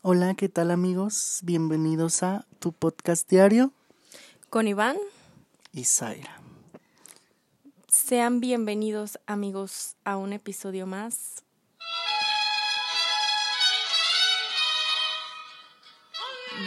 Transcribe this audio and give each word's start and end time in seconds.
Hola, 0.00 0.34
¿qué 0.34 0.48
tal 0.48 0.70
amigos? 0.70 1.40
Bienvenidos 1.42 2.22
a 2.22 2.46
tu 2.60 2.72
podcast 2.72 3.28
diario 3.28 3.72
con 4.48 4.68
Iván 4.68 4.96
y 5.72 5.86
Zaira. 5.86 6.40
Sean 7.88 8.38
bienvenidos 8.38 9.18
amigos 9.26 9.96
a 10.04 10.16
un 10.16 10.32
episodio 10.32 10.86
más. 10.86 11.42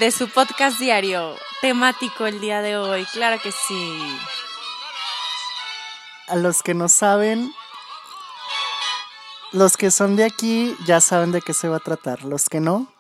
De 0.02 0.11
su 0.11 0.27
podcast 0.27 0.77
diario, 0.77 1.38
temático 1.61 2.25
el 2.25 2.41
día 2.41 2.61
de 2.61 2.75
hoy, 2.75 3.05
claro 3.13 3.41
que 3.41 3.54
sí. 3.54 4.18
A 6.27 6.36
los 6.36 6.61
que 6.63 6.73
no 6.73 6.89
saben, 6.89 7.50
los 9.54 9.77
que 9.77 9.89
son 9.89 10.18
de 10.18 10.25
aquí 10.25 10.75
ya 10.86 11.00
saben 11.00 11.32
de 11.32 11.41
qué 11.41 11.54
se 11.54 11.70
va 11.70 11.77
a 11.77 11.79
tratar, 11.79 12.23
los 12.25 12.50
que 12.50 12.59
no, 12.59 12.91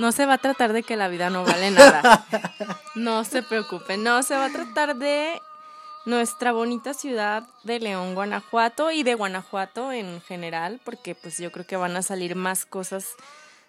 no 0.00 0.12
se 0.12 0.26
va 0.26 0.34
a 0.34 0.38
tratar 0.38 0.72
de 0.72 0.82
que 0.82 0.96
la 0.96 1.08
vida 1.08 1.30
no 1.30 1.44
vale 1.44 1.70
nada. 1.70 2.26
No 2.96 3.22
se 3.22 3.44
preocupen, 3.44 4.02
no 4.02 4.20
se 4.24 4.34
va 4.34 4.46
a 4.46 4.50
tratar 4.50 4.96
de 4.96 5.40
nuestra 6.06 6.50
bonita 6.50 6.92
ciudad 6.92 7.44
de 7.62 7.78
León, 7.78 8.14
Guanajuato 8.14 8.90
y 8.90 9.04
de 9.04 9.14
Guanajuato 9.14 9.92
en 9.92 10.20
general, 10.22 10.80
porque 10.84 11.14
pues 11.14 11.38
yo 11.38 11.52
creo 11.52 11.64
que 11.64 11.76
van 11.76 11.96
a 11.96 12.02
salir 12.02 12.34
más 12.34 12.66
cosas 12.66 13.14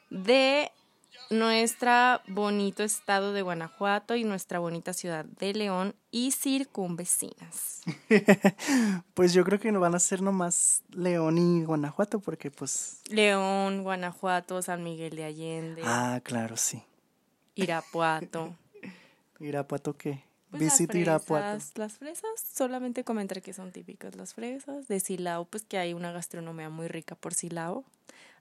de 0.10 0.72
nuestro 1.32 2.22
bonito 2.28 2.84
estado 2.84 3.32
de 3.34 3.42
Guanajuato 3.42 4.16
y 4.16 4.26
nuestra 4.26 4.60
bonita 4.60 4.94
ciudad 4.94 5.26
de 5.26 5.54
León 5.54 5.96
y 6.12 6.32
circunvecinas. 6.32 7.82
pues 9.14 9.34
yo 9.34 9.44
creo 9.46 9.60
que 9.60 9.72
no 9.72 9.80
van 9.80 9.96
a 9.96 10.00
ser 10.00 10.22
nomás 10.22 10.84
León 10.90 11.38
y 11.38 11.64
Guanajuato 11.64 12.20
porque 12.20 12.52
pues... 12.52 13.02
León, 13.10 13.84
Guanajuato, 13.84 14.62
San 14.62 14.84
Miguel 14.84 15.16
de 15.16 15.24
Allende. 15.24 15.82
Ah, 15.86 16.20
claro, 16.22 16.58
sí. 16.58 16.84
Irapuato. 17.56 18.56
¿Irapuato 19.40 19.98
qué? 19.98 20.26
Pues 20.50 20.64
Visita 20.64 20.98
Irapuato. 20.98 21.64
Las 21.76 21.94
fresas, 21.94 22.30
solamente 22.54 23.06
comentar 23.06 23.42
que 23.42 23.54
son 23.54 23.72
típicas 23.72 24.16
las 24.18 24.34
fresas. 24.34 24.90
De 24.90 25.00
Silao, 25.00 25.46
pues 25.46 25.64
que 25.64 25.78
hay 25.78 25.94
una 25.94 26.12
gastronomía 26.12 26.70
muy 26.70 26.90
rica 26.90 27.16
por 27.16 27.34
Silao 27.34 27.86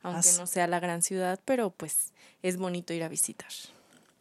aunque 0.02 0.32
no 0.38 0.46
sea 0.46 0.66
la 0.66 0.80
gran 0.80 1.02
ciudad, 1.02 1.40
pero 1.44 1.70
pues 1.70 2.12
es 2.42 2.56
bonito 2.56 2.92
ir 2.92 3.02
a 3.02 3.08
visitar 3.08 3.50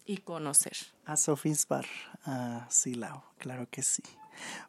y 0.05 0.17
conocer. 0.17 0.73
A 1.05 1.17
Sofis 1.17 1.67
Bar, 1.67 1.85
a 2.25 2.67
Silao, 2.69 3.23
claro 3.37 3.67
que 3.69 3.83
sí. 3.83 4.03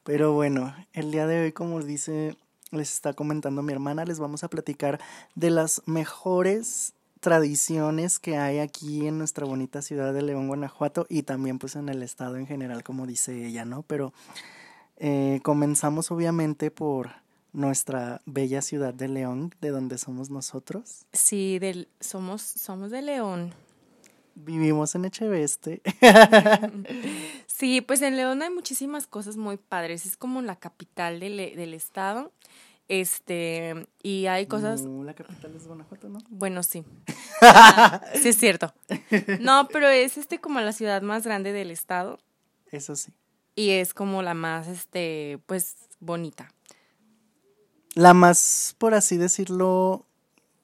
Pero 0.05 0.33
bueno, 0.33 0.75
el 0.93 1.11
día 1.11 1.27
de 1.27 1.43
hoy, 1.43 1.53
como 1.53 1.83
dice, 1.83 2.37
les 2.71 2.93
está 2.93 3.13
comentando 3.13 3.63
mi 3.63 3.73
hermana, 3.73 4.05
les 4.05 4.19
vamos 4.19 4.45
a 4.45 4.49
platicar 4.49 5.01
de 5.35 5.51
las 5.51 5.83
mejores 5.87 6.95
tradiciones 7.21 8.19
que 8.19 8.39
hay 8.39 8.59
aquí 8.59 9.07
en 9.07 9.19
nuestra 9.19 9.47
bonita 9.47 9.83
ciudad 9.83 10.13
de 10.15 10.23
León, 10.23 10.49
Guanajuato 10.49 11.07
y 11.09 11.23
también 11.23 11.59
pues 11.59 11.77
en 11.77 11.89
el 11.89 12.03
estado 12.03 12.37
en 12.37 12.47
general, 12.47 12.83
como 12.83 13.07
dice 13.07 13.47
ella, 13.47 13.65
¿no? 13.65 13.83
Pero 13.83 14.13
eh, 14.97 15.41
comenzamos 15.43 16.11
obviamente 16.11 16.71
por 16.71 17.11
nuestra 17.53 18.21
bella 18.27 18.63
ciudad 18.63 18.95
de 18.95 19.09
León, 19.09 19.55
de 19.61 19.71
donde 19.71 19.99
somos 19.99 20.31
nosotros. 20.31 21.07
Sí, 21.13 21.59
del, 21.59 21.89
somos, 22.01 22.43
somos 22.43 22.91
de 22.91 23.03
León. 23.03 23.55
Vivimos 24.35 24.95
en 24.95 25.05
Echeveste. 25.05 25.83
sí, 27.47 27.81
pues 27.81 28.03
en 28.03 28.17
León 28.17 28.43
hay 28.43 28.51
muchísimas 28.51 29.07
cosas 29.07 29.37
muy 29.37 29.57
padres. 29.57 30.07
Es 30.07 30.17
como 30.17 30.43
la 30.43 30.57
capital 30.57 31.21
del, 31.21 31.37
del 31.37 31.75
estado. 31.75 32.33
Este, 32.89 33.87
y 34.03 34.27
hay 34.27 34.47
cosas. 34.47 34.83
No, 34.83 35.05
la 35.05 35.15
capital 35.15 35.55
es 35.55 35.67
Guanajuato, 35.67 36.09
¿no? 36.09 36.19
Bueno, 36.29 36.63
sí. 36.63 36.85
sí, 38.21 38.29
es 38.29 38.37
cierto. 38.37 38.75
No, 39.41 39.69
pero 39.69 39.89
es 39.89 40.19
este 40.19 40.41
como 40.41 40.61
la 40.61 40.73
ciudad 40.73 41.03
más 41.03 41.25
grande 41.25 41.53
del 41.53 41.71
estado. 41.71 42.19
Eso 42.73 42.97
sí. 42.97 43.13
Y 43.55 43.71
es 43.71 43.95
como 43.95 44.23
la 44.23 44.35
más, 44.35 44.67
este, 44.67 45.39
pues, 45.47 45.77
bonita 46.01 46.53
la 47.95 48.15
más, 48.15 48.75
por 48.79 48.95
así 48.95 49.17
decirlo, 49.17 50.07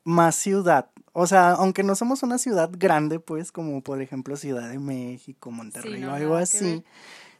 más 0.04 0.36
ciudad. 0.36 0.90
O 1.12 1.26
sea, 1.26 1.52
aunque 1.52 1.82
no 1.82 1.94
somos 1.94 2.22
una 2.22 2.38
ciudad 2.38 2.70
grande, 2.72 3.18
pues, 3.18 3.50
como 3.50 3.80
por 3.80 4.02
ejemplo 4.02 4.36
Ciudad 4.36 4.68
de 4.68 4.78
México, 4.78 5.50
Monterrey 5.50 6.04
o 6.04 6.12
algo 6.12 6.36
así. 6.36 6.84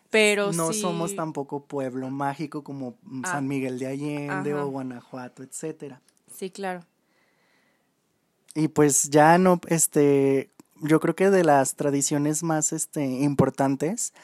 Pero 0.09 0.53
no 0.53 0.73
somos 0.73 1.15
tampoco 1.15 1.65
pueblo 1.65 2.11
mágico 2.11 2.65
como 2.65 2.95
ah. 3.23 3.33
San 3.33 3.49
Miguel 3.49 3.79
de 3.79 3.87
Allende 3.89 4.55
o 4.55 4.69
Guanajuato, 4.69 5.43
etcétera. 5.43 6.01
Sí, 6.35 6.51
claro. 6.51 6.85
Y 8.55 8.69
pues 8.69 9.11
ya 9.11 9.37
no, 9.37 9.61
este, 9.69 10.51
yo 10.81 11.01
creo 11.01 11.15
que 11.15 11.29
de 11.29 11.45
las 11.45 11.75
tradiciones 11.75 12.43
más, 12.43 12.73
este, 12.73 13.05
importantes 13.05 14.15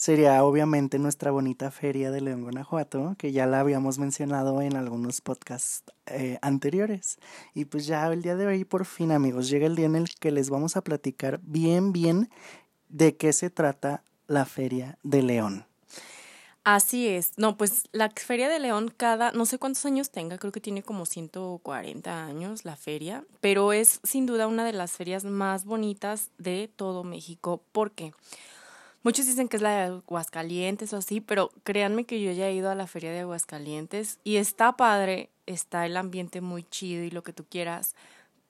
sería 0.00 0.42
obviamente 0.44 0.98
nuestra 0.98 1.30
bonita 1.30 1.70
feria 1.70 2.10
de 2.10 2.22
León, 2.22 2.40
Guanajuato, 2.40 3.16
que 3.18 3.32
ya 3.32 3.44
la 3.44 3.60
habíamos 3.60 3.98
mencionado 3.98 4.62
en 4.62 4.74
algunos 4.74 5.20
podcasts 5.20 5.82
eh, 6.06 6.38
anteriores. 6.40 7.18
Y 7.52 7.66
pues 7.66 7.84
ya 7.84 8.06
el 8.06 8.22
día 8.22 8.34
de 8.34 8.46
hoy, 8.46 8.64
por 8.64 8.86
fin 8.86 9.12
amigos, 9.12 9.50
llega 9.50 9.66
el 9.66 9.76
día 9.76 9.84
en 9.84 9.96
el 9.96 10.08
que 10.18 10.30
les 10.30 10.48
vamos 10.48 10.78
a 10.78 10.80
platicar 10.80 11.38
bien, 11.42 11.92
bien 11.92 12.30
de 12.88 13.18
qué 13.18 13.34
se 13.34 13.50
trata 13.50 14.02
la 14.26 14.46
feria 14.46 14.96
de 15.02 15.22
León. 15.22 15.66
Así 16.64 17.06
es. 17.06 17.32
No, 17.36 17.58
pues 17.58 17.84
la 17.92 18.08
Feria 18.08 18.48
de 18.48 18.58
León 18.58 18.94
cada, 18.96 19.32
no 19.32 19.44
sé 19.44 19.58
cuántos 19.58 19.84
años 19.84 20.10
tenga, 20.10 20.38
creo 20.38 20.52
que 20.52 20.60
tiene 20.60 20.82
como 20.82 21.04
140 21.04 22.24
años 22.24 22.64
la 22.64 22.76
feria, 22.76 23.24
pero 23.42 23.74
es 23.74 24.00
sin 24.02 24.24
duda 24.24 24.46
una 24.46 24.64
de 24.64 24.72
las 24.72 24.92
ferias 24.92 25.24
más 25.24 25.66
bonitas 25.66 26.30
de 26.38 26.70
todo 26.74 27.04
México. 27.04 27.62
¿Por 27.72 27.90
qué? 27.90 28.12
Muchos 29.02 29.24
dicen 29.26 29.48
que 29.48 29.56
es 29.56 29.62
la 29.62 29.70
de 29.70 29.82
Aguascalientes 29.94 30.92
o 30.92 30.98
así, 30.98 31.22
pero 31.22 31.50
créanme 31.64 32.04
que 32.04 32.20
yo 32.20 32.32
ya 32.32 32.48
he 32.48 32.54
ido 32.54 32.70
a 32.70 32.74
la 32.74 32.86
feria 32.86 33.10
de 33.10 33.20
Aguascalientes 33.20 34.18
y 34.24 34.36
está 34.36 34.76
padre, 34.76 35.30
está 35.46 35.86
el 35.86 35.96
ambiente 35.96 36.42
muy 36.42 36.64
chido 36.64 37.02
y 37.02 37.10
lo 37.10 37.22
que 37.22 37.32
tú 37.32 37.46
quieras, 37.48 37.94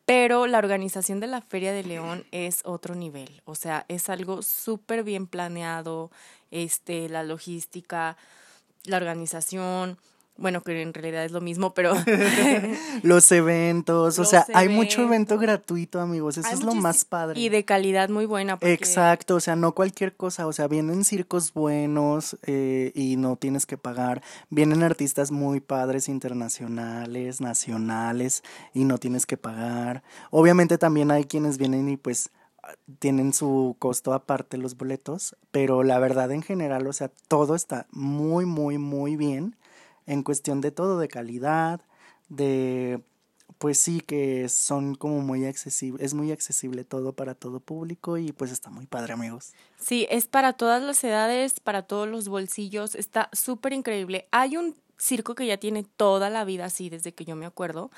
pero 0.07 0.49
la 0.49 0.59
organización 0.59 1.21
de 1.21 1.29
la 1.29 1.41
Feria 1.41 1.73
de 1.73 1.85
León 1.85 2.27
es 2.33 2.63
otro 2.65 2.97
nivel, 2.97 3.43
o 3.45 3.55
sea, 3.55 3.85
es 3.87 4.09
algo 4.09 4.43
súper 4.43 5.05
bien 5.05 5.29
planeado, 5.29 6.11
este, 6.51 7.09
la 7.09 7.23
logística, 7.23 8.17
la 8.87 8.97
organización, 8.97 9.99
bueno, 10.41 10.63
que 10.63 10.81
en 10.81 10.95
realidad 10.95 11.25
es 11.25 11.33
lo 11.33 11.41
mismo, 11.41 11.75
pero... 11.75 11.95
Los 13.03 13.31
eventos, 13.31 14.19
o 14.19 14.25
sea, 14.25 14.47
hay 14.55 14.69
mucho 14.69 15.03
evento 15.03 15.39
gratuito, 15.39 16.01
amigos, 16.01 16.39
eso 16.39 16.49
es 16.51 16.63
lo 16.63 16.75
más 16.75 17.05
padre. 17.05 17.39
Y 17.39 17.49
de 17.51 17.65
calidad 17.65 18.09
muy 18.09 18.27
buena. 18.27 18.59
Exacto, 18.63 19.37
o 19.37 19.41
sea, 19.41 19.55
no 19.55 19.73
cualquier 19.73 20.15
cosa, 20.15 20.47
o 20.47 20.53
sea, 20.53 20.67
vienen 20.67 21.05
circos 21.05 21.53
buenos 21.53 22.37
eh, 22.47 22.93
y 22.95 23.17
no 23.17 23.37
tienes 23.37 23.67
que 23.67 23.77
pagar, 23.77 24.23
vienen 24.49 24.83
artistas 24.83 25.31
muy 25.31 25.61
padres 25.61 26.09
internacionales, 26.09 27.41
nacionales 27.41 28.43
y 28.73 28.85
no 28.85 28.99
tienes 28.99 29.27
que 29.27 29.37
pagar. 29.37 30.03
Obviamente 30.31 30.79
también 30.79 31.11
hay 31.11 31.25
quienes 31.25 31.59
vienen 31.59 31.89
y 31.89 31.97
pues 31.97 32.31
tienen 32.99 33.33
su 33.33 33.77
costo 33.79 34.13
aparte 34.13 34.57
los 34.57 34.77
boletos, 34.77 35.37
pero 35.51 35.83
la 35.83 35.99
verdad 35.99 36.31
en 36.33 36.43
general, 36.43 36.87
o 36.87 36.93
sea, 36.93 37.11
todo 37.29 37.55
está 37.55 37.87
muy, 37.91 38.47
muy, 38.47 38.79
muy 38.79 39.17
bien 39.17 39.57
en 40.11 40.25
cuestión 40.25 40.61
de 40.61 40.73
todo, 40.73 40.99
de 40.99 41.07
calidad, 41.07 41.81
de 42.29 43.01
pues 43.59 43.79
sí 43.79 44.01
que 44.01 44.49
son 44.49 44.97
como 44.97 45.21
muy 45.21 45.45
accesible, 45.45 46.05
es 46.05 46.15
muy 46.15 46.33
accesible 46.33 46.83
todo 46.83 47.13
para 47.13 47.35
todo 47.35 47.61
público 47.61 48.19
y 48.19 48.33
pues 48.33 48.51
está 48.51 48.71
muy 48.71 48.87
padre 48.87 49.13
amigos. 49.13 49.53
Sí, 49.79 50.07
es 50.11 50.27
para 50.27 50.55
todas 50.55 50.83
las 50.83 51.05
edades, 51.05 51.61
para 51.61 51.83
todos 51.83 52.09
los 52.09 52.29
bolsillos, 52.29 52.97
está 52.97 53.29
súper 53.33 53.73
increíble. 53.73 54.27
Hay 54.33 54.57
un 54.57 54.75
circo 54.99 55.37
que 55.37 55.47
ya 55.47 55.59
tiene 55.59 55.85
toda 55.85 56.29
la 56.29 56.45
vida 56.45 56.65
así 56.65 56.91
desde 56.91 57.13
que 57.13 57.25
yo 57.25 57.37
me 57.37 57.47
acuerdo, 57.47 57.91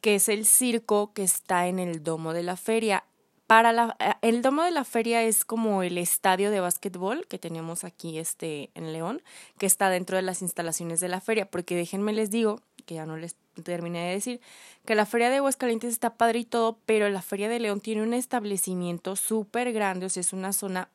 que 0.00 0.16
es 0.16 0.28
el 0.28 0.46
circo 0.46 1.12
que 1.12 1.22
está 1.22 1.68
en 1.68 1.78
el 1.78 2.02
domo 2.02 2.32
de 2.32 2.42
la 2.42 2.56
feria. 2.56 3.04
Para 3.46 3.72
la, 3.72 3.96
eh, 3.98 4.14
el 4.22 4.40
domo 4.40 4.62
de 4.62 4.70
la 4.70 4.84
feria 4.84 5.22
es 5.22 5.44
como 5.44 5.82
el 5.82 5.98
estadio 5.98 6.50
de 6.50 6.60
básquetbol 6.60 7.26
que 7.26 7.38
tenemos 7.38 7.84
aquí 7.84 8.18
este, 8.18 8.70
en 8.74 8.92
León, 8.92 9.22
que 9.58 9.66
está 9.66 9.90
dentro 9.90 10.16
de 10.16 10.22
las 10.22 10.42
instalaciones 10.42 11.00
de 11.00 11.08
la 11.08 11.20
feria, 11.20 11.50
porque 11.50 11.76
déjenme 11.76 12.12
les 12.12 12.30
digo, 12.30 12.60
que 12.86 12.94
ya 12.94 13.06
no 13.06 13.16
les 13.16 13.36
terminé 13.64 14.06
de 14.06 14.14
decir, 14.14 14.40
que 14.84 14.94
la 14.94 15.06
feria 15.06 15.30
de 15.30 15.36
Aguascalientes 15.36 15.92
está 15.92 16.14
padre 16.14 16.40
y 16.40 16.44
todo, 16.44 16.78
pero 16.86 17.08
la 17.10 17.22
feria 17.22 17.48
de 17.48 17.60
León 17.60 17.80
tiene 17.80 18.02
un 18.02 18.14
establecimiento 18.14 19.16
súper 19.16 19.72
grande, 19.72 20.06
o 20.06 20.08
sea, 20.08 20.22
es 20.22 20.32
una 20.32 20.52
zona 20.52 20.88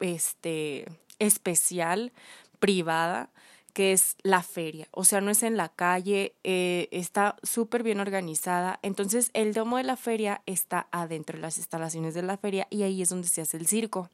este, 0.00 0.86
especial, 1.18 2.12
privada, 2.58 3.30
que 3.72 3.92
es 3.92 4.16
la 4.22 4.42
feria, 4.42 4.88
o 4.90 5.04
sea, 5.04 5.20
no 5.20 5.30
es 5.30 5.42
en 5.42 5.56
la 5.56 5.68
calle, 5.68 6.34
eh, 6.44 6.88
está 6.90 7.36
súper 7.42 7.82
bien 7.82 8.00
organizada. 8.00 8.78
Entonces, 8.82 9.30
el 9.34 9.54
domo 9.54 9.76
de 9.78 9.84
la 9.84 9.96
feria 9.96 10.42
está 10.46 10.88
adentro 10.90 11.36
de 11.36 11.42
las 11.42 11.58
instalaciones 11.58 12.14
de 12.14 12.22
la 12.22 12.36
feria 12.36 12.66
y 12.70 12.82
ahí 12.82 13.02
es 13.02 13.08
donde 13.08 13.28
se 13.28 13.42
hace 13.42 13.56
el 13.56 13.66
circo. 13.66 14.10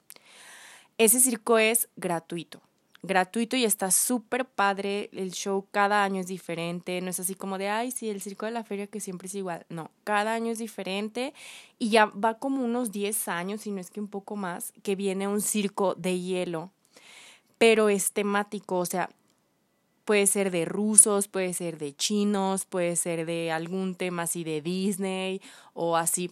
Ese 0.98 1.20
circo 1.20 1.58
es 1.58 1.88
gratuito. 1.96 2.62
gratuito 3.02 3.56
y 3.56 3.64
está 3.64 3.90
súper 3.90 4.46
padre. 4.46 5.10
El 5.12 5.32
show 5.32 5.66
cada 5.70 6.02
año 6.02 6.20
es 6.20 6.26
diferente. 6.26 7.00
No 7.02 7.10
es 7.10 7.20
así 7.20 7.34
como 7.34 7.58
de, 7.58 7.68
ay, 7.68 7.90
sí, 7.90 8.08
el 8.08 8.20
circo 8.20 8.46
de 8.46 8.52
la 8.52 8.64
feria 8.64 8.86
que 8.86 9.00
siempre 9.00 9.28
es 9.28 9.34
igual. 9.34 9.66
No, 9.68 9.90
cada 10.04 10.34
año 10.34 10.50
es 10.52 10.58
diferente 10.58 11.34
y 11.78 11.90
ya 11.90 12.06
va 12.06 12.38
como 12.38 12.64
unos 12.64 12.92
10 12.92 13.28
años, 13.28 13.60
si 13.60 13.70
no 13.70 13.80
es 13.80 13.90
que 13.90 14.00
un 14.00 14.08
poco 14.08 14.36
más, 14.36 14.72
que 14.82 14.96
viene 14.96 15.28
un 15.28 15.40
circo 15.40 15.94
de 15.94 16.18
hielo, 16.18 16.72
pero 17.58 17.88
es 17.88 18.12
temático, 18.12 18.78
o 18.78 18.86
sea, 18.86 19.10
puede 20.06 20.26
ser 20.26 20.50
de 20.50 20.64
rusos, 20.64 21.28
puede 21.28 21.52
ser 21.52 21.76
de 21.76 21.94
chinos, 21.94 22.64
puede 22.64 22.96
ser 22.96 23.26
de 23.26 23.50
algún 23.50 23.94
tema 23.94 24.22
así 24.22 24.44
de 24.44 24.62
Disney 24.62 25.42
o 25.74 25.96
así. 25.96 26.30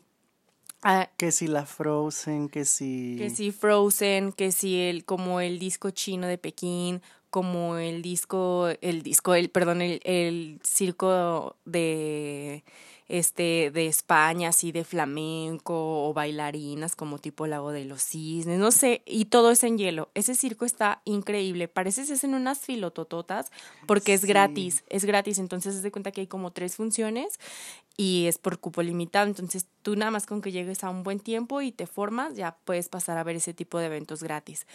Ah, 0.82 1.10
que 1.18 1.32
si 1.32 1.46
la 1.46 1.66
Frozen, 1.66 2.48
que 2.48 2.64
si... 2.64 3.16
Que 3.18 3.30
si 3.30 3.52
Frozen, 3.52 4.32
que 4.32 4.52
si 4.52 4.80
el, 4.80 5.04
como 5.04 5.40
el 5.40 5.58
disco 5.58 5.90
chino 5.90 6.26
de 6.26 6.38
Pekín, 6.38 7.02
como 7.30 7.78
el 7.78 8.00
disco, 8.00 8.68
el 8.80 9.02
disco, 9.02 9.34
el, 9.34 9.50
perdón, 9.50 9.82
el, 9.82 10.00
el 10.04 10.60
circo 10.62 11.56
de 11.64 12.62
este, 13.08 13.70
de 13.70 13.86
España, 13.86 14.48
así 14.48 14.72
de 14.72 14.84
flamenco 14.84 16.08
o 16.08 16.14
bailarinas 16.14 16.96
como 16.96 17.18
tipo 17.18 17.46
Lago 17.46 17.70
de 17.70 17.84
los 17.84 18.02
Cisnes, 18.02 18.58
no 18.58 18.70
sé, 18.70 19.02
y 19.06 19.26
todo 19.26 19.50
es 19.50 19.62
en 19.64 19.78
hielo. 19.78 20.10
Ese 20.14 20.34
circo 20.34 20.64
está 20.64 21.02
increíble, 21.04 21.68
parece 21.68 22.06
que 22.06 22.14
es 22.14 22.24
en 22.24 22.34
unas 22.34 22.60
filotototas 22.60 23.50
porque 23.86 24.14
es 24.14 24.24
gratis, 24.24 24.84
es 24.88 25.04
gratis, 25.04 25.38
entonces 25.38 25.74
se 25.74 25.82
de 25.82 25.92
cuenta 25.92 26.12
que 26.12 26.22
hay 26.22 26.26
como 26.26 26.52
tres 26.52 26.76
funciones 26.76 27.38
y 27.96 28.26
es 28.26 28.38
por 28.38 28.58
cupo 28.58 28.82
limitado, 28.82 29.26
entonces 29.26 29.66
tú 29.82 29.94
nada 29.94 30.10
más 30.10 30.26
con 30.26 30.40
que 30.40 30.50
llegues 30.50 30.82
a 30.82 30.90
un 30.90 31.02
buen 31.04 31.20
tiempo 31.20 31.60
y 31.60 31.70
te 31.70 31.86
formas, 31.86 32.34
ya 32.34 32.56
puedes 32.64 32.88
pasar 32.88 33.18
a 33.18 33.22
ver 33.22 33.36
ese 33.36 33.54
tipo 33.54 33.78
de 33.78 33.86
eventos 33.86 34.22
gratis. 34.22 34.66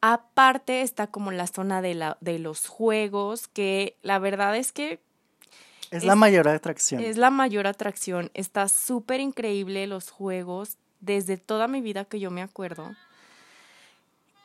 Aparte 0.00 0.82
está 0.82 1.06
como 1.06 1.30
la 1.30 1.46
zona 1.46 1.80
de, 1.80 1.94
la, 1.94 2.18
de 2.20 2.38
los 2.38 2.66
juegos, 2.66 3.48
que 3.48 3.96
la 4.02 4.18
verdad 4.18 4.56
es 4.56 4.72
que 4.72 5.00
es, 5.90 6.04
la 6.04 6.16
mayor 6.16 6.48
atracción. 6.48 7.02
Es 7.02 7.16
la 7.16 7.30
mayor 7.30 7.66
atracción. 7.66 8.30
Está 8.34 8.68
súper 8.68 9.20
increíble 9.20 9.86
los 9.86 10.10
juegos 10.10 10.76
desde 11.00 11.36
toda 11.36 11.68
mi 11.68 11.80
vida 11.80 12.04
que 12.04 12.20
yo 12.20 12.30
me 12.30 12.42
acuerdo. 12.42 12.94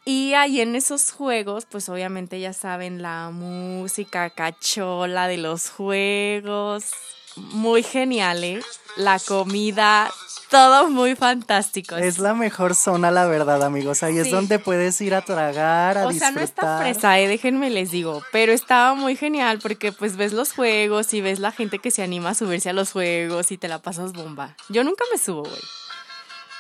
Y 0.04 0.34
ahí 0.34 0.62
en 0.62 0.76
esos 0.76 1.12
juegos, 1.12 1.66
pues 1.66 1.88
obviamente 1.88 2.40
ya 2.40 2.54
saben 2.54 3.02
la 3.02 3.30
música 3.30 4.30
cachola 4.32 5.28
de 5.28 5.38
los 5.38 5.70
juegos. 5.70 6.92
Muy 7.36 7.84
genial, 7.84 8.44
¿eh? 8.44 8.62
La 8.98 9.20
comida, 9.20 10.12
todo 10.50 10.90
muy 10.90 11.16
fantástico. 11.16 11.96
Es 11.96 12.20
la 12.20 12.34
mejor 12.34 12.76
zona, 12.76 13.10
la 13.10 13.26
verdad, 13.26 13.64
amigos. 13.64 14.04
Ahí 14.04 14.18
es 14.18 14.30
donde 14.30 14.60
puedes 14.60 15.00
ir 15.00 15.16
a 15.16 15.22
tragar, 15.22 15.98
a 15.98 16.08
disfrutar. 16.08 16.16
O 16.16 16.20
sea, 16.20 16.32
no 16.32 16.42
está 16.42 16.80
fresa, 16.80 17.20
eh, 17.20 17.28
déjenme 17.28 17.70
les 17.70 17.92
digo. 17.92 18.22
Pero 18.34 18.52
estaba 18.52 18.94
muy 18.94 19.16
genial 19.16 19.60
porque 19.60 19.94
pues 19.94 20.18
ves 20.18 20.34
los 20.34 20.52
juegos 20.52 21.14
y 21.14 21.22
ves 21.22 21.40
la 21.40 21.54
gente 21.54 21.80
que 21.80 21.90
se 21.90 22.04
anima 22.04 22.32
a 22.32 22.36
subirse 22.36 22.70
a 22.70 22.74
los 22.74 22.92
juegos 22.92 23.52
y 23.52 23.58
te 23.58 23.70
la 23.70 23.80
pasas 23.80 24.12
bomba. 24.12 24.56
Yo 24.68 24.84
nunca 24.84 25.06
me 25.12 25.18
subo, 25.18 25.44
güey. 25.44 25.62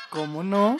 ¿Cómo 0.09 0.44
no? 0.44 0.77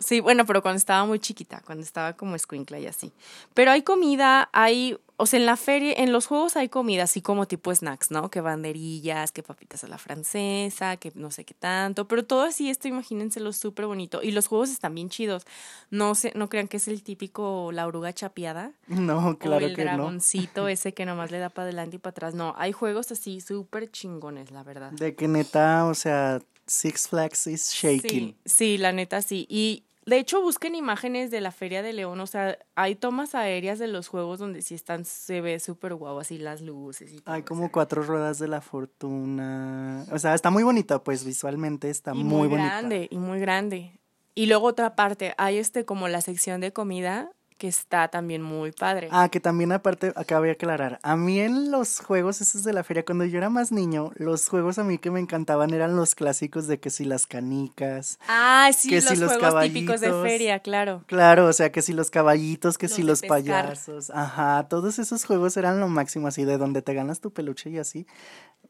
Sí, 0.00 0.20
bueno, 0.20 0.46
pero 0.46 0.62
cuando 0.62 0.78
estaba 0.78 1.04
muy 1.04 1.18
chiquita, 1.18 1.62
cuando 1.64 1.84
estaba 1.84 2.14
como 2.14 2.34
escuincla 2.34 2.80
y 2.80 2.86
así. 2.86 3.12
Pero 3.52 3.70
hay 3.70 3.82
comida, 3.82 4.48
hay, 4.54 4.98
o 5.18 5.26
sea, 5.26 5.38
en 5.38 5.44
la 5.44 5.58
feria, 5.58 5.92
en 5.98 6.10
los 6.10 6.26
juegos 6.26 6.56
hay 6.56 6.70
comida, 6.70 7.02
así 7.02 7.20
como 7.20 7.46
tipo 7.46 7.72
snacks, 7.74 8.10
¿no? 8.10 8.30
Que 8.30 8.40
banderillas, 8.40 9.30
que 9.30 9.42
papitas 9.42 9.84
a 9.84 9.88
la 9.88 9.98
francesa, 9.98 10.96
que 10.96 11.12
no 11.14 11.30
sé 11.30 11.44
qué 11.44 11.52
tanto, 11.52 12.08
pero 12.08 12.24
todo 12.24 12.42
así, 12.42 12.70
esto 12.70 12.88
imagínenselo 12.88 13.52
súper 13.52 13.84
bonito. 13.84 14.22
Y 14.22 14.30
los 14.30 14.46
juegos 14.46 14.70
están 14.70 14.94
bien 14.94 15.10
chidos. 15.10 15.44
No 15.90 16.14
sé, 16.14 16.32
no 16.34 16.48
crean 16.48 16.66
que 16.66 16.78
es 16.78 16.88
el 16.88 17.02
típico 17.02 17.70
la 17.70 17.86
oruga 17.86 18.14
chapeada. 18.14 18.72
No, 18.86 19.36
claro 19.38 19.66
o 19.66 19.68
el 19.68 19.76
dragoncito 19.76 20.66
ese 20.68 20.94
que 20.94 21.04
nomás 21.04 21.30
le 21.30 21.38
da 21.38 21.50
para 21.50 21.64
adelante 21.64 21.96
y 21.96 21.98
para 21.98 22.12
atrás. 22.12 22.34
No, 22.34 22.54
hay 22.56 22.72
juegos 22.72 23.12
así 23.12 23.42
súper 23.42 23.90
chingones, 23.90 24.50
la 24.50 24.62
verdad. 24.62 24.92
De 24.92 25.14
que 25.14 25.28
neta, 25.28 25.84
o 25.84 25.94
sea, 25.94 26.40
Six 26.66 27.08
Flags 27.08 27.46
is 27.48 27.70
shaking. 27.70 28.28
Sí, 28.28 28.36
sí, 28.46 28.78
la 28.78 28.92
neta 28.92 29.20
sí. 29.22 29.44
Y 29.50 29.84
de 30.10 30.18
hecho, 30.18 30.42
busquen 30.42 30.74
imágenes 30.74 31.30
de 31.30 31.40
la 31.40 31.52
Feria 31.52 31.82
de 31.82 31.92
León, 31.92 32.18
o 32.18 32.26
sea, 32.26 32.58
hay 32.74 32.96
tomas 32.96 33.36
aéreas 33.36 33.78
de 33.78 33.86
los 33.86 34.08
juegos 34.08 34.40
donde 34.40 34.60
sí 34.60 34.74
están, 34.74 35.04
se 35.04 35.40
ve 35.40 35.60
súper 35.60 35.94
guau, 35.94 36.18
así 36.18 36.36
las 36.36 36.60
luces 36.62 37.12
y 37.12 37.22
Hay 37.26 37.44
como 37.44 37.70
cuatro 37.70 38.02
ruedas 38.02 38.40
de 38.40 38.48
la 38.48 38.60
fortuna, 38.60 40.04
o 40.10 40.18
sea, 40.18 40.34
está 40.34 40.50
muy 40.50 40.64
bonita, 40.64 41.04
pues 41.04 41.24
visualmente 41.24 41.90
está 41.90 42.12
muy, 42.12 42.24
muy 42.24 42.48
bonita. 42.48 42.58
Muy 42.58 42.68
grande, 42.68 43.08
y 43.08 43.18
muy 43.18 43.38
grande. 43.38 44.00
Y 44.34 44.46
luego 44.46 44.66
otra 44.66 44.96
parte, 44.96 45.32
hay 45.38 45.58
este 45.58 45.84
como 45.84 46.08
la 46.08 46.20
sección 46.20 46.60
de 46.60 46.72
comida, 46.72 47.30
que 47.60 47.68
está 47.68 48.08
también 48.08 48.40
muy 48.40 48.72
padre. 48.72 49.08
Ah, 49.12 49.28
que 49.28 49.38
también 49.38 49.70
aparte, 49.70 50.14
acabo 50.16 50.44
de 50.44 50.52
aclarar, 50.52 50.98
a 51.02 51.14
mí 51.14 51.40
en 51.40 51.70
los 51.70 52.00
juegos 52.00 52.40
esos 52.40 52.64
de 52.64 52.72
la 52.72 52.82
feria, 52.84 53.04
cuando 53.04 53.26
yo 53.26 53.36
era 53.36 53.50
más 53.50 53.70
niño, 53.70 54.12
los 54.14 54.48
juegos 54.48 54.78
a 54.78 54.84
mí 54.84 54.96
que 54.96 55.10
me 55.10 55.20
encantaban 55.20 55.74
eran 55.74 55.94
los 55.94 56.14
clásicos 56.14 56.66
de 56.68 56.80
que 56.80 56.88
si 56.88 57.04
las 57.04 57.26
canicas. 57.26 58.18
Ah, 58.28 58.70
sí, 58.74 58.90
los, 58.90 59.04
juegos 59.04 59.62
típicos 59.62 60.00
de 60.00 60.10
feria, 60.22 60.60
claro. 60.60 61.04
Claro, 61.06 61.48
o 61.48 61.52
sea, 61.52 61.70
que 61.70 61.82
si 61.82 61.92
los 61.92 62.10
caballitos, 62.10 62.78
que 62.78 62.88
si 62.88 63.02
los 63.02 63.20
payasos. 63.20 64.08
Ajá, 64.08 64.66
todos 64.70 64.98
esos 64.98 65.26
juegos 65.26 65.54
eran 65.58 65.80
lo 65.80 65.88
máximo, 65.88 66.28
así, 66.28 66.46
de 66.46 66.56
donde 66.56 66.80
te 66.80 66.94
ganas 66.94 67.20
tu 67.20 67.30
peluche 67.30 67.68
y 67.68 67.76
así. 67.76 68.06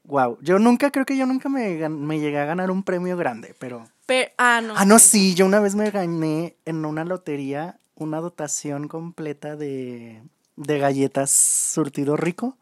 Wow, 0.03 0.39
yo 0.41 0.59
nunca, 0.59 0.91
creo 0.91 1.07
que 1.07 1.17
yo 1.17 1.27
nunca 1.27 1.49
me, 1.49 1.89
me 1.89 2.19
llegué 2.19 2.41
a 2.41 2.45
ganar 2.45 2.73
un 2.73 2.83
premio 2.83 3.17
grande, 3.17 3.55
pero... 3.61 3.87
pero 4.07 4.33
ah, 4.37 4.61
no. 4.61 4.75
Ah, 4.77 4.85
no, 4.85 4.99
sí, 4.99 5.37
yo 5.37 5.47
una 5.47 5.61
vez 5.61 5.77
me 5.77 5.89
gané 5.93 6.57
en 6.65 6.85
una 6.85 7.05
lotería 7.05 7.80
una 8.05 8.21
dotación 8.21 8.89
completa 8.89 9.57
de, 9.57 10.23
de 10.57 10.79
galletas 10.79 11.31
surtido 11.31 12.17
rico. 12.17 12.57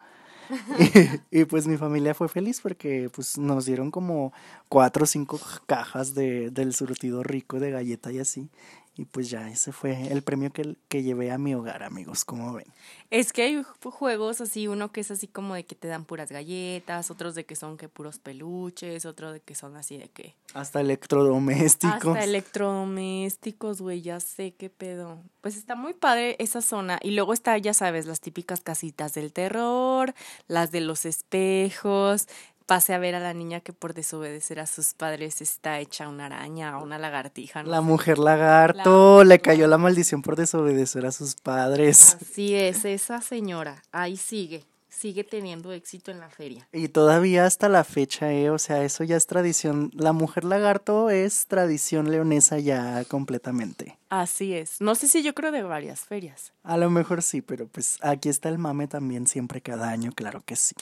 y, 1.31 1.45
pues 1.45 1.67
mi 1.67 1.77
familia 1.77 2.15
fue 2.15 2.29
feliz 2.29 2.61
porque 2.63 3.11
pues 3.15 3.37
nos 3.37 3.67
dieron 3.67 3.91
como 3.91 4.33
cuatro 4.71 5.05
o 5.05 5.07
cinco 5.07 5.39
cajas 5.67 6.15
de, 6.15 6.51
del 6.51 6.73
surtido 6.73 7.23
rico 7.23 7.61
de 7.61 7.71
galleta 7.71 8.11
y 8.13 8.19
así. 8.19 8.49
Y 8.99 9.05
pues 9.05 9.31
ya, 9.31 9.49
ese 9.49 9.71
fue 9.71 10.09
el 10.09 10.23
premio 10.23 10.53
que, 10.53 10.75
que 10.89 11.05
llevé 11.05 11.31
a 11.31 11.39
mi 11.39 11.55
hogar, 11.55 11.85
amigos, 11.85 12.25
como 12.25 12.53
ven. 12.53 12.67
Es 13.11 13.33
que 13.33 13.43
hay 13.43 13.63
juegos 13.81 14.41
así, 14.41 14.67
uno 14.67 14.91
que 14.91 15.01
es 15.01 15.13
así 15.13 15.29
como 15.29 15.55
de 15.55 15.65
que 15.65 15.77
te 15.77 15.87
dan 15.87 16.05
puras 16.05 16.33
galletas, 16.33 17.09
otros 17.13 17.37
de 17.37 17.47
que 17.47 17.55
son 17.55 17.77
que 17.77 17.89
puros 17.89 18.19
peluches, 18.19 19.07
otro 19.07 19.33
de 19.33 19.39
que 19.39 19.55
son 19.55 19.77
así 19.77 19.99
de 19.99 20.09
que... 20.09 20.35
Hasta 20.53 20.81
electrodomésticos. 20.81 22.17
Hasta 22.17 22.25
electrodomésticos, 22.25 23.81
güey, 23.81 24.03
ya 24.03 24.19
sé 24.19 24.55
qué 24.59 24.69
pedo. 24.69 25.23
Pues 25.43 25.57
está 25.57 25.77
muy 25.77 25.95
padre 25.95 26.35
esa 26.41 26.61
zona. 26.61 26.99
Y 27.01 27.13
luego 27.13 27.35
está, 27.35 27.57
ya 27.57 27.75
sabes, 27.75 28.05
las 28.07 28.21
típicas 28.21 28.63
casitas 28.63 29.15
del 29.15 29.33
terror, 29.33 30.13
las 30.49 30.73
de 30.73 30.81
los 30.81 31.07
espejos, 31.07 32.27
pase 32.69 32.93
a 32.93 32.99
ver 32.99 33.15
a 33.15 33.21
la 33.21 33.33
niña 33.33 33.61
que 33.61 33.73
por 33.73 33.95
desobedecer 33.95 34.61
a 34.61 34.67
sus 34.67 34.93
padres 34.93 35.41
está 35.41 35.81
hecha 35.81 36.07
una 36.07 36.27
araña 36.27 36.79
o 36.79 36.85
una 36.85 36.99
lagartija. 36.99 37.63
La 37.63 37.81
mujer 37.81 38.19
lagarto 38.19 39.25
le 39.25 39.41
cayó 39.41 39.67
la 39.67 39.79
maldición 39.79 40.21
por 40.21 40.37
desobedecer 40.37 41.07
a 41.07 41.11
sus 41.11 41.35
padres. 41.35 42.19
Así 42.21 42.55
es, 42.55 42.85
esa 42.85 43.23
señora, 43.23 43.83
ahí 43.91 44.19
sigue, 44.19 44.67
sigue 44.91 45.25
teniendo 45.25 45.73
éxito 45.73 46.11
en 46.11 46.21
la 46.21 46.29
feria. 46.29 46.69
Y 46.71 46.89
todavía 46.89 47.47
hasta 47.47 47.71
la 47.71 47.85
fecha, 47.85 48.31
¿eh? 48.35 48.51
o 48.51 48.59
sea, 48.59 48.85
eso 48.85 49.03
ya 49.03 49.17
es 49.17 49.27
tradición. 49.27 49.91
La 49.95 50.13
mujer 50.13 50.45
lagarto 50.45 51.09
es 51.09 51.47
tradición 51.47 52.11
leonesa 52.11 52.59
ya 52.59 53.03
completamente. 53.07 53.99
Así 54.11 54.53
es. 54.53 54.79
No 54.83 54.95
sé 54.95 55.09
si 55.09 55.23
yo 55.23 55.35
creo 55.35 55.53
de 55.53 55.63
varias 55.63 56.01
ferias. 56.01 56.53
A 56.65 56.77
lo 56.77 56.91
mejor 56.91 57.23
sí, 57.23 57.41
pero 57.41 57.67
pues 57.67 57.97
aquí 58.03 58.29
está 58.29 58.51
el 58.51 58.59
mame 58.59 58.89
también 58.89 59.27
siempre 59.27 59.63
cada 59.63 59.89
año, 59.89 60.13
claro 60.13 60.43
que 60.45 60.55
sí. 60.55 60.75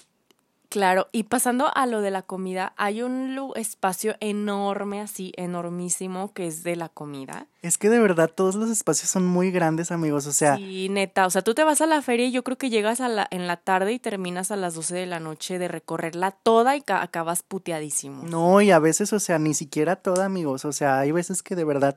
Claro, 0.68 1.08
y 1.12 1.24
pasando 1.24 1.70
a 1.74 1.86
lo 1.86 2.00
de 2.00 2.10
la 2.10 2.22
comida, 2.22 2.72
hay 2.76 3.02
un 3.02 3.36
espacio 3.54 4.16
enorme, 4.20 5.00
así, 5.00 5.32
enormísimo, 5.36 6.32
que 6.32 6.46
es 6.46 6.62
de 6.62 6.76
la 6.76 6.88
comida. 6.88 7.46
Es 7.62 7.78
que 7.78 7.88
de 7.88 7.98
verdad 7.98 8.30
todos 8.32 8.54
los 8.54 8.70
espacios 8.70 9.10
son 9.10 9.26
muy 9.26 9.50
grandes, 9.50 9.90
amigos, 9.92 10.26
o 10.26 10.32
sea. 10.32 10.56
Sí, 10.56 10.88
neta, 10.88 11.26
o 11.26 11.30
sea, 11.30 11.42
tú 11.42 11.54
te 11.54 11.64
vas 11.64 11.80
a 11.80 11.86
la 11.86 12.02
feria 12.02 12.26
y 12.26 12.32
yo 12.32 12.42
creo 12.44 12.58
que 12.58 12.70
llegas 12.70 13.00
a 13.00 13.08
la, 13.08 13.26
en 13.30 13.46
la 13.46 13.56
tarde 13.56 13.92
y 13.92 13.98
terminas 13.98 14.50
a 14.50 14.56
las 14.56 14.74
12 14.74 14.94
de 14.94 15.06
la 15.06 15.20
noche 15.20 15.58
de 15.58 15.68
recorrerla 15.68 16.30
toda 16.30 16.76
y 16.76 16.82
acabas 16.86 17.42
puteadísimo. 17.42 18.24
No, 18.24 18.60
y 18.60 18.70
a 18.70 18.78
veces, 18.78 19.12
o 19.12 19.20
sea, 19.20 19.38
ni 19.38 19.54
siquiera 19.54 19.96
toda, 19.96 20.24
amigos, 20.24 20.64
o 20.64 20.72
sea, 20.72 20.98
hay 20.98 21.12
veces 21.12 21.42
que 21.42 21.56
de 21.56 21.64
verdad 21.64 21.96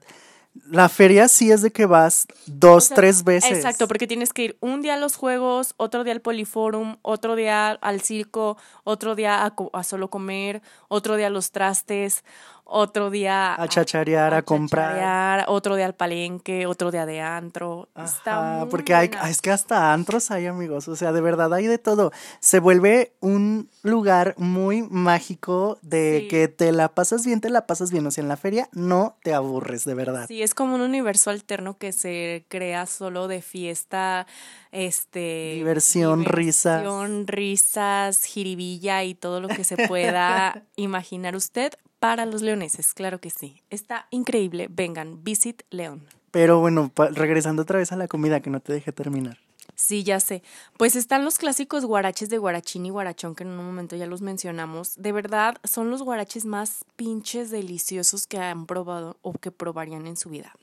la 0.65 0.89
feria 0.89 1.27
sí 1.27 1.51
es 1.51 1.62
de 1.62 1.72
que 1.72 1.86
vas 1.86 2.27
dos, 2.46 2.89
tres 2.89 3.24
veces. 3.24 3.51
Exacto, 3.51 3.88
porque 3.88 4.08
tienes 4.08 4.34
que 4.34 4.44
ir 4.44 4.58
un 4.60 4.82
día 4.82 4.96
a 4.96 4.98
los 4.98 5.15
juegos, 5.15 5.74
otro 5.77 6.03
día 6.03 6.13
al 6.13 6.22
Poliforum, 6.22 6.98
otro 7.01 7.36
día 7.36 7.72
al 7.72 8.01
circo, 8.01 8.58
otro 8.84 9.15
día 9.15 9.46
a, 9.46 9.53
a, 9.74 9.84
solo 9.84 10.10
comer, 10.10 10.62
otro 10.88 11.15
día 11.15 11.27
a 11.27 11.32
los 11.32 11.51
trastes, 11.51 12.24
otro 12.70 13.10
día 13.10 13.62
a 13.62 13.68
chacharear, 13.68 14.34
a, 14.34 14.42
comprar. 14.44 14.92
chacharear, 14.92 15.46
otro 15.48 15.76
día 15.76 15.86
al 15.86 15.96
palenque, 15.96 16.66
otro 16.66 16.92
día 16.92 17.06
de 17.06 17.22
antro. 17.22 17.90
Está 17.96 18.56
Ajá, 18.56 18.60
muy 18.62 18.70
porque 18.70 18.94
hay, 18.94 19.12
es 19.30 19.42
que 19.42 19.52
hasta 19.52 19.92
antros 19.94 20.32
hay 20.32 20.46
amigos, 20.48 20.88
o 20.88 20.96
sea, 20.96 21.12
de 21.12 21.22
verdad 21.22 21.54
hay 21.54 21.68
de 21.68 21.78
todo. 21.78 22.12
Se 22.40 22.60
vuelve 22.60 23.14
un 23.20 23.70
lugar 23.84 24.36
muy 24.38 24.82
mágico 24.84 25.78
de 25.82 26.20
Sí. 26.22 26.28
que 26.28 26.48
te 26.48 26.72
la 26.72 26.90
pasas 26.90 27.26
bien, 27.26 27.42
te 27.42 27.50
la 27.50 27.66
pasas 27.68 27.92
bien, 27.92 28.06
o 28.06 28.12
sea, 28.12 28.22
en 28.22 28.28
la 28.30 28.38
feria 28.38 28.70
no 28.74 29.16
te 29.24 29.34
aburres, 29.34 29.86
de 29.86 29.94
verdad. 29.94 30.26
Sí, 30.28 30.42
es 30.42 30.54
como 30.54 30.76
un 30.76 30.82
universo 30.82 31.30
alterno 31.30 31.78
que 31.78 31.92
se 31.92 32.46
crea 32.48 32.86
solo 32.86 33.28
de 33.28 33.42
fiesta, 33.42 34.28
este... 34.72 35.54
Diversión, 35.56 36.26
risas. 36.26 36.82
diversión, 36.82 37.28
risas, 37.28 38.24
jiribilla 38.24 39.04
y 39.04 39.16
todo 39.16 39.42
lo 39.42 39.48
que 39.48 39.64
se 39.64 39.88
pueda 39.88 40.64
imaginar 40.76 41.36
usted 41.36 41.74
para 42.00 42.25
los 42.25 42.41
leoneses, 42.41 42.94
claro 42.94 43.20
que 43.20 43.29
sí. 43.29 43.62
Está 43.70 44.08
increíble, 44.10 44.68
vengan, 44.70 45.24
visit 45.24 45.63
León. 45.70 46.08
Pero 46.32 46.60
bueno, 46.60 46.91
regresando 47.12 47.63
otra 47.63 47.79
vez 47.79 47.91
a 47.91 47.96
la 47.96 48.08
comida, 48.08 48.39
que 48.39 48.50
no 48.50 48.60
te 48.60 48.74
deje 48.74 48.91
terminar. 48.91 49.38
Sí, 49.75 50.03
ya 50.03 50.20
sé. 50.20 50.44
Pues 50.77 50.96
están 50.96 51.24
los 51.24 51.38
clásicos 51.38 51.86
guaraches 51.86 52.29
de 52.29 52.38
guarachín 52.38 52.86
y 52.86 52.89
guarachón 52.89 53.34
que 53.34 53.44
en 53.44 53.51
un 53.51 53.65
momento 53.65 53.96
ya 53.96 54.08
los 54.08 54.22
mencionamos. 54.22 54.96
De 54.98 55.12
verdad, 55.12 55.58
son 55.63 55.89
los 55.89 56.03
guaraches 56.03 56.46
más 56.46 56.84
pinches 56.96 57.50
deliciosos 57.50 58.27
que 58.27 58.39
han 58.39 58.65
probado 58.65 59.18
o 59.22 59.34
que 59.34 59.51
probarían 59.51 60.06
en 60.06 60.18
su 60.18 60.29
vida. 60.29 60.53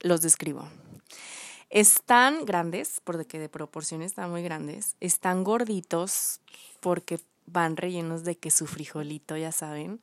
Los 0.00 0.22
describo. 0.22 0.68
Están 1.68 2.44
grandes, 2.44 3.00
porque 3.04 3.38
de 3.38 3.48
proporciones 3.48 4.12
están 4.12 4.30
muy 4.30 4.42
grandes. 4.42 4.96
Están 5.00 5.44
gorditos, 5.44 6.40
porque 6.80 7.20
van 7.46 7.76
rellenos 7.76 8.24
de 8.24 8.36
que 8.36 8.50
su 8.50 8.66
frijolito, 8.66 9.36
ya 9.36 9.52
saben. 9.52 10.00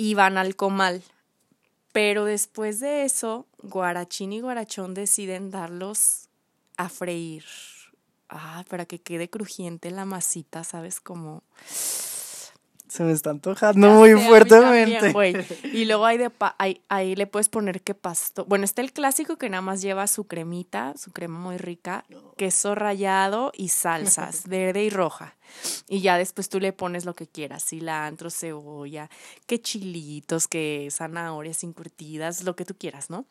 Y 0.00 0.14
van 0.14 0.38
al 0.38 0.56
comal. 0.56 1.02
Pero 1.92 2.24
después 2.24 2.80
de 2.80 3.04
eso, 3.04 3.46
Guarachín 3.62 4.32
y 4.32 4.40
Guarachón 4.40 4.94
deciden 4.94 5.50
darlos 5.50 6.30
a 6.78 6.88
freír. 6.88 7.44
Ah, 8.30 8.64
para 8.70 8.86
que 8.86 8.98
quede 8.98 9.28
crujiente 9.28 9.90
la 9.90 10.06
masita, 10.06 10.64
¿sabes? 10.64 11.00
Como 11.00 11.42
Se 12.90 13.04
me 13.04 13.12
está 13.12 13.30
antojando 13.30 13.88
muy 13.90 14.14
fuertemente. 14.14 14.98
también. 15.12 15.46
Y 15.72 15.84
luego 15.84 16.06
hay 16.06 16.18
de 16.18 16.28
pa- 16.28 16.56
ahí, 16.58 16.82
ahí 16.88 17.14
le 17.14 17.28
puedes 17.28 17.48
poner 17.48 17.82
que 17.82 17.94
pasto. 17.94 18.44
Bueno, 18.46 18.64
está 18.64 18.82
el 18.82 18.92
clásico 18.92 19.36
que 19.38 19.48
nada 19.48 19.60
más 19.62 19.80
lleva 19.80 20.08
su 20.08 20.24
cremita, 20.24 20.94
su 20.96 21.12
crema 21.12 21.38
muy 21.38 21.56
rica, 21.56 22.04
queso 22.36 22.74
rallado 22.74 23.52
y 23.56 23.68
salsas, 23.68 24.42
verde 24.48 24.82
y 24.82 24.90
roja. 24.90 25.36
Y 25.88 26.00
ya 26.00 26.18
después 26.18 26.48
tú 26.48 26.58
le 26.58 26.72
pones 26.72 27.04
lo 27.04 27.14
que 27.14 27.28
quieras, 27.28 27.64
cilantro, 27.64 28.28
cebolla, 28.28 29.08
que 29.46 29.60
chilitos, 29.60 30.48
que 30.48 30.88
zanahorias 30.90 31.62
encurtidas, 31.62 32.42
lo 32.42 32.56
que 32.56 32.64
tú 32.64 32.74
quieras, 32.76 33.08
¿no? 33.08 33.24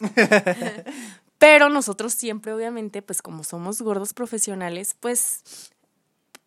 Pero 1.38 1.68
nosotros 1.68 2.12
siempre, 2.14 2.52
obviamente, 2.52 3.00
pues 3.00 3.22
como 3.22 3.44
somos 3.44 3.80
gordos 3.80 4.12
profesionales, 4.12 4.96
pues 4.98 5.70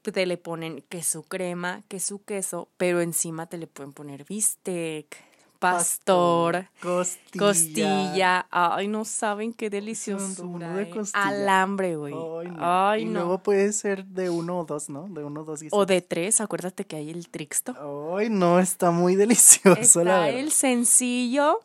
te 0.01 0.25
le 0.25 0.38
ponen 0.38 0.84
queso 0.89 1.24
crema, 1.24 1.84
queso 1.88 2.22
queso, 2.25 2.67
pero 2.77 3.01
encima 3.01 3.46
te 3.46 3.58
le 3.58 3.67
pueden 3.67 3.93
poner 3.93 4.25
bistec, 4.25 5.15
pastor, 5.60 6.67
costilla. 6.81 7.39
costilla. 7.46 8.48
Ay, 8.50 8.88
no 8.88 9.05
saben 9.05 9.53
qué 9.53 9.67
uno 9.67 9.72
deliciosura. 9.72 10.74
de 10.74 10.84
eh. 10.84 11.03
Alambre, 11.13 11.96
güey. 11.98 12.13
Ay, 12.15 12.50
no. 12.50 12.58
Ay, 12.60 13.01
y 13.03 13.05
no. 13.05 13.20
luego 13.20 13.43
puede 13.43 13.72
ser 13.72 14.05
de 14.05 14.31
uno 14.31 14.62
o 14.62 14.65
dos, 14.65 14.89
¿no? 14.89 15.08
De 15.08 15.24
uno 15.24 15.41
o 15.41 15.43
dos. 15.43 15.62
O 15.70 15.86
de 15.86 16.01
tres, 16.01 16.41
acuérdate 16.41 16.86
que 16.86 16.96
hay 16.96 17.12
el 17.12 17.29
trixto. 17.29 17.75
Ay, 18.17 18.29
no, 18.29 18.60
está 18.60 18.89
muy 18.89 19.15
delicioso, 19.15 19.70
la 19.75 19.81
Está 19.81 20.03
verdad. 20.25 20.29
el 20.29 20.51
sencillo 20.51 21.60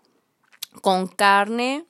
con 0.82 1.06
carne 1.06 1.86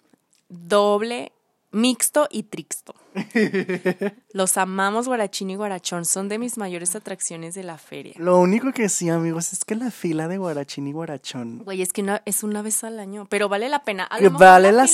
doble, 0.48 1.32
mixto 1.72 2.28
y 2.30 2.44
trixto. 2.44 2.94
Los 4.32 4.56
amamos 4.58 5.06
guarachín 5.08 5.50
y 5.50 5.56
guarachón, 5.56 6.04
son 6.04 6.28
de 6.28 6.38
mis 6.38 6.58
mayores 6.58 6.94
atracciones 6.94 7.54
de 7.54 7.62
la 7.62 7.78
feria. 7.78 8.14
Lo 8.18 8.38
único 8.38 8.72
que 8.72 8.88
sí, 8.88 9.08
amigos, 9.08 9.52
es 9.52 9.64
que 9.64 9.74
la 9.74 9.90
fila 9.90 10.28
de 10.28 10.38
guarachín 10.38 10.86
y 10.86 10.92
guarachón. 10.92 11.64
Güey, 11.64 11.80
es 11.82 11.92
que 11.92 12.02
una- 12.02 12.22
es 12.26 12.42
una 12.42 12.60
vez 12.62 12.84
al 12.84 13.00
año, 13.00 13.26
pero 13.30 13.48
vale 13.48 13.68
la 13.68 13.82
pena. 13.84 14.04
A 14.04 14.16
lo 14.16 14.20
Que 14.20 14.30
mejor 14.30 14.40
vale 14.46 14.72
la 14.72 14.86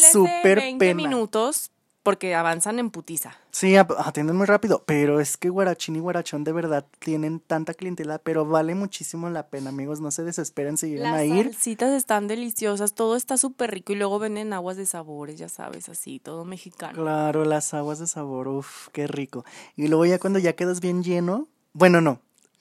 20 0.44 0.78
pena. 0.78 0.94
minutos 0.94 1.71
porque 2.02 2.34
avanzan 2.34 2.78
en 2.78 2.90
putiza. 2.90 3.36
Sí, 3.50 3.76
atienden 3.76 4.36
muy 4.36 4.46
rápido, 4.46 4.82
pero 4.86 5.20
es 5.20 5.36
que 5.36 5.48
guarachín 5.50 5.96
y 5.96 6.00
guarachón 6.00 6.42
de 6.44 6.52
verdad 6.52 6.84
tienen 6.98 7.38
tanta 7.40 7.74
clientela, 7.74 8.18
pero 8.18 8.44
vale 8.46 8.74
muchísimo 8.74 9.28
la 9.30 9.46
pena, 9.48 9.70
amigos. 9.70 10.00
No 10.00 10.10
se 10.10 10.24
desesperen 10.24 10.76
si 10.78 10.88
llegan 10.90 11.12
Las 11.12 11.20
a 11.20 11.24
ir. 11.24 11.44
salsitas 11.44 11.92
están 11.92 12.28
deliciosas, 12.28 12.94
todo 12.94 13.14
está 13.16 13.36
súper 13.36 13.70
rico 13.70 13.92
y 13.92 13.96
luego 13.96 14.18
venden 14.18 14.52
aguas 14.52 14.76
de 14.76 14.86
sabores, 14.86 15.38
ya 15.38 15.48
sabes, 15.48 15.88
así, 15.88 16.18
todo 16.18 16.44
mexicano. 16.44 16.94
Claro, 17.00 17.44
las 17.44 17.72
aguas 17.74 17.98
de 17.98 18.06
sabor, 18.06 18.48
uff, 18.48 18.88
qué 18.92 19.06
rico. 19.06 19.44
Y 19.76 19.88
luego 19.88 20.06
ya 20.06 20.18
cuando 20.18 20.38
ya 20.38 20.54
quedas 20.54 20.80
bien 20.80 21.02
lleno, 21.04 21.46
bueno, 21.72 22.00
no, 22.00 22.20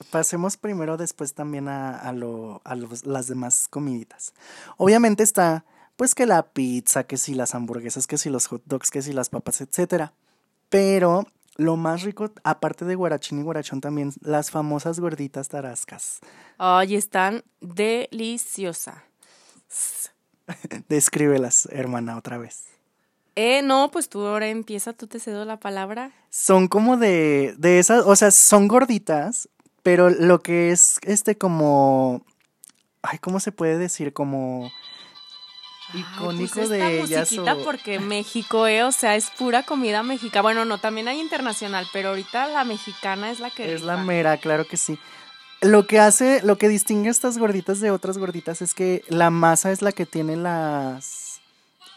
pasemos 0.10 0.57
primero 0.57 0.98
después 0.98 1.33
también 1.33 1.67
a, 1.67 1.98
a, 1.98 2.12
lo, 2.13 2.62
a 2.63 2.75
los- 2.75 3.05
las 3.05 3.27
demás 3.27 3.67
comiditas. 3.69 4.33
Obviamente 4.77 5.24
está, 5.24 5.63
pues 6.01 6.15
que 6.15 6.25
la 6.25 6.41
pizza, 6.41 7.03
que 7.03 7.15
si 7.15 7.36
las 7.36 7.53
hamburguesas, 7.53 8.08
que 8.08 8.17
si 8.17 8.31
los 8.31 8.48
hot 8.48 8.63
dogs, 8.65 8.89
que 8.89 9.03
si 9.03 9.13
las 9.13 9.29
papas, 9.29 9.62
etcétera. 9.62 10.13
Pero 10.67 11.27
lo 11.58 11.77
más 11.77 12.01
rico, 12.01 12.31
aparte 12.43 12.86
de 12.86 12.96
guarachín 12.96 13.39
y 13.39 13.43
guarachón, 13.43 13.81
también 13.81 14.12
las 14.20 14.50
famosas 14.50 15.00
gorditas 15.00 15.48
tarascas. 15.50 16.22
Ay, 16.58 16.96
están 16.96 17.43
deliciosas. 17.60 18.96
Descríbelas, 20.89 21.67
hermana, 21.72 22.17
otra 22.17 22.39
vez. 22.39 22.63
Eh, 23.36 23.62
no, 23.62 23.91
pues 23.91 24.10
tú 24.10 24.25
ahora 24.25 24.48
empieza, 24.48 24.93
tú 24.93 25.05
te 25.05 25.20
cedo 25.20 25.46
la 25.46 25.60
palabra. 25.60 26.13
Son 26.31 26.67
como 26.67 26.98
de, 26.98 27.53
de 27.60 27.77
esas, 27.77 28.05
o 28.08 28.15
sea, 28.15 28.31
son 28.31 28.67
gorditas, 28.67 29.50
pero 29.84 30.10
lo 30.10 30.41
que 30.41 30.72
es 30.72 30.98
este 31.03 31.38
como, 31.38 32.25
ay, 33.03 33.20
¿cómo 33.20 33.39
se 33.39 33.51
puede 33.51 33.77
decir? 33.77 34.13
Como 34.13 34.72
icónico 35.93 36.60
Ay, 36.62 36.67
pues 36.67 36.69
de 36.69 36.77
esta 36.77 36.91
ellas. 36.91 37.19
musiquita 37.31 37.53
o- 37.55 37.63
porque 37.63 38.00
México, 38.00 38.67
eh, 38.67 38.83
o 38.83 38.91
sea, 38.91 39.15
es 39.15 39.29
pura 39.31 39.63
comida 39.63 40.03
mexicana. 40.03 40.41
Bueno, 40.43 40.65
no, 40.65 40.77
también 40.79 41.07
hay 41.07 41.19
internacional, 41.19 41.88
pero 41.93 42.10
ahorita 42.10 42.48
la 42.48 42.63
mexicana 42.63 43.31
es 43.31 43.39
la 43.39 43.50
que 43.50 43.74
Es 43.74 43.81
la 43.81 43.98
mera, 43.98 44.38
claro 44.38 44.67
que 44.67 44.77
sí. 44.77 44.98
Lo 45.62 45.86
que 45.86 46.00
hace, 46.00 46.41
lo 46.43 46.57
que 46.57 46.67
distingue 46.69 47.10
a 47.10 47.12
estas 47.12 47.38
gorditas 47.38 47.79
de 47.79 47.91
otras 47.91 48.17
gorditas 48.17 48.62
es 48.63 48.74
que 48.74 49.03
la 49.10 49.29
masa 49.29 49.71
es 49.71 49.81
la 49.81 49.91
que 49.91 50.05
tiene 50.05 50.36
las... 50.36 51.39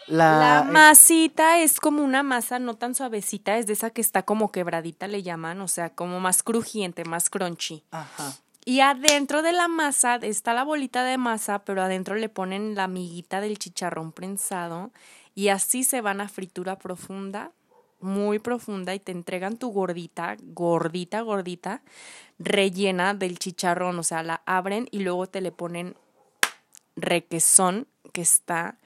La 0.07 0.61
La, 0.63 0.71
masita 0.71 1.57
es 1.57 1.79
como 1.79 2.03
una 2.03 2.21
masa 2.21 2.59
no 2.59 2.75
tan 2.75 2.93
suavecita, 2.93 3.57
es 3.57 3.65
de 3.65 3.73
esa 3.73 3.89
que 3.89 4.01
está 4.01 4.21
como 4.21 4.51
quebradita, 4.51 5.07
le 5.07 5.23
llaman, 5.23 5.61
o 5.61 5.67
sea, 5.67 5.89
como 5.89 6.19
más 6.19 6.43
crujiente, 6.43 7.05
más 7.05 7.31
crunchy. 7.31 7.83
Ajá. 7.89 8.33
Y 8.65 8.79
adentro 8.79 9.43
de 9.43 9.51
la 9.51 9.67
masa 9.67 10.15
está 10.15 10.53
la 10.53 10.63
bolita 10.63 11.03
de 11.03 11.19
masa, 11.19 11.59
pero 11.59 11.83
adentro 11.83 12.15
le 12.15 12.29
ponen 12.29 12.73
la 12.73 12.87
miguita 12.87 13.39
del 13.39 13.59
chicharrón 13.59 14.11
prensado 14.11 14.91
y 15.35 15.49
así 15.49 15.83
se 15.83 16.01
van 16.01 16.19
a 16.19 16.27
fritura 16.27 16.79
profunda, 16.79 17.51
muy 17.99 18.39
profunda 18.39 18.95
y 18.95 18.99
te 18.99 19.11
entregan 19.11 19.57
tu 19.57 19.69
gordita, 19.69 20.35
gordita, 20.41 21.21
gordita, 21.21 21.83
rellena 22.39 23.13
del 23.13 23.37
chicharrón, 23.37 23.99
o 23.99 24.03
sea, 24.03 24.23
la 24.23 24.41
abren 24.47 24.87
y 24.89 24.99
luego 24.99 25.27
te 25.27 25.41
le 25.41 25.51
ponen 25.51 25.95
requesón 26.95 27.87
que 28.13 28.21
está 28.21 28.79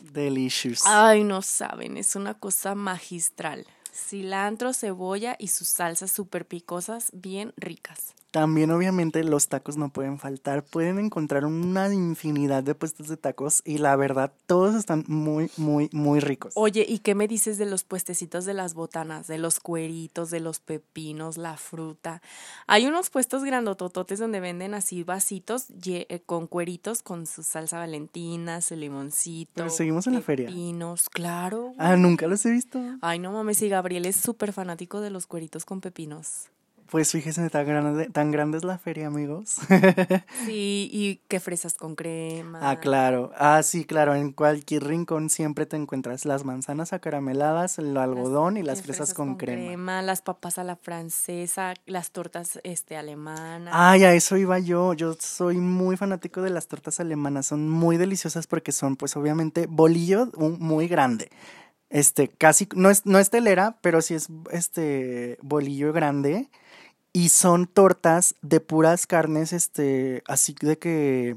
Delicious. 0.00 0.82
Ay, 0.86 1.24
no 1.24 1.42
saben, 1.42 1.96
es 1.96 2.16
una 2.16 2.34
cosa 2.34 2.74
magistral. 2.74 3.66
Cilantro, 3.92 4.72
cebolla 4.72 5.36
y 5.38 5.48
sus 5.48 5.68
salsas 5.68 6.10
súper 6.10 6.46
picosas, 6.46 7.10
bien 7.12 7.52
ricas. 7.56 8.14
También 8.30 8.70
obviamente 8.70 9.24
los 9.24 9.48
tacos 9.48 9.78
no 9.78 9.88
pueden 9.88 10.18
faltar. 10.18 10.62
Pueden 10.62 10.98
encontrar 10.98 11.46
una 11.46 11.92
infinidad 11.92 12.62
de 12.62 12.74
puestos 12.74 13.08
de 13.08 13.16
tacos 13.16 13.62
y 13.64 13.78
la 13.78 13.96
verdad 13.96 14.32
todos 14.46 14.74
están 14.74 15.04
muy, 15.08 15.50
muy, 15.56 15.88
muy 15.92 16.20
ricos. 16.20 16.52
Oye, 16.54 16.84
¿y 16.86 16.98
qué 16.98 17.14
me 17.14 17.26
dices 17.26 17.56
de 17.56 17.64
los 17.64 17.84
puestecitos 17.84 18.44
de 18.44 18.52
las 18.52 18.74
botanas, 18.74 19.28
de 19.28 19.38
los 19.38 19.60
cueritos, 19.60 20.30
de 20.30 20.40
los 20.40 20.60
pepinos, 20.60 21.38
la 21.38 21.56
fruta? 21.56 22.20
Hay 22.66 22.86
unos 22.86 23.08
puestos 23.08 23.44
grandotototes 23.44 24.18
donde 24.18 24.40
venden 24.40 24.74
así 24.74 25.04
vasitos 25.04 25.66
eh, 25.86 26.20
con 26.26 26.46
cueritos, 26.48 27.02
con 27.02 27.26
su 27.26 27.42
salsa 27.42 27.78
valentina, 27.78 28.60
su 28.60 28.76
limoncito. 28.76 29.52
Pero 29.54 29.70
seguimos 29.70 30.06
en 30.06 30.14
la 30.14 30.20
feria. 30.20 30.48
Pepinos, 30.48 31.08
claro. 31.08 31.72
Ah, 31.78 31.96
nunca 31.96 32.26
los 32.26 32.44
he 32.44 32.50
visto. 32.50 32.78
Ay, 33.00 33.18
no 33.20 33.32
mames, 33.32 33.62
y 33.62 33.70
Gabriel 33.70 34.04
es 34.04 34.16
súper 34.16 34.52
fanático 34.52 35.00
de 35.00 35.08
los 35.08 35.26
cueritos 35.26 35.64
con 35.64 35.80
pepinos. 35.80 36.50
Pues 36.90 37.12
fíjese, 37.12 37.50
tan 37.50 37.66
grande, 37.66 38.08
tan 38.08 38.30
grande 38.30 38.56
es 38.56 38.64
la 38.64 38.78
feria, 38.78 39.08
amigos. 39.08 39.56
sí, 40.46 40.88
y 40.90 41.16
que 41.28 41.38
fresas 41.38 41.74
con 41.74 41.94
crema. 41.94 42.60
Ah, 42.62 42.80
claro. 42.80 43.30
Ah, 43.36 43.62
sí, 43.62 43.84
claro. 43.84 44.14
En 44.14 44.32
cualquier 44.32 44.84
rincón 44.84 45.28
siempre 45.28 45.66
te 45.66 45.76
encuentras 45.76 46.24
las 46.24 46.44
manzanas 46.44 46.94
acarameladas, 46.94 47.78
el 47.78 47.94
algodón 47.96 48.56
y 48.56 48.62
las 48.62 48.82
fresas, 48.82 49.12
con, 49.12 49.36
crema. 49.36 50.00
Las 50.00 50.22
papas 50.22 50.58
a 50.58 50.64
la 50.64 50.76
francesa, 50.76 51.74
las 51.84 52.10
tortas 52.10 52.58
este 52.64 52.96
alemanas. 52.96 53.74
Ay, 53.76 54.04
a 54.04 54.14
eso 54.14 54.38
iba 54.38 54.58
yo. 54.58 54.94
Yo 54.94 55.14
soy 55.18 55.58
muy 55.58 55.98
fanático 55.98 56.40
de 56.40 56.50
las 56.50 56.68
tortas 56.68 57.00
alemanas. 57.00 57.46
Son 57.46 57.68
muy 57.68 57.98
deliciosas 57.98 58.46
porque 58.46 58.72
son, 58.72 58.96
pues, 58.96 59.14
obviamente, 59.14 59.66
bolillo 59.68 60.30
muy 60.36 60.88
grande 60.88 61.30
este, 61.90 62.28
casi, 62.28 62.68
no 62.74 62.90
es, 62.90 63.06
no 63.06 63.18
es 63.18 63.30
telera, 63.30 63.78
pero 63.80 64.02
sí 64.02 64.14
es 64.14 64.28
este 64.50 65.38
bolillo 65.42 65.92
grande 65.92 66.50
y 67.18 67.30
son 67.30 67.66
tortas 67.66 68.36
de 68.42 68.60
puras 68.60 69.08
carnes, 69.08 69.52
este, 69.52 70.22
así 70.28 70.54
de 70.60 70.78
que, 70.78 71.36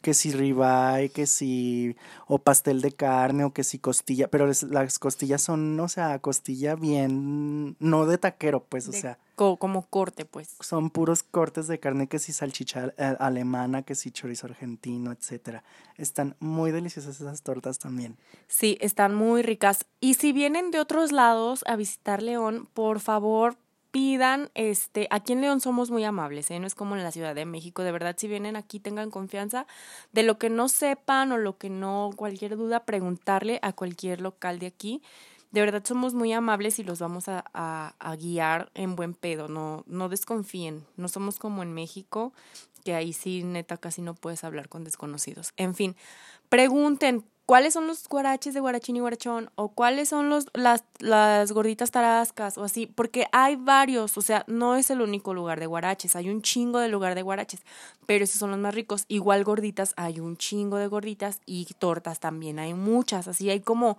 que 0.00 0.14
si 0.14 0.30
ribeye, 0.30 1.08
que 1.08 1.26
si, 1.26 1.96
o 2.28 2.38
pastel 2.38 2.80
de 2.80 2.92
carne, 2.92 3.42
o 3.42 3.52
que 3.52 3.64
si 3.64 3.80
costilla, 3.80 4.28
pero 4.28 4.46
las 4.46 5.00
costillas 5.00 5.42
son, 5.42 5.80
o 5.80 5.88
sea, 5.88 6.20
costilla 6.20 6.76
bien, 6.76 7.74
no 7.80 8.06
de 8.06 8.18
taquero, 8.18 8.62
pues, 8.68 8.86
o 8.86 8.92
sea. 8.92 9.18
como 9.34 9.82
corte, 9.88 10.26
pues. 10.26 10.54
Son 10.60 10.90
puros 10.90 11.24
cortes 11.24 11.66
de 11.66 11.80
carne, 11.80 12.06
que 12.06 12.20
si 12.20 12.32
salchicha 12.32 12.94
eh, 12.96 13.16
alemana, 13.18 13.82
que 13.82 13.96
si 13.96 14.12
chorizo 14.12 14.46
argentino, 14.46 15.10
etcétera. 15.10 15.64
Están 15.96 16.36
muy 16.38 16.70
deliciosas 16.70 17.20
esas 17.20 17.42
tortas 17.42 17.80
también. 17.80 18.16
Sí, 18.46 18.78
están 18.80 19.12
muy 19.12 19.42
ricas. 19.42 19.86
Y 19.98 20.14
si 20.14 20.30
vienen 20.30 20.70
de 20.70 20.78
otros 20.78 21.10
lados 21.10 21.64
a 21.66 21.74
visitar 21.74 22.22
León, 22.22 22.68
por 22.74 23.00
favor, 23.00 23.56
pidan, 23.96 24.50
este, 24.52 25.08
aquí 25.10 25.32
en 25.32 25.40
León 25.40 25.62
somos 25.62 25.90
muy 25.90 26.04
amables, 26.04 26.50
¿eh? 26.50 26.60
no 26.60 26.66
es 26.66 26.74
como 26.74 26.96
en 26.96 27.02
la 27.02 27.12
Ciudad 27.12 27.34
de 27.34 27.46
México, 27.46 27.82
de 27.82 27.92
verdad, 27.92 28.14
si 28.18 28.28
vienen 28.28 28.54
aquí 28.54 28.78
tengan 28.78 29.10
confianza 29.10 29.66
de 30.12 30.22
lo 30.22 30.36
que 30.36 30.50
no 30.50 30.68
sepan 30.68 31.32
o 31.32 31.38
lo 31.38 31.56
que 31.56 31.70
no, 31.70 32.10
cualquier 32.14 32.58
duda, 32.58 32.84
preguntarle 32.84 33.58
a 33.62 33.72
cualquier 33.72 34.20
local 34.20 34.58
de 34.58 34.66
aquí. 34.66 35.00
De 35.50 35.62
verdad 35.62 35.82
somos 35.82 36.12
muy 36.12 36.34
amables 36.34 36.78
y 36.78 36.84
los 36.84 36.98
vamos 36.98 37.30
a, 37.30 37.42
a, 37.54 37.94
a 37.98 38.16
guiar 38.16 38.70
en 38.74 38.96
buen 38.96 39.14
pedo, 39.14 39.48
no, 39.48 39.82
no 39.86 40.10
desconfíen, 40.10 40.84
no 40.98 41.08
somos 41.08 41.38
como 41.38 41.62
en 41.62 41.72
México, 41.72 42.34
que 42.84 42.94
ahí 42.94 43.14
sí, 43.14 43.44
neta, 43.44 43.78
casi 43.78 44.02
no 44.02 44.12
puedes 44.12 44.44
hablar 44.44 44.68
con 44.68 44.84
desconocidos. 44.84 45.54
En 45.56 45.74
fin, 45.74 45.96
pregunten, 46.50 47.24
cuáles 47.46 47.74
son 47.74 47.86
los 47.86 48.08
guaraches 48.08 48.54
de 48.54 48.60
guarachín 48.60 48.96
y 48.96 49.00
guarachón 49.00 49.50
o 49.54 49.68
cuáles 49.68 50.08
son 50.08 50.28
los, 50.28 50.46
las, 50.52 50.84
las 50.98 51.52
gorditas 51.52 51.92
tarascas 51.92 52.58
o 52.58 52.64
así, 52.64 52.86
porque 52.86 53.28
hay 53.30 53.54
varios, 53.54 54.18
o 54.18 54.22
sea, 54.22 54.44
no 54.48 54.74
es 54.74 54.90
el 54.90 55.00
único 55.00 55.32
lugar 55.32 55.60
de 55.60 55.66
guaraches, 55.66 56.16
hay 56.16 56.28
un 56.28 56.42
chingo 56.42 56.80
de 56.80 56.88
lugar 56.88 57.14
de 57.14 57.22
guaraches, 57.22 57.60
pero 58.04 58.24
esos 58.24 58.40
son 58.40 58.50
los 58.50 58.58
más 58.58 58.74
ricos. 58.74 59.04
Igual 59.08 59.44
gorditas, 59.44 59.94
hay 59.96 60.18
un 60.18 60.36
chingo 60.36 60.76
de 60.76 60.88
gorditas 60.88 61.40
y 61.46 61.66
tortas 61.78 62.18
también, 62.18 62.58
hay 62.58 62.74
muchas, 62.74 63.28
así 63.28 63.48
hay 63.48 63.60
como 63.60 63.96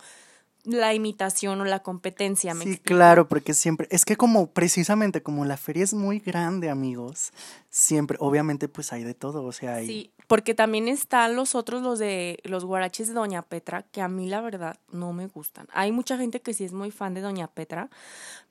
la 0.67 0.93
imitación 0.93 1.61
o 1.61 1.65
la 1.65 1.79
competencia. 1.79 2.53
¿me 2.53 2.65
sí, 2.65 2.77
claro, 2.77 3.27
porque 3.27 3.53
siempre, 3.53 3.87
es 3.89 4.05
que 4.05 4.17
como 4.17 4.51
precisamente 4.51 5.23
como 5.23 5.45
la 5.45 5.57
feria 5.57 5.83
es 5.83 5.93
muy 5.93 6.19
grande, 6.19 6.69
amigos, 6.69 7.31
siempre, 7.69 8.17
obviamente 8.19 8.67
pues 8.67 8.91
hay 8.91 9.03
de 9.03 9.13
todo, 9.13 9.43
o 9.43 9.51
sea, 9.51 9.75
hay... 9.75 9.87
Sí, 9.87 10.11
porque 10.27 10.53
también 10.53 10.89
están 10.89 11.35
los 11.35 11.55
otros, 11.55 11.81
los 11.81 11.99
de 11.99 12.39
los 12.43 12.65
guaraches 12.65 13.07
de 13.07 13.13
Doña 13.13 13.43
Petra, 13.43 13.83
que 13.83 14.01
a 14.01 14.09
mí 14.09 14.27
la 14.27 14.41
verdad 14.41 14.77
no 14.91 15.13
me 15.13 15.27
gustan. 15.27 15.67
Hay 15.71 15.93
mucha 15.93 16.17
gente 16.17 16.41
que 16.41 16.53
sí 16.53 16.65
es 16.65 16.73
muy 16.73 16.91
fan 16.91 17.13
de 17.13 17.21
Doña 17.21 17.47
Petra, 17.47 17.89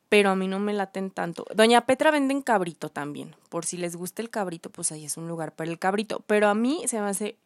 pero 0.08 0.30
a 0.30 0.36
mí 0.36 0.48
no 0.48 0.58
me 0.58 0.72
laten 0.72 1.10
tanto. 1.10 1.44
Doña 1.54 1.84
Petra 1.84 2.10
venden 2.10 2.40
cabrito 2.40 2.88
también, 2.88 3.36
por 3.50 3.66
si 3.66 3.76
les 3.76 3.94
gusta 3.94 4.22
el 4.22 4.30
cabrito, 4.30 4.70
pues 4.70 4.90
ahí 4.90 5.04
es 5.04 5.18
un 5.18 5.28
lugar 5.28 5.52
para 5.54 5.70
el 5.70 5.78
cabrito, 5.78 6.24
pero 6.26 6.48
a 6.48 6.54
mí 6.54 6.82
se 6.86 6.98
me 6.98 7.08
hace 7.08 7.36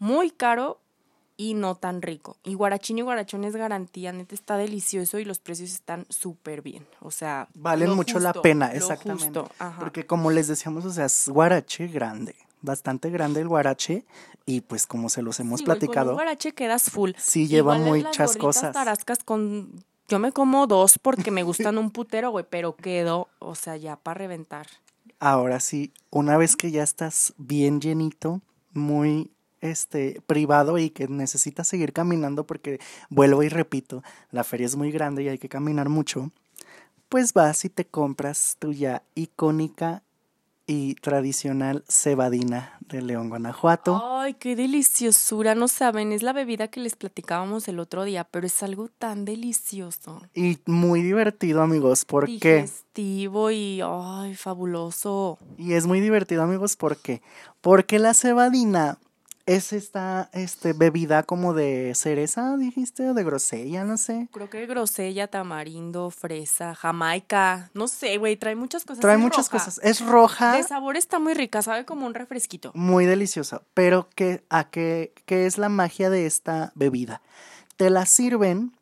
muy 0.00 0.30
caro 0.30 0.80
y 1.38 1.54
no 1.54 1.76
tan 1.76 2.02
rico. 2.02 2.36
Y 2.42 2.54
guarachín 2.54 2.98
y 2.98 3.02
guarachón 3.02 3.44
es 3.44 3.54
garantía, 3.54 4.12
neta 4.12 4.34
está 4.34 4.56
delicioso 4.56 5.20
y 5.20 5.24
los 5.24 5.38
precios 5.38 5.70
están 5.70 6.04
súper 6.10 6.60
bien. 6.60 6.84
O 7.00 7.12
sea, 7.12 7.48
valen 7.54 7.92
mucho 7.92 8.18
la 8.18 8.34
pena, 8.34 8.74
exactamente. 8.74 9.40
Porque 9.78 10.04
como 10.04 10.30
les 10.32 10.48
decíamos, 10.48 10.84
o 10.84 10.90
sea, 10.90 11.06
es 11.06 11.28
guarache 11.28 11.86
grande, 11.86 12.34
bastante 12.60 13.08
grande 13.08 13.40
el 13.40 13.48
guarache 13.48 14.04
y 14.46 14.62
pues 14.62 14.86
como 14.86 15.08
se 15.08 15.22
los 15.22 15.38
hemos 15.38 15.62
platicado. 15.62 16.08
Con 16.08 16.16
guarache 16.16 16.52
quedas 16.52 16.90
full. 16.90 17.12
Sí, 17.16 17.46
lleva 17.46 17.78
muchas 17.78 18.36
cosas. 18.36 18.74
tarascas 18.74 19.22
con 19.22 19.84
yo 20.08 20.18
me 20.18 20.32
como 20.32 20.66
dos 20.66 20.98
porque 20.98 21.30
me 21.30 21.42
gustan 21.44 21.78
un 21.78 21.92
putero, 21.92 22.30
güey, 22.32 22.46
pero 22.50 22.74
quedo, 22.74 23.28
o 23.38 23.54
sea, 23.54 23.76
ya 23.76 23.94
para 23.94 24.18
reventar. 24.18 24.66
Ahora 25.20 25.60
sí, 25.60 25.92
una 26.10 26.36
vez 26.36 26.56
que 26.56 26.72
ya 26.72 26.82
estás 26.82 27.32
bien 27.36 27.80
llenito, 27.80 28.40
muy 28.72 29.30
este 29.60 30.20
privado 30.26 30.78
y 30.78 30.90
que 30.90 31.08
necesitas 31.08 31.68
seguir 31.68 31.92
caminando 31.92 32.44
porque 32.44 32.80
vuelvo 33.10 33.42
y 33.42 33.48
repito, 33.48 34.02
la 34.30 34.44
feria 34.44 34.66
es 34.66 34.76
muy 34.76 34.90
grande 34.90 35.22
y 35.22 35.28
hay 35.28 35.38
que 35.38 35.48
caminar 35.48 35.88
mucho, 35.88 36.30
pues 37.08 37.32
vas 37.32 37.64
y 37.64 37.68
te 37.68 37.84
compras 37.84 38.56
tu 38.58 38.72
ya 38.72 39.02
icónica 39.14 40.02
y 40.68 40.96
tradicional 40.96 41.82
cebadina 41.88 42.78
de 42.80 43.00
León, 43.00 43.30
Guanajuato. 43.30 44.02
Ay, 44.04 44.34
qué 44.34 44.54
deliciosura, 44.54 45.54
no 45.54 45.66
saben, 45.66 46.12
es 46.12 46.22
la 46.22 46.34
bebida 46.34 46.68
que 46.68 46.80
les 46.80 46.94
platicábamos 46.94 47.68
el 47.68 47.80
otro 47.80 48.04
día, 48.04 48.24
pero 48.24 48.46
es 48.46 48.62
algo 48.62 48.88
tan 48.98 49.24
delicioso. 49.24 50.20
Y 50.34 50.58
muy 50.66 51.00
divertido, 51.00 51.62
amigos, 51.62 52.04
porque 52.04 52.32
Digestivo 52.32 53.50
y 53.50 53.80
ay, 53.82 54.34
fabuloso. 54.34 55.38
Y 55.56 55.72
es 55.72 55.86
muy 55.86 56.00
divertido, 56.00 56.42
amigos, 56.42 56.76
¿por 56.76 56.98
qué? 56.98 57.22
Porque 57.62 57.98
la 57.98 58.12
cebadina 58.12 58.98
es 59.48 59.72
esta 59.72 60.28
este, 60.34 60.74
bebida 60.74 61.22
como 61.22 61.54
de 61.54 61.94
cereza, 61.94 62.58
dijiste, 62.58 63.08
o 63.08 63.14
de 63.14 63.24
grosella, 63.24 63.82
no 63.82 63.96
sé. 63.96 64.28
Creo 64.30 64.50
que 64.50 64.66
grosella, 64.66 65.26
tamarindo, 65.26 66.10
fresa, 66.10 66.74
jamaica, 66.74 67.70
no 67.72 67.88
sé, 67.88 68.18
güey, 68.18 68.36
trae 68.36 68.56
muchas 68.56 68.84
cosas. 68.84 69.00
Trae 69.00 69.16
muchas 69.16 69.48
cosas. 69.48 69.80
Es 69.82 70.04
roja. 70.04 70.54
De 70.54 70.64
sabor 70.64 70.98
está 70.98 71.18
muy 71.18 71.32
rica, 71.32 71.62
sabe 71.62 71.86
como 71.86 72.06
un 72.06 72.12
refresquito. 72.12 72.72
Muy 72.74 73.06
deliciosa. 73.06 73.62
Pero 73.72 74.10
¿qué, 74.14 74.44
a 74.50 74.68
qué, 74.68 75.14
qué 75.24 75.46
es 75.46 75.56
la 75.56 75.70
magia 75.70 76.10
de 76.10 76.26
esta 76.26 76.70
bebida? 76.74 77.22
Te 77.78 77.88
la 77.88 78.04
sirven 78.04 78.76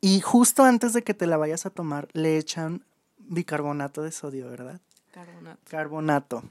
y 0.00 0.22
justo 0.22 0.64
antes 0.64 0.94
de 0.94 1.04
que 1.04 1.12
te 1.12 1.26
la 1.26 1.36
vayas 1.36 1.66
a 1.66 1.70
tomar 1.70 2.08
le 2.14 2.38
echan 2.38 2.82
bicarbonato 3.18 4.02
de 4.02 4.12
sodio, 4.12 4.48
¿verdad? 4.48 4.80
Carbonato. 5.12 5.60
Carbonato 5.68 6.42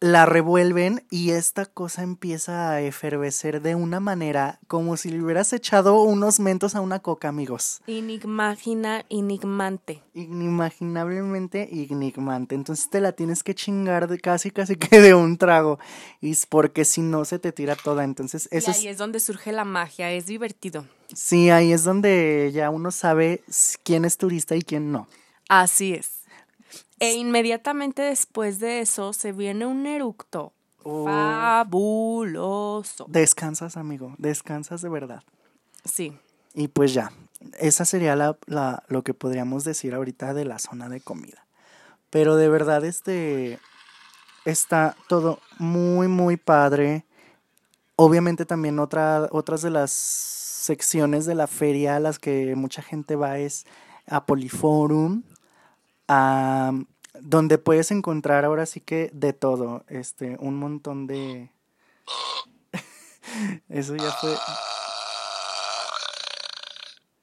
la 0.00 0.24
revuelven 0.24 1.04
y 1.10 1.30
esta 1.30 1.66
cosa 1.66 2.02
empieza 2.02 2.70
a 2.70 2.80
efervecer 2.80 3.60
de 3.60 3.74
una 3.74 4.00
manera 4.00 4.58
como 4.66 4.96
si 4.96 5.10
le 5.10 5.22
hubieras 5.22 5.52
echado 5.52 6.00
unos 6.02 6.40
mentos 6.40 6.74
a 6.74 6.80
una 6.80 7.00
coca, 7.00 7.28
amigos. 7.28 7.82
Inimagina, 7.86 9.04
enigmante. 9.10 10.02
Inimaginablemente 10.14 11.68
enigmante. 11.70 12.54
Entonces 12.54 12.88
te 12.88 13.00
la 13.00 13.12
tienes 13.12 13.42
que 13.42 13.54
chingar 13.54 14.08
de 14.08 14.18
casi, 14.18 14.50
casi 14.50 14.76
que 14.76 15.00
de 15.00 15.14
un 15.14 15.36
trago. 15.36 15.78
Y 16.22 16.30
es 16.30 16.46
porque 16.46 16.86
si 16.86 17.02
no 17.02 17.26
se 17.26 17.38
te 17.38 17.52
tira 17.52 17.76
toda. 17.76 18.02
Entonces 18.04 18.48
eso 18.50 18.70
y 18.70 18.74
ahí 18.74 18.88
es 18.88 18.96
donde 18.96 19.20
surge 19.20 19.52
la 19.52 19.64
magia, 19.64 20.10
es 20.12 20.26
divertido. 20.26 20.86
Sí, 21.14 21.50
ahí 21.50 21.72
es 21.72 21.84
donde 21.84 22.50
ya 22.54 22.70
uno 22.70 22.90
sabe 22.90 23.42
quién 23.82 24.06
es 24.06 24.16
turista 24.16 24.56
y 24.56 24.62
quién 24.62 24.92
no. 24.92 25.08
Así 25.48 25.92
es. 25.92 26.19
E 27.00 27.14
inmediatamente 27.14 28.02
después 28.02 28.60
de 28.60 28.80
eso 28.80 29.12
se 29.12 29.32
viene 29.32 29.66
un 29.66 29.86
eructo. 29.86 30.52
Oh. 30.82 31.06
Fabuloso. 31.06 33.06
Descansas, 33.08 33.76
amigo. 33.76 34.14
Descansas 34.18 34.82
de 34.82 34.88
verdad. 34.88 35.22
Sí. 35.84 36.16
Y 36.54 36.68
pues 36.68 36.94
ya. 36.94 37.12
Esa 37.58 37.86
sería 37.86 38.16
la, 38.16 38.36
la, 38.46 38.82
lo 38.88 39.02
que 39.02 39.14
podríamos 39.14 39.64
decir 39.64 39.94
ahorita 39.94 40.34
de 40.34 40.44
la 40.44 40.58
zona 40.58 40.88
de 40.88 41.00
comida. 41.00 41.46
Pero 42.10 42.36
de 42.36 42.48
verdad, 42.48 42.84
este. 42.84 43.58
Está 44.44 44.96
todo 45.08 45.40
muy, 45.58 46.08
muy 46.08 46.36
padre. 46.36 47.04
Obviamente 47.96 48.46
también 48.46 48.78
otra, 48.78 49.28
otras 49.30 49.60
de 49.60 49.70
las 49.70 49.90
secciones 49.90 51.26
de 51.26 51.34
la 51.34 51.46
feria 51.46 51.96
a 51.96 52.00
las 52.00 52.18
que 52.18 52.54
mucha 52.56 52.80
gente 52.80 53.16
va 53.16 53.38
es 53.38 53.66
a 54.06 54.24
Poliforum, 54.24 55.22
donde 57.18 57.58
puedes 57.58 57.90
encontrar 57.90 58.44
ahora 58.44 58.66
sí 58.66 58.80
que 58.80 59.10
de 59.12 59.32
todo, 59.32 59.84
este, 59.88 60.36
un 60.40 60.56
montón 60.58 61.06
de... 61.06 61.50
Eso 63.68 63.96
ya 63.96 64.10
fue 64.12 64.34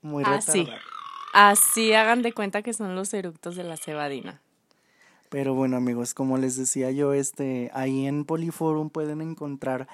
muy 0.01 0.23
Así. 0.25 0.67
Así 1.33 1.93
hagan 1.93 2.21
de 2.21 2.33
cuenta 2.33 2.61
que 2.61 2.73
son 2.73 2.95
los 2.95 3.13
eructos 3.13 3.55
de 3.55 3.63
la 3.63 3.77
cebadina. 3.77 4.41
Pero 5.29 5.53
bueno, 5.53 5.77
amigos, 5.77 6.13
como 6.13 6.37
les 6.37 6.55
decía 6.55 6.89
yo, 6.91 7.13
este, 7.13 7.69
ahí 7.73 8.07
en 8.07 8.23
Poliforum 8.23 8.89
pueden 8.89 9.21
encontrar 9.21 9.87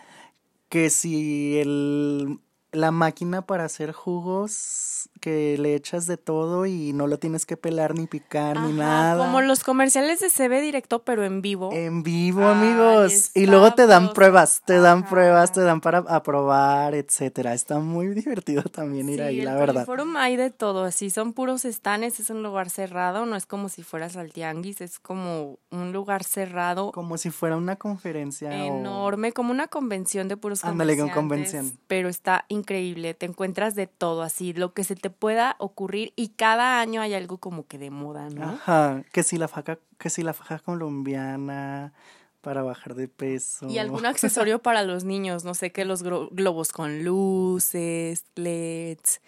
que 0.69 0.89
si 0.89 1.58
el 1.60 2.39
la 2.73 2.91
máquina 2.91 3.43
para 3.43 3.65
hacer 3.65 3.91
jugos 3.91 5.09
que 5.19 5.57
le 5.57 5.75
echas 5.75 6.07
de 6.07 6.17
todo 6.17 6.65
y 6.65 6.91
no 6.93 7.07
lo 7.07 7.17
tienes 7.17 7.45
que 7.45 7.55
pelar 7.55 7.95
ni 7.95 8.07
picar 8.07 8.59
ni 8.59 8.73
nada. 8.73 9.25
Como 9.25 9.41
los 9.41 9.63
comerciales 9.63 10.19
de 10.19 10.29
CB 10.29 10.62
directo, 10.62 11.03
pero 11.03 11.23
en 11.23 11.41
vivo. 11.41 11.71
En 11.71 12.03
vivo, 12.03 12.45
amigos. 12.45 13.31
Y 13.33 13.45
luego 13.45 13.73
te 13.73 13.88
dan 13.88 14.13
pruebas, 14.13 14.62
te 14.65 14.79
dan 14.79 15.07
pruebas, 15.07 15.51
te 15.51 15.62
dan 15.62 15.81
para 15.81 15.99
aprobar, 15.99 16.95
etcétera. 16.95 17.53
Está 17.53 17.79
muy 17.79 18.07
divertido 18.13 18.63
también 18.63 19.09
ir 19.09 19.21
ahí, 19.21 19.41
la 19.41 19.55
verdad. 19.55 19.86
Forum 19.86 20.17
hay 20.17 20.36
de 20.36 20.49
todo, 20.49 20.83
así 20.83 21.09
son 21.09 21.33
puros 21.33 21.65
estanes, 21.65 22.19
es 22.19 22.29
un 22.29 22.43
lugar 22.43 22.69
cerrado, 22.69 23.25
no 23.25 23.36
es 23.36 23.45
como 23.45 23.69
si 23.69 23.83
fueras 23.83 24.17
al 24.17 24.31
tianguis, 24.33 24.81
es 24.81 24.99
como 24.99 25.59
un 25.71 25.93
lugar 25.93 26.23
cerrado. 26.23 26.91
Como 26.91 27.17
si 27.17 27.29
fuera 27.29 27.55
una 27.55 27.75
conferencia. 27.75 28.53
Enorme, 28.65 29.31
como 29.31 29.51
una 29.51 29.67
convención 29.67 30.27
de 30.27 30.38
puros 30.38 30.65
Ándale, 30.65 30.97
con 30.97 31.09
convención. 31.09 31.71
Pero 31.88 32.09
está 32.09 32.45
increíble, 32.49 32.62
te 32.63 33.26
encuentras 33.26 33.76
de 33.76 33.88
todo, 33.88 34.21
así, 34.21 34.54
lo 34.54 34.73
que 34.73 34.84
se 34.84 34.95
te 34.95 35.10
pueda 35.10 35.56
ocurrir 35.60 36.13
y 36.15 36.30
cada 36.30 36.80
año 36.80 37.02
hay 37.02 37.13
algo 37.13 37.38
como 37.38 37.67
que 37.67 37.78
de 37.78 37.89
moda, 37.89 38.30
¿no? 38.30 38.43
Ajá, 38.43 39.04
que 39.12 39.23
si 39.23 39.38
la 39.38 39.47
faja, 39.47 39.80
que 39.97 40.10
si 40.10 40.23
la 40.23 40.34
faja 40.34 40.60
colombiana 40.60 41.93
para 42.41 42.62
bajar 42.62 42.95
de 42.95 43.08
peso. 43.08 43.67
Y 43.69 43.78
algún 43.78 44.06
accesorio 44.06 44.60
para 44.60 44.84
los 44.84 45.06
niños, 45.06 45.45
no 45.45 45.54
sé, 45.54 45.71
que 45.71 45.86
los 45.86 46.04
globos 46.04 46.71
con 46.73 47.04
luces, 47.04 48.26
LEDs, 48.36 49.21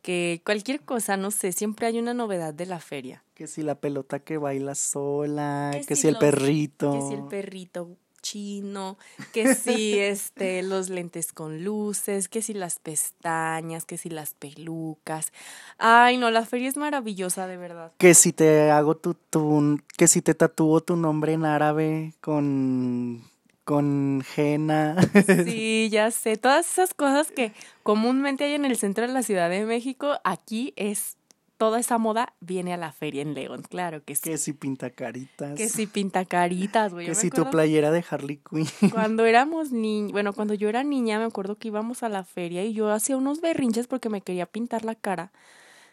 que 0.00 0.40
cualquier 0.44 0.80
cosa, 0.80 1.16
no 1.16 1.30
sé, 1.30 1.52
siempre 1.52 1.86
hay 1.86 1.98
una 1.98 2.14
novedad 2.14 2.54
de 2.54 2.66
la 2.66 2.80
feria. 2.80 3.22
Que 3.34 3.46
si 3.46 3.62
la 3.62 3.74
pelota 3.74 4.20
que 4.20 4.38
baila 4.38 4.74
sola, 4.74 5.70
que, 5.86 5.96
si, 5.96 6.08
el 6.08 6.16
perrito. 6.16 6.92
Que 6.92 7.08
si 7.08 7.14
el 7.14 7.24
perrito 7.24 7.96
chino, 8.22 8.96
que 9.32 9.54
si 9.54 9.98
este, 9.98 10.62
los 10.62 10.88
lentes 10.88 11.32
con 11.32 11.62
luces, 11.64 12.28
que 12.28 12.40
si 12.40 12.54
las 12.54 12.78
pestañas, 12.78 13.84
que 13.84 13.98
si 13.98 14.08
las 14.08 14.34
pelucas. 14.34 15.32
Ay, 15.78 16.16
no, 16.16 16.30
la 16.30 16.46
feria 16.46 16.68
es 16.68 16.76
maravillosa, 16.76 17.46
de 17.46 17.56
verdad. 17.56 17.92
Que 17.98 18.14
si 18.14 18.32
te 18.32 18.70
hago 18.70 18.96
tu, 18.96 19.14
tu 19.14 19.80
que 19.98 20.08
si 20.08 20.22
te 20.22 20.34
tatúo 20.34 20.80
tu 20.80 20.96
nombre 20.96 21.32
en 21.32 21.44
árabe 21.44 22.14
con 22.20 23.30
con 23.64 24.24
henna. 24.36 24.96
Sí, 25.44 25.88
ya 25.90 26.10
sé, 26.10 26.36
todas 26.36 26.70
esas 26.70 26.94
cosas 26.94 27.30
que 27.30 27.52
comúnmente 27.82 28.44
hay 28.44 28.54
en 28.54 28.64
el 28.64 28.76
centro 28.76 29.06
de 29.06 29.12
la 29.12 29.22
Ciudad 29.22 29.50
de 29.50 29.64
México, 29.64 30.18
aquí 30.24 30.72
es 30.76 31.16
toda 31.62 31.78
esa 31.78 31.96
moda 31.96 32.34
viene 32.40 32.74
a 32.74 32.76
la 32.76 32.90
feria 32.90 33.22
en 33.22 33.34
León, 33.34 33.62
claro 33.62 34.02
que 34.04 34.16
sí. 34.16 34.22
Que 34.22 34.36
si 34.36 34.52
pinta 34.52 34.90
caritas. 34.90 35.54
Que 35.54 35.68
si 35.68 35.86
pinta 35.86 36.24
caritas, 36.24 36.92
güey. 36.92 37.06
Que 37.06 37.14
si 37.14 37.30
tu 37.30 37.48
playera 37.50 37.92
de 37.92 38.04
Harley 38.10 38.38
Quinn. 38.38 38.66
Cuando 38.90 39.24
éramos 39.26 39.70
niños, 39.70 40.10
bueno, 40.10 40.32
cuando 40.32 40.54
yo 40.54 40.68
era 40.68 40.82
niña 40.82 41.20
me 41.20 41.24
acuerdo 41.24 41.58
que 41.58 41.68
íbamos 41.68 42.02
a 42.02 42.08
la 42.08 42.24
feria 42.24 42.64
y 42.64 42.72
yo 42.72 42.90
hacía 42.90 43.16
unos 43.16 43.40
berrinches 43.40 43.86
porque 43.86 44.08
me 44.08 44.22
quería 44.22 44.46
pintar 44.46 44.84
la 44.84 44.96
cara 44.96 45.30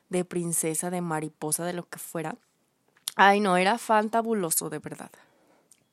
de 0.10 0.26
princesa, 0.26 0.90
de 0.90 1.02
mariposa, 1.02 1.64
de 1.66 1.74
lo 1.74 1.88
que 1.88 2.00
fuera. 2.00 2.36
Ay, 3.16 3.40
no, 3.40 3.56
era 3.56 3.78
fantabuloso, 3.78 4.72
de 4.72 4.80
verdad. 4.80 5.12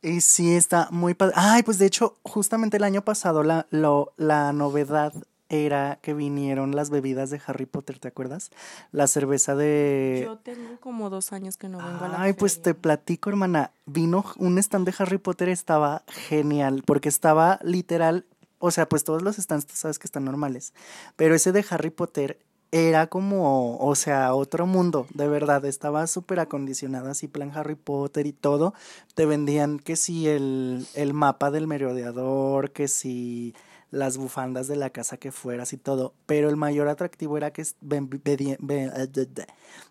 Y 0.01 0.23
sí, 0.23 0.55
está 0.55 0.89
muy 0.91 1.13
padre. 1.13 1.35
Ay, 1.37 1.65
pues 1.65 1.79
de 1.79 1.85
hecho, 1.85 2.17
justamente 2.23 2.79
el 2.79 2.85
año 2.85 3.03
pasado 3.03 3.43
la, 3.43 3.67
lo, 3.69 4.15
la 4.17 4.55
novedad 4.55 5.13
era 5.49 5.99
que 6.03 6.15
vinieron 6.15 6.75
las 6.75 6.91
bebidas 6.91 7.31
de 7.31 7.41
Harry 7.47 7.67
Potter, 7.67 7.99
¿te 7.99 8.09
acuerdas? 8.09 8.51
La 8.93 9.07
cerveza 9.07 9.55
de... 9.55 10.23
Yo 10.25 10.39
tengo 10.39 10.79
como 10.81 11.11
dos 11.11 11.33
años 11.33 11.57
que 11.57 11.69
no 11.69 11.79
vengo 11.79 12.05
a 12.05 12.09
la 12.09 12.23
Ay, 12.23 12.33
pues 12.33 12.63
te 12.63 12.75
platico, 12.75 13.31
hermana. 13.31 13.73
Vino 13.87 14.25
un 14.39 14.59
stand 14.59 14.87
de 14.87 14.95
Harry 14.99 15.19
Potter, 15.19 15.49
estaba 15.49 16.03
genial, 16.09 16.83
porque 16.85 17.09
estaba 17.09 17.61
literal, 17.63 18.27
o 18.59 18.71
sea, 18.71 18.89
pues 18.89 19.05
todos 19.05 19.23
los 19.23 19.37
stands, 19.37 19.67
tú 19.67 19.75
sabes 19.77 19.99
que 19.99 20.07
están 20.07 20.25
normales, 20.25 20.75
pero 21.15 21.35
ese 21.35 21.53
de 21.53 21.65
Harry 21.71 21.91
Potter 21.91 22.41
era 22.73 23.07
como, 23.07 23.79
o 23.79 23.95
sea, 23.95 24.35
otro 24.35 24.67
mundo, 24.67 25.07
de 25.15 25.29
verdad, 25.29 25.65
estaba 25.65 26.07
súper 26.07 26.41
acondicionado, 26.41 27.11
así 27.11 27.29
plan 27.29 27.53
Harry 27.55 27.77
Potter 27.77 28.27
y 28.27 28.33
todo. 28.33 28.75
Te 29.15 29.25
vendían 29.25 29.79
que 29.79 29.97
si 29.97 30.29
el, 30.29 30.87
el 30.95 31.15
mapa 31.15 31.51
del 31.51 31.67
merodeador, 31.69 32.73
que 32.73 32.89
si 32.89 33.55
las 33.97 34.17
bufandas 34.17 34.69
de 34.69 34.77
la 34.77 34.91
casa 34.91 35.17
que 35.17 35.33
fueras 35.33 35.73
y 35.73 35.79
todo, 35.79 36.15
pero 36.27 36.49
el 36.49 36.57
mayor 36.57 36.89
atractivo 36.89 37.37
era 37.37 37.53
que 37.53 37.65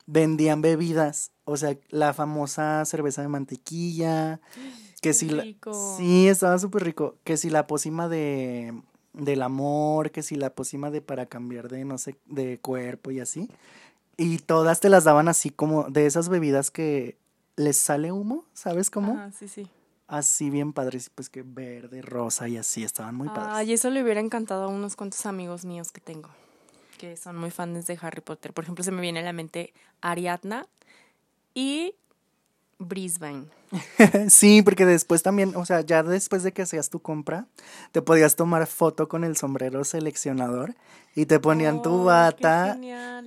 vendían 0.05 0.61
bebidas, 0.61 1.31
o 1.43 1.57
sea, 1.57 1.75
la 1.89 2.13
famosa 2.13 2.85
cerveza 2.85 3.21
de 3.21 3.27
mantequilla, 3.27 4.39
que 5.01 5.13
si 5.13 5.29
la, 5.29 5.43
sí, 5.97 6.27
estaba 6.27 6.59
súper 6.59 6.83
rico, 6.83 7.15
que 7.23 7.37
si 7.37 7.49
la 7.49 7.67
pócima 7.67 8.07
de 8.07 8.73
del 9.13 9.41
amor, 9.43 10.11
que 10.11 10.23
si 10.23 10.35
la 10.35 10.49
pócima 10.49 10.91
de 10.91 11.01
para 11.01 11.25
cambiar 11.25 11.69
de 11.69 11.85
no 11.85 11.97
sé, 11.97 12.15
de 12.25 12.59
cuerpo 12.59 13.11
y 13.11 13.21
así. 13.21 13.49
Y 14.17 14.39
todas 14.39 14.81
te 14.81 14.89
las 14.89 15.05
daban 15.05 15.29
así 15.29 15.49
como 15.49 15.85
de 15.89 16.05
esas 16.05 16.27
bebidas 16.29 16.69
que 16.69 17.17
les 17.55 17.77
sale 17.77 18.11
humo, 18.11 18.43
¿sabes 18.53 18.89
cómo? 18.89 19.17
Ah, 19.17 19.31
sí, 19.31 19.47
sí 19.47 19.69
así 20.07 20.49
bien 20.49 20.73
padres, 20.73 21.09
pues 21.13 21.29
que 21.29 21.43
verde, 21.43 22.01
rosa 22.01 22.47
y 22.47 22.57
así, 22.57 22.83
estaban 22.83 23.15
muy 23.15 23.27
padres. 23.27 23.47
Ay, 23.49 23.73
eso 23.73 23.89
le 23.89 24.03
hubiera 24.03 24.19
encantado 24.19 24.65
a 24.65 24.67
unos 24.67 24.95
cuantos 24.95 25.25
amigos 25.25 25.65
míos 25.65 25.91
que 25.91 26.01
tengo, 26.01 26.29
que 26.97 27.17
son 27.17 27.37
muy 27.37 27.51
fans 27.51 27.87
de 27.87 27.97
Harry 28.01 28.21
Potter. 28.21 28.53
Por 28.53 28.63
ejemplo, 28.63 28.83
se 28.83 28.91
me 28.91 29.01
viene 29.01 29.19
a 29.19 29.23
la 29.23 29.33
mente 29.33 29.73
Ariadna 30.01 30.67
y 31.53 31.95
Brisbane. 32.77 33.45
sí, 34.29 34.61
porque 34.61 34.85
después 34.85 35.23
también, 35.23 35.55
o 35.55 35.65
sea, 35.65 35.81
ya 35.81 36.03
después 36.03 36.43
de 36.43 36.51
que 36.51 36.63
hacías 36.63 36.89
tu 36.89 37.01
compra, 37.01 37.47
te 37.91 38.01
podías 38.01 38.35
tomar 38.35 38.67
foto 38.67 39.07
con 39.07 39.23
el 39.23 39.37
sombrero 39.37 39.83
seleccionador 39.83 40.75
y 41.15 41.25
te 41.25 41.39
ponían 41.39 41.81
tu 41.81 42.03
bata, 42.03 42.77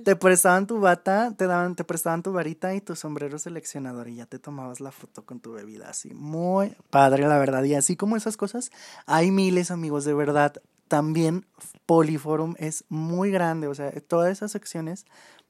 te 0.03 0.15
prestaban 0.15 0.67
tu 0.67 0.79
bata, 0.79 1.33
te 1.35 1.47
daban, 1.47 1.75
te 1.75 1.83
prestaban 1.83 2.21
tu 2.21 2.31
varita 2.31 2.75
y 2.75 2.81
tu 2.81 2.95
sombrero 2.95 3.39
seleccionador 3.39 4.07
y 4.07 4.17
ya 4.17 4.27
te 4.27 4.37
tomabas 4.37 4.79
la 4.79 4.91
foto 4.91 5.25
con 5.25 5.39
tu 5.39 5.53
bebida, 5.53 5.89
así 5.89 6.13
muy 6.13 6.75
padre 6.91 7.27
la 7.27 7.39
verdad. 7.39 7.63
Y 7.63 7.73
así 7.73 7.95
como 7.95 8.15
esas 8.15 8.37
cosas, 8.37 8.69
hay 9.07 9.31
miles 9.31 9.71
amigos, 9.71 10.05
de 10.05 10.13
verdad. 10.13 10.61
También 10.87 11.45
Poliforum 11.85 12.55
es 12.57 12.83
muy 12.89 13.31
grande, 13.31 13.67
o 13.67 13.75
sea, 13.75 13.91
todas 14.01 14.31
esas 14.31 14.51
secciones, 14.51 15.05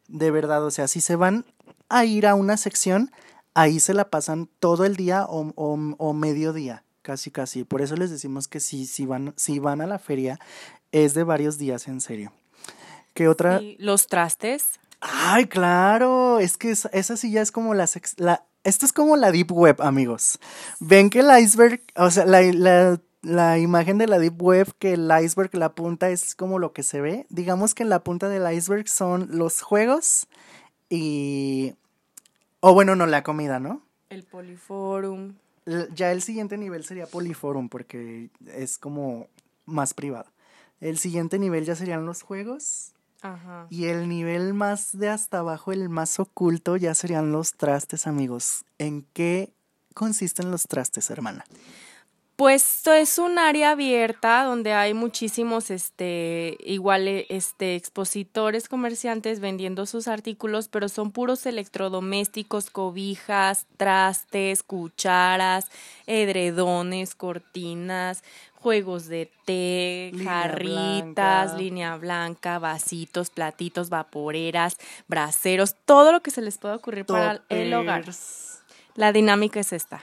de 0.07 0.31
verdad, 0.31 0.63
o 0.65 0.71
sea, 0.71 0.87
si 0.87 1.01
se 1.01 1.15
van 1.15 1.45
a 1.89 2.05
ir 2.05 2.27
a 2.27 2.35
una 2.35 2.57
sección, 2.57 3.11
ahí 3.53 3.79
se 3.79 3.93
la 3.93 4.09
pasan 4.09 4.49
todo 4.59 4.85
el 4.85 4.95
día 4.95 5.25
o, 5.27 5.53
o, 5.55 6.13
mediodía, 6.13 6.83
casi 7.01 7.31
casi. 7.31 7.63
Por 7.63 7.81
eso 7.81 7.95
les 7.95 8.09
decimos 8.09 8.47
que 8.47 8.59
si, 8.59 8.85
si, 8.85 9.05
van, 9.05 9.33
si 9.37 9.59
van 9.59 9.81
a 9.81 9.87
la 9.87 9.99
feria 9.99 10.39
es 10.91 11.13
de 11.13 11.23
varios 11.23 11.57
días, 11.57 11.87
en 11.87 12.01
serio. 12.01 12.31
¿Qué 13.13 13.27
otra? 13.27 13.61
los 13.77 14.07
trastes. 14.07 14.79
Ay, 15.01 15.45
claro, 15.45 16.39
es 16.39 16.57
que 16.57 16.71
esa, 16.71 17.17
sí 17.17 17.31
ya 17.31 17.41
es 17.41 17.51
como 17.51 17.73
la, 17.73 17.87
la... 18.17 18.45
Esto 18.63 18.85
es 18.85 18.91
como 18.91 19.15
la 19.15 19.31
Deep 19.31 19.51
Web, 19.51 19.81
amigos. 19.81 20.39
Ven 20.79 21.09
que 21.09 21.19
el 21.19 21.39
iceberg, 21.39 21.81
o 21.95 22.11
sea, 22.11 22.25
la, 22.25 22.41
la, 22.41 23.01
la 23.21 23.57
imagen 23.57 23.97
de 23.97 24.07
la 24.07 24.19
Deep 24.19 24.41
Web, 24.41 24.73
que 24.79 24.93
el 24.93 25.09
iceberg, 25.23 25.53
la 25.55 25.73
punta 25.73 26.09
es 26.09 26.35
como 26.35 26.59
lo 26.59 26.73
que 26.73 26.83
se 26.83 26.99
ve. 26.99 27.25
Digamos 27.29 27.73
que 27.73 27.83
en 27.83 27.89
la 27.89 28.03
punta 28.03 28.27
del 28.27 28.51
iceberg 28.53 28.87
son 28.89 29.29
los 29.31 29.61
juegos 29.61 30.27
y 30.89 31.75
o 32.59 32.73
bueno, 32.73 32.95
no, 32.95 33.05
la 33.05 33.23
comida, 33.23 33.59
¿no? 33.59 33.81
El 34.09 34.23
Poliforum. 34.23 35.35
Ya 35.93 36.11
el 36.11 36.21
siguiente 36.21 36.57
nivel 36.57 36.83
sería 36.83 37.05
Poliforum 37.05 37.69
porque 37.69 38.29
es 38.47 38.77
como 38.77 39.27
más 39.65 39.93
privado. 39.93 40.31
El 40.81 40.97
siguiente 40.97 41.37
nivel 41.37 41.65
ya 41.65 41.75
serían 41.75 42.05
los 42.05 42.21
juegos. 42.21 42.93
Ajá. 43.21 43.67
Y 43.69 43.85
el 43.85 44.07
nivel 44.07 44.53
más 44.53 44.97
de 44.97 45.09
hasta 45.09 45.39
abajo, 45.39 45.71
el 45.71 45.89
más 45.89 46.19
oculto, 46.19 46.77
ya 46.77 46.95
serían 46.95 47.31
los 47.31 47.53
trastes, 47.53 48.07
amigos. 48.07 48.65
¿En 48.77 49.05
qué 49.13 49.51
consisten 49.93 50.51
los 50.51 50.63
trastes, 50.63 51.09
hermana? 51.09 51.45
Pues 52.39 52.77
esto 52.77 52.93
es 52.93 53.17
un 53.17 53.37
área 53.37 53.71
abierta 53.71 54.45
donde 54.45 54.71
hay 54.71 54.93
muchísimos, 54.93 55.69
este, 55.69 56.55
igual, 56.61 57.05
eh, 57.09 57.25
este, 57.27 57.75
expositores, 57.75 58.69
comerciantes 58.69 59.41
vendiendo 59.41 59.85
sus 59.85 60.07
artículos, 60.07 60.69
pero 60.69 60.87
son 60.87 61.11
puros 61.11 61.45
electrodomésticos, 61.45 62.69
cobijas, 62.69 63.67
trastes, 63.75 64.63
cucharas, 64.63 65.67
edredones, 66.07 67.13
cortinas, 67.13 68.23
juegos 68.53 69.07
de 69.07 69.29
té, 69.43 70.13
jarritas, 70.23 71.57
línea 71.57 71.97
blanca, 71.97 72.57
vasitos, 72.57 73.31
platitos, 73.31 73.89
vaporeras, 73.89 74.77
braseros, 75.09 75.75
todo 75.83 76.13
lo 76.13 76.21
que 76.21 76.31
se 76.31 76.41
les 76.41 76.57
pueda 76.57 76.77
ocurrir 76.77 77.05
para 77.05 77.41
el 77.49 77.73
hogar. 77.73 78.05
La 78.95 79.11
dinámica 79.11 79.59
es 79.59 79.73
esta. 79.73 80.01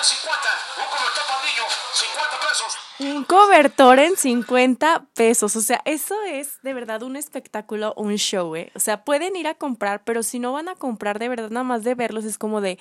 Un 0.00 0.86
cobertor 0.88 1.24
para 1.28 1.44
niño, 1.44 1.62
50 1.92 2.48
pesos. 2.48 2.78
Un 3.00 3.24
cobertor 3.24 3.98
en 3.98 4.16
50 4.16 5.06
pesos. 5.14 5.56
O 5.56 5.60
sea, 5.60 5.82
eso 5.84 6.14
es 6.22 6.58
de 6.62 6.72
verdad 6.72 7.02
un 7.02 7.16
espectáculo, 7.16 7.92
un 7.98 8.16
show, 8.16 8.56
¿eh? 8.56 8.72
O 8.74 8.80
sea, 8.80 9.04
pueden 9.04 9.36
ir 9.36 9.46
a 9.46 9.54
comprar, 9.54 10.02
pero 10.04 10.22
si 10.22 10.38
no 10.38 10.52
van 10.52 10.70
a 10.70 10.74
comprar 10.74 11.18
de 11.18 11.28
verdad, 11.28 11.50
nada 11.50 11.64
más 11.64 11.84
de 11.84 11.94
verlos, 11.94 12.24
es 12.24 12.38
como 12.38 12.62
de. 12.62 12.78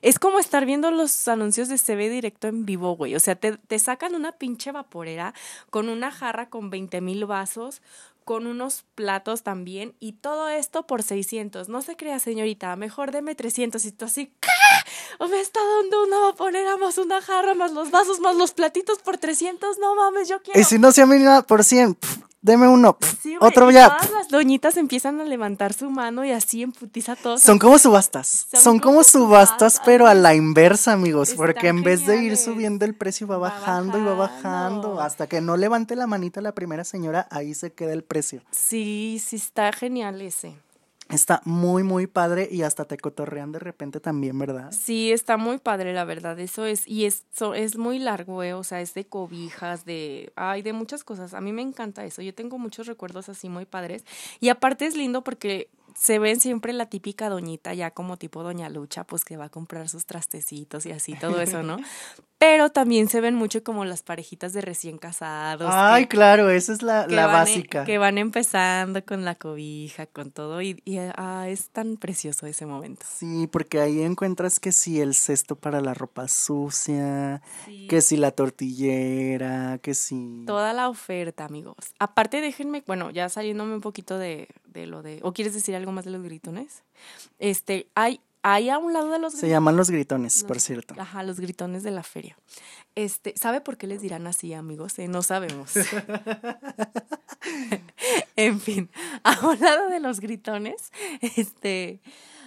Es 0.00 0.18
como 0.18 0.38
estar 0.38 0.64
viendo 0.64 0.90
los 0.90 1.28
anuncios 1.28 1.68
de 1.68 1.76
CB 1.76 2.10
directo 2.10 2.48
en 2.48 2.64
vivo, 2.64 2.96
güey. 2.96 3.14
O 3.16 3.20
sea, 3.20 3.34
te, 3.34 3.58
te 3.58 3.78
sacan 3.78 4.14
una 4.14 4.32
pinche 4.32 4.72
vaporera 4.72 5.34
con 5.68 5.90
una 5.90 6.10
jarra 6.10 6.48
con 6.48 6.70
20 6.70 7.02
mil 7.02 7.26
vasos, 7.26 7.82
con 8.24 8.46
unos 8.46 8.84
platos 8.94 9.42
también 9.42 9.94
y 10.00 10.12
todo 10.12 10.48
esto 10.48 10.86
por 10.86 11.02
600. 11.02 11.68
No 11.68 11.82
se 11.82 11.96
crea, 11.96 12.18
señorita, 12.18 12.74
mejor 12.76 13.10
deme 13.10 13.34
300 13.34 13.84
y 13.84 13.92
tú 13.92 14.06
así, 14.06 14.32
¿qué? 14.40 14.48
¿O 15.18 15.28
me 15.28 15.40
está 15.40 15.60
dando 15.80 16.04
una 16.04 16.18
vaporera 16.18 16.76
más 16.76 16.98
una 16.98 17.20
jarra 17.22 17.54
más 17.54 17.72
los 17.72 17.90
vasos 17.90 18.20
más 18.20 18.36
los 18.36 18.52
platitos 18.52 18.98
por 18.98 19.18
300? 19.18 19.78
No 19.78 19.94
mames, 19.94 20.28
yo 20.28 20.40
quiero. 20.42 20.58
Y 20.60 20.64
si 20.64 20.78
no 20.78 20.92
se 20.92 21.04
mira 21.06 21.42
por 21.42 21.64
100, 21.64 21.94
pf, 21.94 22.20
deme 22.40 22.66
uno, 22.68 22.98
pf, 22.98 23.16
Sí, 23.22 23.36
güey, 23.36 23.48
otro 23.50 23.70
y 23.70 23.74
ya. 23.74 23.88
Todas 23.88 24.10
las 24.10 24.28
doñitas 24.28 24.76
empiezan 24.76 25.20
a 25.20 25.24
levantar 25.24 25.72
su 25.74 25.90
mano 25.90 26.24
y 26.24 26.32
así 26.32 26.62
emputiza 26.62 27.14
todos. 27.16 27.40
Son 27.42 27.58
como 27.58 27.78
subastas. 27.78 28.46
Son 28.50 28.60
Son, 28.60 28.78
como 28.78 28.92
como 28.94 29.04
subastas, 29.04 29.74
subastas. 29.74 29.82
pero 29.84 30.06
a 30.06 30.14
la 30.14 30.34
inversa, 30.34 30.92
amigos. 30.92 31.30
Están 31.30 31.36
porque 31.46 31.68
en 31.68 31.82
vez 31.82 32.06
de 32.06 32.22
ir 32.22 32.36
subiendo 32.36 32.84
el 32.84 32.94
precio, 32.94 33.26
va 33.26 33.38
Va 33.38 33.48
bajando 33.50 33.98
y 33.98 34.02
va 34.02 34.14
bajando. 34.14 34.88
bajando. 34.94 35.00
Hasta 35.00 35.26
que 35.28 35.40
no 35.40 35.56
levante 35.56 35.94
la 35.96 36.06
manita 36.06 36.40
la 36.40 36.52
primera 36.52 36.84
señora, 36.84 37.28
ahí 37.30 37.54
se 37.54 37.72
queda 37.72 37.92
el 37.92 38.02
precio. 38.04 38.42
Sí, 38.50 39.22
sí 39.24 39.36
está 39.36 39.72
genial 39.72 40.20
ese. 40.20 40.54
Está 41.12 41.42
muy, 41.44 41.82
muy 41.82 42.06
padre 42.06 42.48
y 42.50 42.62
hasta 42.62 42.86
te 42.86 42.96
cotorrean 42.96 43.52
de 43.52 43.58
repente 43.58 44.00
también, 44.00 44.38
¿verdad? 44.38 44.72
Sí, 44.72 45.12
está 45.12 45.36
muy 45.36 45.58
padre, 45.58 45.92
la 45.92 46.04
verdad. 46.04 46.40
Eso 46.40 46.64
es, 46.64 46.88
y 46.88 47.04
eso 47.04 47.52
es 47.52 47.76
muy 47.76 47.98
largo, 47.98 48.42
eh, 48.42 48.54
o 48.54 48.64
sea, 48.64 48.80
es 48.80 48.94
de 48.94 49.04
cobijas, 49.04 49.84
de, 49.84 50.32
ay, 50.36 50.62
de 50.62 50.72
muchas 50.72 51.04
cosas. 51.04 51.34
A 51.34 51.42
mí 51.42 51.52
me 51.52 51.60
encanta 51.60 52.04
eso. 52.06 52.22
Yo 52.22 52.34
tengo 52.34 52.58
muchos 52.58 52.86
recuerdos 52.86 53.28
así 53.28 53.50
muy 53.50 53.66
padres. 53.66 54.04
Y 54.40 54.48
aparte 54.48 54.86
es 54.86 54.96
lindo 54.96 55.22
porque 55.22 55.68
se 55.98 56.18
ven 56.18 56.40
siempre 56.40 56.72
la 56.72 56.86
típica 56.86 57.28
doñita, 57.28 57.74
ya 57.74 57.90
como 57.90 58.16
tipo 58.16 58.42
doña 58.42 58.68
Lucha, 58.68 59.04
pues 59.04 59.24
que 59.24 59.36
va 59.36 59.46
a 59.46 59.48
comprar 59.50 59.88
sus 59.88 60.06
trastecitos 60.06 60.86
y 60.86 60.92
así, 60.92 61.14
todo 61.14 61.40
eso, 61.40 61.62
¿no? 61.62 61.76
Pero 62.38 62.70
también 62.70 63.08
se 63.08 63.20
ven 63.20 63.36
mucho 63.36 63.62
como 63.62 63.84
las 63.84 64.02
parejitas 64.02 64.52
de 64.52 64.62
recién 64.62 64.98
casados. 64.98 65.70
Ay, 65.72 66.04
que- 66.04 66.08
claro, 66.08 66.50
esa 66.50 66.72
es 66.72 66.82
la, 66.82 67.06
la 67.06 67.22
e- 67.22 67.26
básica. 67.26 67.84
que 67.84 67.98
van 67.98 68.18
empezando 68.18 69.04
con 69.04 69.24
la 69.24 69.36
cobija, 69.36 70.06
con 70.06 70.32
todo, 70.32 70.60
y, 70.60 70.82
y, 70.84 70.98
ah, 70.98 71.44
es 71.48 71.68
tan 71.70 71.96
precioso 71.96 72.46
ese 72.46 72.66
momento. 72.66 73.06
Sí, 73.08 73.46
porque 73.46 73.78
ahí 73.78 74.02
encuentras 74.02 74.58
que 74.58 74.72
si 74.72 75.00
el 75.00 75.14
cesto 75.14 75.54
para 75.54 75.80
la 75.80 75.94
ropa 75.94 76.26
sucia, 76.26 77.42
Sí. 77.64 77.86
que 77.86 78.00
si 78.00 78.16
la 78.16 78.32
tortillera, 78.32 79.78
que 79.80 79.94
si... 79.94 80.42
Toda 80.46 80.72
la 80.72 80.88
oferta, 80.88 81.44
amigos. 81.44 81.76
Aparte, 81.98 82.40
déjenme, 82.40 82.82
bueno, 82.86 83.10
ya 83.10 83.28
saliéndome 83.28 83.74
un 83.74 83.80
poquito 83.80 84.18
de, 84.18 84.48
de 84.72 84.86
lo 84.86 85.02
de. 85.02 85.20
¿O 85.22 85.32
quieres 85.32 85.54
decir 85.54 85.74
algo 85.74 85.92
más 85.92 86.04
de 86.04 86.10
los 86.10 86.22
gritones? 86.22 86.82
Este, 87.38 87.88
hay, 87.94 88.20
hay 88.42 88.70
a 88.70 88.78
un 88.78 88.92
lado 88.92 89.10
de 89.10 89.18
los 89.18 89.34
Se 89.34 89.48
llaman 89.48 89.76
los 89.76 89.90
gritones, 89.90 90.44
por 90.44 90.60
cierto. 90.60 90.94
Ajá, 90.98 91.22
los 91.22 91.40
gritones 91.40 91.82
de 91.82 91.90
la 91.90 92.02
feria. 92.02 92.36
Este, 92.94 93.34
¿sabe 93.36 93.60
por 93.60 93.76
qué 93.76 93.86
les 93.86 94.02
dirán 94.02 94.26
así, 94.26 94.54
amigos? 94.54 94.98
Eh, 94.98 95.08
no 95.08 95.22
sabemos. 95.22 95.72
en 98.36 98.60
fin, 98.60 98.90
a 99.22 99.46
un 99.46 99.60
lado 99.60 99.88
de 99.88 100.00
los 100.00 100.20
gritones, 100.20 100.92
este, 101.36 102.00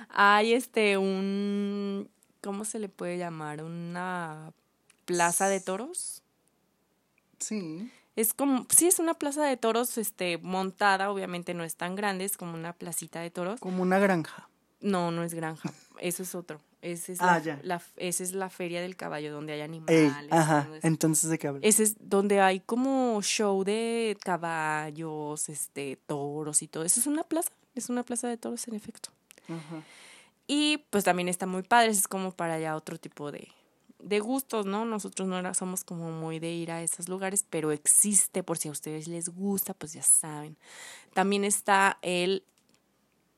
hay 0.10 0.54
este 0.54 0.98
un 0.98 2.10
¿cómo 2.46 2.64
se 2.64 2.78
le 2.78 2.90
puede 2.90 3.18
llamar? 3.18 3.64
Una 3.64 4.54
plaza 5.06 5.50
de 5.50 5.60
toros. 5.60 6.22
Sí. 7.40 7.92
Es 8.16 8.34
como, 8.34 8.66
sí, 8.76 8.88
es 8.88 9.00
una 9.00 9.14
plaza 9.14 9.44
de 9.44 9.58
toros, 9.58 9.98
este, 9.98 10.38
montada, 10.38 11.12
obviamente 11.12 11.54
no 11.54 11.64
es 11.64 11.76
tan 11.76 11.96
grande, 11.96 12.24
es 12.26 12.38
como 12.38 12.54
una 12.54 12.74
placita 12.74 13.20
de 13.20 13.30
toros. 13.32 13.60
Como 13.60 13.82
una 13.84 14.00
granja. 14.00 14.48
No, 14.82 15.12
no 15.12 15.24
es 15.24 15.34
granja, 15.34 15.72
eso 16.00 16.24
es 16.24 16.36
otro. 16.36 16.60
Esa 16.82 17.12
es, 17.14 17.20
Ah, 17.22 17.26
la, 17.26 17.40
ya. 17.40 17.60
la- 17.64 17.82
esa 17.98 18.24
es 18.24 18.34
la 18.34 18.50
feria 18.52 18.80
del 18.80 18.96
caballo, 18.96 19.34
donde 19.34 19.54
hay 19.54 19.60
Ey, 19.62 19.66
animales. 19.66 20.32
ajá. 20.32 20.68
Entonces, 20.84 21.30
¿de 21.32 21.40
qué 21.40 21.48
hablas? 21.48 21.64
Ese 21.64 21.82
es 21.84 21.96
donde 22.00 22.40
hay 22.42 22.60
como 22.60 23.20
show 23.24 23.64
de 23.64 24.16
caballos, 24.24 25.50
este, 25.50 25.98
toros 26.06 26.62
y 26.62 26.68
todo. 26.68 26.84
Eso 26.84 27.00
es 27.00 27.08
una 27.08 27.24
plaza, 27.24 27.50
es 27.74 27.90
una 27.90 28.04
plaza 28.04 28.28
de 28.28 28.38
toros 28.38 28.68
en 28.68 28.76
efecto. 28.76 29.10
Ajá. 29.50 29.82
Y 30.48 30.78
pues 30.92 31.04
también 31.04 31.28
está 31.28 31.48
muy 31.48 31.64
padre, 31.64 31.90
es 31.90 32.08
como 32.08 32.32
para 32.32 32.56
allá 32.56 32.76
otro 32.76 33.00
tipo 33.00 33.32
de, 33.32 33.48
de 34.06 34.20
gustos, 34.20 34.68
¿no? 34.68 34.86
Nosotros 34.86 35.28
no 35.28 35.54
somos 35.56 35.84
como 35.84 36.12
muy 36.12 36.40
de 36.40 36.52
ir 36.52 36.72
a 36.72 36.84
esos 36.84 37.10
lugares, 37.10 37.44
pero 37.50 37.72
existe, 37.72 38.44
por 38.44 38.58
si 38.60 38.70
a 38.70 38.72
ustedes 38.72 39.08
les 39.08 39.30
gusta, 39.30 39.74
pues 39.74 39.94
ya 39.94 40.04
saben. 40.04 40.58
También 41.14 41.44
está 41.44 41.98
el 42.04 42.44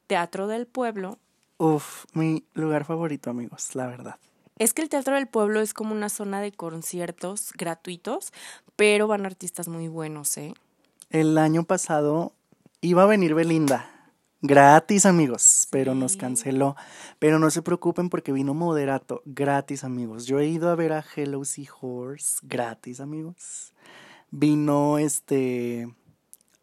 Teatro 0.08 0.47
del 0.47 0.67
Pueblo. 0.67 1.19
Uf, 1.58 2.06
mi 2.13 2.43
lugar 2.53 2.84
favorito, 2.84 3.30
amigos, 3.30 3.75
la 3.75 3.88
verdad. 3.88 4.19
Es 4.60 4.73
que 4.73 4.82
el 4.82 4.89
Teatro 4.89 5.15
del 5.15 5.27
Pueblo 5.27 5.62
es 5.62 5.73
como 5.73 5.93
una 5.93 6.10
zona 6.10 6.41
de 6.41 6.51
conciertos 6.51 7.53
gratuitos, 7.53 8.34
pero 8.75 9.08
van 9.08 9.25
artistas 9.25 9.69
muy 9.69 9.88
buenos, 9.88 10.36
¿eh? 10.38 10.53
El 11.10 11.38
año 11.38 11.63
pasado 11.63 12.34
iba 12.82 13.03
a 13.03 13.06
venir 13.06 13.34
Belinda. 13.34 13.96
Gratis, 14.41 15.08
amigos, 15.08 15.67
pero 15.71 15.95
nos 15.95 16.15
canceló. 16.15 16.76
Pero 17.17 17.39
no 17.39 17.50
se 17.50 17.63
preocupen 17.63 18.10
porque 18.10 18.32
vino 18.32 18.54
Moderato. 18.54 19.23
Gratis, 19.26 19.84
amigos. 19.84 20.28
Yo 20.28 20.39
he 20.39 20.45
ido 20.45 20.69
a 20.69 20.76
ver 20.76 20.93
a 20.93 21.04
Hello 21.15 21.43
Seahorse. 21.43 22.39
Gratis, 22.43 23.00
amigos. 23.00 23.73
Vino 24.30 25.00
este. 25.00 25.88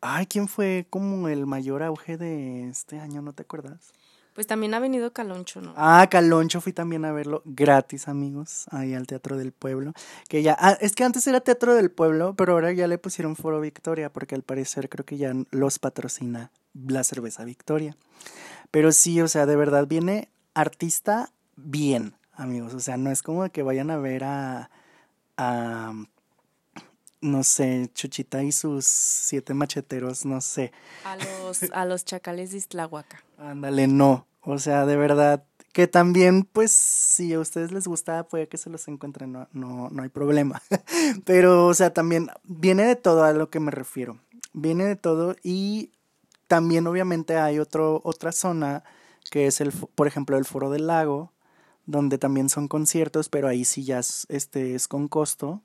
Ay, 0.01 0.27
¿quién 0.27 0.47
fue 0.47 0.87
como 0.89 1.29
el 1.29 1.47
mayor 1.47 1.83
auge 1.83 2.17
de 2.17 2.69
este 2.69 3.01
año? 3.01 3.23
¿No 3.23 3.33
te 3.33 3.43
acuerdas? 3.43 3.93
Pues 4.35 4.47
también 4.47 4.75
ha 4.75 4.79
venido 4.79 5.13
Caloncho, 5.13 5.61
¿no? 5.61 5.75
Ah, 5.77 6.07
Caloncho 6.11 6.61
fui 6.61 6.73
también 6.73 7.05
a 7.05 7.13
verlo 7.13 7.43
gratis, 7.45 8.09
amigos, 8.09 8.67
ahí 8.71 8.93
al 8.95 9.07
Teatro 9.07 9.37
del 9.37 9.53
Pueblo. 9.53 9.93
Que 10.29 10.43
ya, 10.43 10.57
ah, 10.61 10.77
es 10.81 10.95
que 10.95 11.05
antes 11.05 11.27
era 11.27 11.41
Teatro 11.41 11.75
del 11.75 11.91
Pueblo, 11.91 12.35
pero 12.37 12.53
ahora 12.53 12.73
ya 12.73 12.87
le 12.87 12.99
pusieron 12.99 13.37
Foro 13.37 13.61
Victoria, 13.61 14.13
porque 14.13 14.35
al 14.35 14.43
parecer 14.43 14.89
creo 14.89 15.05
que 15.05 15.17
ya 15.17 15.33
los 15.51 15.79
patrocina 15.79 16.51
la 16.75 17.05
cerveza 17.05 17.45
Victoria. 17.45 17.97
Pero 18.71 18.93
sí, 18.93 19.21
o 19.21 19.29
sea, 19.29 19.47
de 19.47 19.57
verdad 19.57 19.87
viene 19.87 20.29
artista 20.55 21.31
bien, 21.57 22.15
amigos. 22.35 22.75
O 22.75 22.81
sea, 22.81 22.97
no 22.97 23.11
es 23.11 23.23
como 23.23 23.49
que 23.51 23.63
vayan 23.63 23.91
a 23.91 23.97
ver 23.97 24.25
a, 24.25 24.71
a 25.37 25.95
no 27.21 27.43
sé, 27.43 27.91
Chuchita 27.95 28.43
y 28.43 28.53
sus 28.53 28.85
siete 28.85 29.55
macheteros, 29.55 30.25
no 30.25 30.41
sé. 30.41 30.73
A 31.05 31.17
los, 31.17 31.63
a 31.73 31.85
los 31.87 32.05
chacales 32.05 32.53
de. 32.53 33.23
Ándale, 33.39 33.87
no. 33.89 34.27
O 34.43 34.59
sea, 34.59 34.85
de 34.85 34.97
verdad, 34.97 35.45
que 35.73 35.89
también, 35.89 36.45
pues, 36.45 36.71
si 36.71 37.33
a 37.33 37.41
ustedes 37.41 37.73
les 37.73 37.89
gusta, 37.89 38.29
puede 38.29 38.47
que 38.47 38.59
se 38.59 38.71
los 38.71 38.87
encuentren, 38.89 39.33
no, 39.33 39.49
no, 39.53 39.89
no 39.91 40.03
hay 40.03 40.11
problema. 40.11 40.63
Pero, 41.25 41.67
o 41.67 41.75
sea, 41.75 41.93
también 41.93 42.29
viene 42.45 42.85
de 42.85 42.97
todo 42.97 43.25
a 43.25 43.33
lo 43.33 43.49
que 43.49 43.59
me 43.59 43.71
refiero. 43.71 44.21
Viene 44.53 44.85
de 44.85 44.97
todo 44.97 45.35
y 45.43 45.91
también, 46.47 46.87
obviamente, 46.87 47.37
hay 47.37 47.59
otro, 47.59 48.01
otra 48.05 48.33
zona 48.33 48.85
que 49.31 49.47
es 49.47 49.61
el, 49.61 49.73
por 49.73 50.07
ejemplo, 50.07 50.37
el 50.37 50.45
Foro 50.45 50.71
del 50.71 50.87
Lago, 50.87 51.33
donde 51.87 52.19
también 52.19 52.49
son 52.49 52.69
conciertos, 52.69 53.29
pero 53.29 53.49
ahí 53.49 53.65
sí 53.65 53.85
ya 53.85 53.99
es, 53.99 54.27
este, 54.29 54.75
es 54.75 54.89
con 54.89 55.09
costo. 55.09 55.63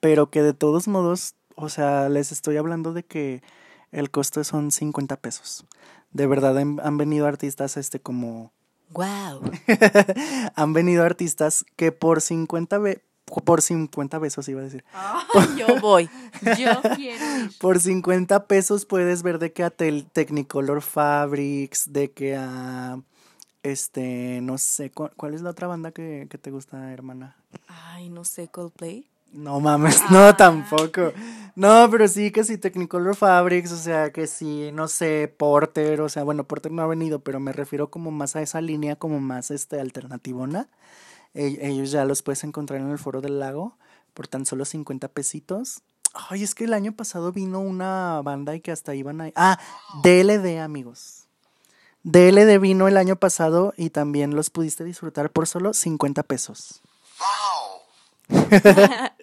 Pero 0.00 0.30
que 0.30 0.42
de 0.42 0.54
todos 0.54 0.88
modos, 0.88 1.34
o 1.54 1.68
sea, 1.68 2.08
les 2.08 2.32
estoy 2.32 2.56
hablando 2.56 2.92
de 2.92 3.04
que 3.04 3.42
el 3.90 4.10
costo 4.10 4.42
son 4.44 4.70
50 4.72 5.16
pesos. 5.16 5.64
De 6.10 6.26
verdad 6.26 6.58
han, 6.58 6.80
han 6.82 6.96
venido 6.98 7.26
artistas 7.26 7.76
este 7.76 8.00
como 8.00 8.52
¡Wow! 8.90 9.40
han 10.54 10.72
venido 10.72 11.04
artistas 11.04 11.64
que 11.76 11.92
por 11.92 12.20
50 12.20 12.78
ve- 12.78 13.02
por 13.40 13.62
50 13.62 14.20
pesos 14.20 14.46
iba 14.48 14.60
a 14.60 14.64
decir. 14.64 14.84
yo 15.56 15.80
voy. 15.80 16.10
Yo 16.58 16.70
quiero. 16.96 17.24
Por 17.60 17.80
50 17.80 18.46
pesos 18.46 18.84
puedes 18.84 19.22
ver 19.22 19.38
de 19.38 19.52
que 19.52 19.64
a 19.64 19.70
Tel- 19.70 20.06
Technicolor 20.12 20.82
Fabrics, 20.82 21.92
de 21.92 22.10
que 22.10 22.36
a 22.36 22.98
este, 23.62 24.40
no 24.42 24.58
sé, 24.58 24.90
¿cu- 24.90 25.10
¿cuál 25.16 25.34
es 25.34 25.42
la 25.42 25.50
otra 25.50 25.66
banda 25.68 25.92
que, 25.92 26.26
que 26.30 26.38
te 26.38 26.50
gusta, 26.50 26.92
hermana? 26.92 27.36
Ay, 27.68 28.08
no 28.08 28.24
sé, 28.24 28.48
Coldplay. 28.48 29.06
No 29.32 29.60
mames, 29.60 30.02
no 30.10 30.34
tampoco. 30.36 31.12
No, 31.54 31.88
pero 31.90 32.06
sí 32.08 32.30
que 32.32 32.44
sí, 32.44 32.58
Technicolor 32.58 33.14
Fabrics, 33.16 33.72
o 33.72 33.76
sea, 33.78 34.10
que 34.12 34.26
sí, 34.26 34.70
no 34.74 34.88
sé, 34.88 35.32
Porter, 35.34 36.00
o 36.02 36.08
sea, 36.08 36.22
bueno, 36.22 36.44
Porter 36.44 36.70
no 36.72 36.82
ha 36.82 36.86
venido, 36.86 37.20
pero 37.20 37.40
me 37.40 37.52
refiero 37.52 37.88
como 37.88 38.10
más 38.10 38.36
a 38.36 38.42
esa 38.42 38.60
línea, 38.60 38.96
como 38.96 39.20
más 39.20 39.50
este 39.50 39.80
alternativona. 39.80 40.62
E- 40.62 40.66
ellos 41.34 41.90
ya 41.90 42.04
los 42.04 42.22
puedes 42.22 42.44
encontrar 42.44 42.80
en 42.80 42.90
el 42.90 42.98
Foro 42.98 43.20
del 43.20 43.40
Lago 43.40 43.76
por 44.14 44.28
tan 44.28 44.46
solo 44.46 44.64
50 44.64 45.08
pesitos. 45.08 45.82
Ay, 46.14 46.42
es 46.42 46.54
que 46.54 46.64
el 46.64 46.74
año 46.74 46.92
pasado 46.92 47.32
vino 47.32 47.60
una 47.60 48.20
banda 48.22 48.54
y 48.54 48.60
que 48.60 48.70
hasta 48.70 48.94
iban 48.94 49.20
a... 49.20 49.32
Ah, 49.34 49.58
DLD, 50.02 50.60
amigos. 50.60 51.22
DL 52.04 52.44
de 52.46 52.58
vino 52.58 52.88
el 52.88 52.96
año 52.96 53.16
pasado 53.16 53.74
y 53.76 53.90
también 53.90 54.34
los 54.34 54.50
pudiste 54.50 54.82
disfrutar 54.84 55.30
por 55.30 55.46
solo 55.46 55.72
50 55.72 56.24
pesos. 56.24 56.82
Wow. 58.28 58.38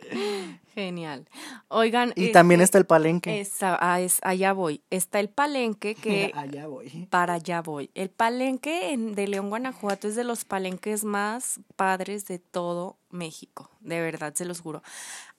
Genial. 0.74 1.28
Oigan. 1.68 2.14
Y 2.16 2.32
también 2.32 2.62
este, 2.62 2.66
está 2.66 2.78
el 2.80 2.86
palenque. 2.86 3.42
esa- 3.42 3.78
ah, 3.82 4.00
es- 4.00 4.20
allá 4.24 4.54
voy. 4.54 4.82
Está 4.90 5.20
el 5.20 5.30
palenque 5.30 5.96
que 5.96 6.32
Allá 6.36 6.68
voy. 6.68 7.08
para 7.10 7.34
allá 7.36 7.62
voy. 7.62 7.90
El 7.96 8.10
palenque 8.10 8.92
en- 8.94 9.14
de 9.16 9.28
León, 9.28 9.50
Guanajuato 9.50 10.08
es 10.08 10.16
de 10.16 10.24
los 10.24 10.46
palenques 10.46 11.04
más 11.04 11.60
padres 11.76 12.28
de 12.28 12.40
todo 12.40 12.98
México. 13.10 13.70
De 13.80 14.00
verdad, 14.02 14.34
se 14.36 14.46
los 14.46 14.62
juro. 14.62 14.82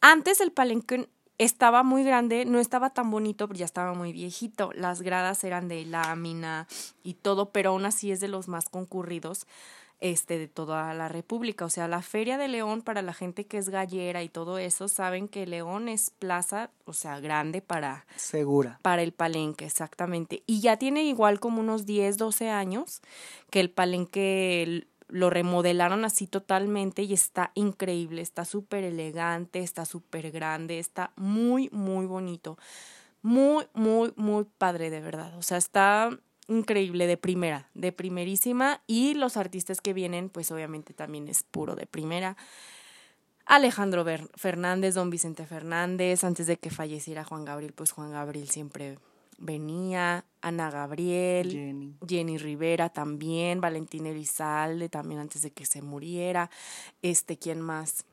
Antes 0.01 0.40
el 0.40 0.53
palenque 0.53 1.09
estaba 1.38 1.83
muy 1.83 2.05
grande, 2.05 2.45
no 2.45 2.59
estaba 2.59 2.90
tan 2.90 3.11
bonito, 3.11 3.49
pero 3.49 3.59
ya 3.59 3.64
estaba 3.64 3.95
muy 3.95 4.12
viejito. 4.12 4.73
Las 4.75 5.01
gradas 5.01 5.43
eran 5.45 5.69
de 5.69 5.87
lámina 5.87 6.66
y 7.03 7.14
todo, 7.14 7.51
pero 7.51 7.71
aún 7.71 7.87
así 7.87 8.12
es 8.12 8.21
de 8.21 8.29
los 8.29 8.47
más 8.49 8.69
concurridos 8.69 9.47
este 10.01 10.39
de 10.39 10.49
toda 10.49 10.93
la 10.95 11.09
República, 11.09 11.65
o 11.65 11.71
sea, 11.71 11.89
la 11.89 12.03
Feria 12.03 12.39
de 12.39 12.49
León 12.49 12.83
para 12.83 13.03
la 13.03 13.13
gente 13.13 13.47
que 13.47 13.59
es 13.59 13.69
gallera 13.69 14.23
y 14.23 14.29
todo 14.29 14.59
eso, 14.59 14.89
saben 14.89 15.29
que 15.29 15.47
León 15.47 15.89
es 15.89 16.11
plaza, 16.11 16.71
o 16.85 16.93
sea, 16.93 17.21
grande 17.21 17.61
para 17.63 18.07
Segura. 18.17 18.79
para 18.83 19.03
el 19.03 19.13
palenque, 19.13 19.67
exactamente. 19.67 20.43
Y 20.47 20.61
ya 20.61 20.77
tiene 20.77 21.05
igual 21.05 21.41
como 21.41 21.61
unos 21.61 21.87
10, 21.87 22.17
12 22.17 22.49
años 22.51 23.03
que 23.51 23.61
el 23.61 23.71
palenque 23.71 24.87
lo 25.09 25.29
remodelaron 25.29 26.05
así 26.05 26.27
totalmente 26.27 27.03
y 27.03 27.13
está 27.13 27.51
increíble, 27.55 28.23
está 28.23 28.45
súper 28.45 28.85
elegante, 28.85 29.61
está 29.61 29.85
súper 29.85 30.31
grande, 30.31 30.79
está 30.79 31.13
muy, 31.17 31.69
muy 31.73 32.07
bonito. 32.07 32.59
Muy, 33.23 33.67
muy, 33.75 34.13
muy 34.17 34.45
padre, 34.45 34.89
de 34.89 35.01
verdad. 35.01 35.37
O 35.37 35.43
sea, 35.43 35.59
está 35.59 36.11
increíble, 36.51 37.07
de 37.07 37.17
primera, 37.17 37.69
de 37.75 37.93
primerísima. 37.93 38.83
Y 38.87 39.15
los 39.15 39.37
artistas 39.37 39.81
que 39.81 39.93
vienen, 39.93 40.29
pues 40.29 40.51
obviamente 40.51 40.93
también 40.93 41.29
es 41.29 41.43
puro 41.43 41.77
de 41.77 41.87
primera. 41.87 42.37
Alejandro 43.47 44.05
Fernández, 44.35 44.95
don 44.95 45.11
Vicente 45.11 45.47
Fernández, 45.47 46.23
antes 46.25 46.47
de 46.47 46.57
que 46.57 46.71
falleciera 46.71 47.25
Juan 47.25 47.45
Gabriel, 47.45 47.73
pues 47.73 47.91
Juan 47.91 48.13
Gabriel 48.13 48.49
siempre 48.49 48.99
venía, 49.39 50.25
Ana 50.41 50.71
Gabriel, 50.71 51.51
Jenny. 51.51 51.97
Jenny 52.07 52.39
Rivera 52.39 52.91
también, 52.91 53.61
Valentín 53.61 54.07
Elizalde 54.07 54.89
también 54.89 55.21
antes 55.21 55.43
de 55.43 55.51
que 55.51 55.67
se 55.67 55.83
muriera, 55.83 56.51
este, 57.03 57.39
¿quién 57.39 57.61
más? 57.61 58.05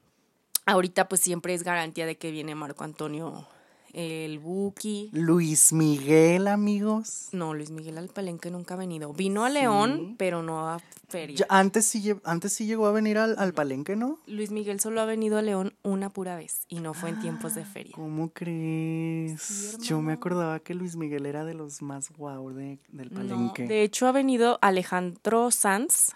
Ahorita 0.66 1.08
pues 1.08 1.22
siempre 1.22 1.54
es 1.54 1.64
garantía 1.64 2.06
de 2.06 2.18
que 2.18 2.32
viene 2.32 2.56
Marco 2.56 2.84
Antonio 2.84 3.48
el 3.94 4.40
Buki. 4.40 5.10
Luis 5.14 5.74
Miguel, 5.74 6.48
amigos. 6.48 7.30
No, 7.32 7.54
Luis 7.54 7.72
Miguel 7.72 7.98
al 7.98 8.10
Palenque 8.10 8.52
nunca 8.52 8.74
ha 8.74 8.78
venido. 8.78 9.14
Vino 9.14 9.46
a 9.46 9.50
León, 9.50 9.98
Sí. 10.10 10.16
pero 10.18 10.44
no 10.44 10.68
a 10.70 10.80
Feria. 11.10 11.38
Ya- 11.38 11.46
antes, 11.50 11.86
sí, 11.86 12.14
antes 12.26 12.52
sí 12.54 12.66
llegó 12.66 12.86
a 12.86 12.92
venir 12.92 13.18
al, 13.18 13.36
al 13.40 13.54
palenque, 13.54 13.96
¿no? 13.96 14.20
Luis 14.28 14.52
Miguel 14.52 14.80
solo 14.82 15.00
ha 15.00 15.06
venido 15.06 15.38
a 15.38 15.42
León 15.42 15.74
una 15.84 16.10
pura 16.10 16.36
vez 16.36 16.66
y 16.68 16.82
no 16.82 16.94
fue 16.94 17.10
en 17.10 17.20
tiempos 17.22 17.56
de 17.56 17.64
feria. 17.64 17.94
¿Cómo 17.96 18.30
crees? 18.34 19.42
Sí, 19.42 19.78
Yo 19.84 20.02
me 20.02 20.12
acordaba 20.12 20.60
que 20.60 20.74
Luis 20.74 20.98
Miguel 20.98 21.26
era 21.26 21.46
de 21.46 21.54
los 21.54 21.82
más 21.82 22.10
guau 22.12 22.50
de, 22.52 22.78
del 22.90 23.10
No, 23.14 23.16
palenque. 23.22 23.68
de 23.68 23.84
hecho 23.84 24.06
ha 24.08 24.12
venido 24.12 24.60
Alejandro 24.62 25.50
Sanz, 25.50 26.12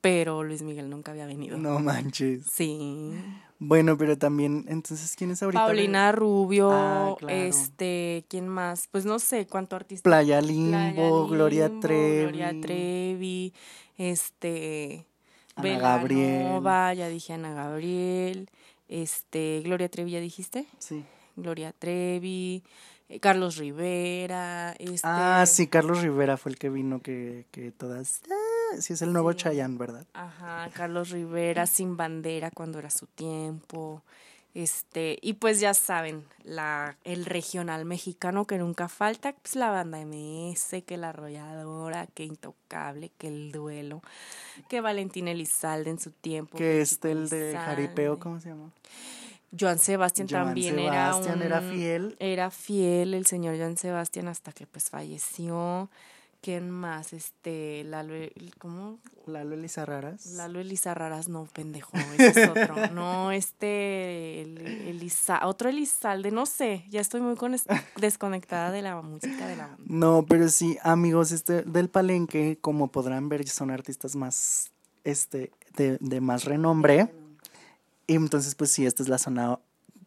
pero 0.00 0.44
Luis 0.44 0.62
Miguel 0.62 0.88
nunca 0.88 1.12
había 1.12 1.26
venido. 1.26 1.58
No 1.58 1.78
manches. 1.78 2.46
Sí. 2.50 3.12
Bueno, 3.62 3.98
pero 3.98 4.16
también, 4.16 4.64
entonces, 4.68 5.14
¿quién 5.16 5.30
es 5.32 5.42
ahorita? 5.42 5.66
Paulina 5.66 6.12
Rubio, 6.12 6.70
Ah, 6.72 7.14
claro. 7.18 7.34
este, 7.34 8.24
¿quién 8.28 8.48
más? 8.48 8.88
Pues 8.90 9.04
no 9.04 9.18
sé 9.18 9.46
cuánto 9.46 9.76
artista. 9.76 10.02
Playa 10.02 10.40
Playa 10.40 10.40
Limbo, 10.40 11.28
Gloria 11.28 11.70
Trevi. 11.78 12.22
Gloria 12.22 12.58
Trevi, 12.58 13.52
este, 13.98 15.04
Ana 15.56 15.78
Gabriel. 15.78 16.62
Ya 16.96 17.08
dije 17.08 17.34
Ana 17.34 17.52
Gabriel, 17.52 18.48
este, 18.88 19.60
Gloria 19.62 19.90
Trevi, 19.90 20.12
¿ya 20.12 20.20
dijiste? 20.20 20.66
Sí. 20.78 21.04
Gloria 21.36 21.72
Trevi, 21.78 22.64
eh, 23.10 23.20
Carlos 23.20 23.56
Rivera, 23.58 24.72
este. 24.78 25.00
Ah, 25.04 25.44
sí, 25.46 25.66
Carlos 25.66 26.00
Rivera 26.00 26.38
fue 26.38 26.52
el 26.52 26.58
que 26.58 26.70
vino 26.70 27.00
que, 27.02 27.44
que 27.50 27.72
todas... 27.72 28.22
Sí, 28.78 28.92
es 28.92 29.02
el 29.02 29.12
nuevo 29.12 29.32
Sí. 29.32 29.38
Chayanne, 29.38 29.78
¿verdad? 29.78 30.06
Ajá, 30.14 30.70
Carlos 30.74 31.10
Rivera 31.10 31.66
sin 31.66 31.96
bandera 31.96 32.50
cuando 32.50 32.78
era 32.78 32.90
su 32.90 33.06
tiempo. 33.06 34.02
Este, 34.52 35.16
y 35.22 35.34
pues 35.34 35.60
ya 35.60 35.74
saben, 35.74 36.24
la, 36.42 36.96
el 37.04 37.24
regional 37.24 37.84
mexicano 37.84 38.46
que 38.46 38.58
nunca 38.58 38.88
falta, 38.88 39.32
pues 39.32 39.54
la 39.54 39.70
banda 39.70 40.00
MS, 40.04 40.82
que 40.84 40.96
la 40.96 41.10
arrolladora, 41.10 42.08
que 42.08 42.24
intocable, 42.24 43.12
que 43.16 43.28
el 43.28 43.52
duelo, 43.52 44.02
que 44.68 44.80
Valentín 44.80 45.28
Elizalde 45.28 45.90
en 45.90 46.00
su 46.00 46.10
tiempo. 46.10 46.58
Que 46.58 46.80
este, 46.80 47.12
el 47.12 47.28
de. 47.28 47.54
Jaripeo, 47.56 48.18
¿cómo 48.18 48.40
se 48.40 48.48
llama? 48.48 48.70
Joan 49.58 49.78
Sebastián 49.78 50.26
Joan 50.28 50.46
también 50.46 50.74
Sebastián 50.76 51.42
era 51.42 51.58
era 51.58 51.60
un- 51.60 51.72
fiel. 51.72 52.16
Era 52.18 52.50
fiel 52.50 53.14
el 53.14 53.26
señor 53.26 53.56
Joan 53.56 53.76
Sebastián 53.76 54.26
hasta 54.28 54.50
que 54.52 54.66
pues 54.66 54.90
falleció. 54.90 55.88
¿Quién 56.42 56.70
más? 56.70 57.12
Este, 57.12 57.84
Lalo, 57.84 58.14
¿cómo? 58.58 58.98
Lalo 59.26 59.54
Elizarraras. 59.54 60.24
Lalo 60.24 60.58
Elizarraras, 60.60 61.28
no, 61.28 61.44
pendejo, 61.44 61.92
ese 62.18 62.28
es 62.44 62.48
otro. 62.48 62.74
No, 62.94 63.30
este, 63.30 64.40
el- 64.40 64.58
Eliza, 64.88 65.46
otro 65.46 65.68
Elizalde, 65.68 66.30
no 66.30 66.46
sé, 66.46 66.86
ya 66.88 67.00
estoy 67.02 67.20
muy 67.20 67.34
cones- 67.36 67.66
desconectada 68.00 68.70
de 68.70 68.80
la 68.80 69.02
música 69.02 69.46
de 69.46 69.56
la 69.56 69.66
banda. 69.66 69.82
No, 69.86 70.24
pero 70.26 70.48
sí, 70.48 70.78
amigos, 70.82 71.30
este 71.32 71.62
del 71.62 71.90
palenque, 71.90 72.56
como 72.60 72.88
podrán 72.88 73.28
ver, 73.28 73.46
son 73.46 73.70
artistas 73.70 74.16
más, 74.16 74.70
este, 75.04 75.52
de, 75.76 75.98
de 76.00 76.20
más 76.22 76.44
renombre. 76.46 77.12
Y 78.06 78.14
entonces, 78.14 78.54
pues 78.54 78.72
sí, 78.72 78.86
esta 78.86 79.02
es 79.02 79.10
la 79.10 79.18
zona 79.18 79.58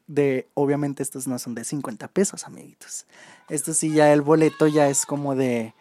de, 0.08 0.48
obviamente 0.56 1.04
estos 1.04 1.28
no 1.28 1.38
son 1.38 1.54
de 1.54 1.64
50 1.64 2.08
pesos, 2.08 2.44
amiguitos. 2.46 3.06
Esto 3.50 3.74
sí, 3.76 3.94
ya 3.94 4.12
el 4.12 4.22
boleto 4.22 4.66
ya 4.68 4.90
es 4.90 5.06
como 5.06 5.36
de, 5.36 5.74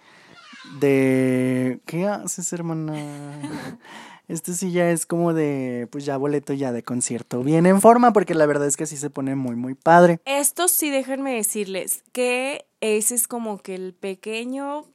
de, 0.81 1.81
¿qué 1.87 2.07
haces, 2.07 2.53
hermana? 2.53 2.95
Este 4.29 4.55
sí 4.55 4.73
ya 4.73 4.91
es 4.91 5.05
como 5.05 5.35
de, 5.35 5.89
pues 5.91 6.07
ya 6.07 6.17
boleto 6.17 6.55
ya 6.55 6.73
de 6.73 6.83
concierto. 6.83 7.43
Bien 7.43 7.67
en 7.67 7.81
forma, 7.83 8.13
porque 8.13 8.35
la 8.35 8.47
verdad 8.47 8.67
es 8.67 8.77
que 8.77 8.87
sí 8.87 8.97
se 8.97 9.11
pone 9.11 9.35
muy, 9.35 9.57
muy 9.57 9.75
padre. 9.75 10.21
Esto 10.25 10.69
sí, 10.69 10.91
déjenme 10.91 11.35
decirles 11.35 12.03
que 12.13 12.65
ese 12.81 13.15
es 13.15 13.29
como 13.29 13.59
que 13.59 13.75
el 13.75 13.93
pequeño, 13.93 14.87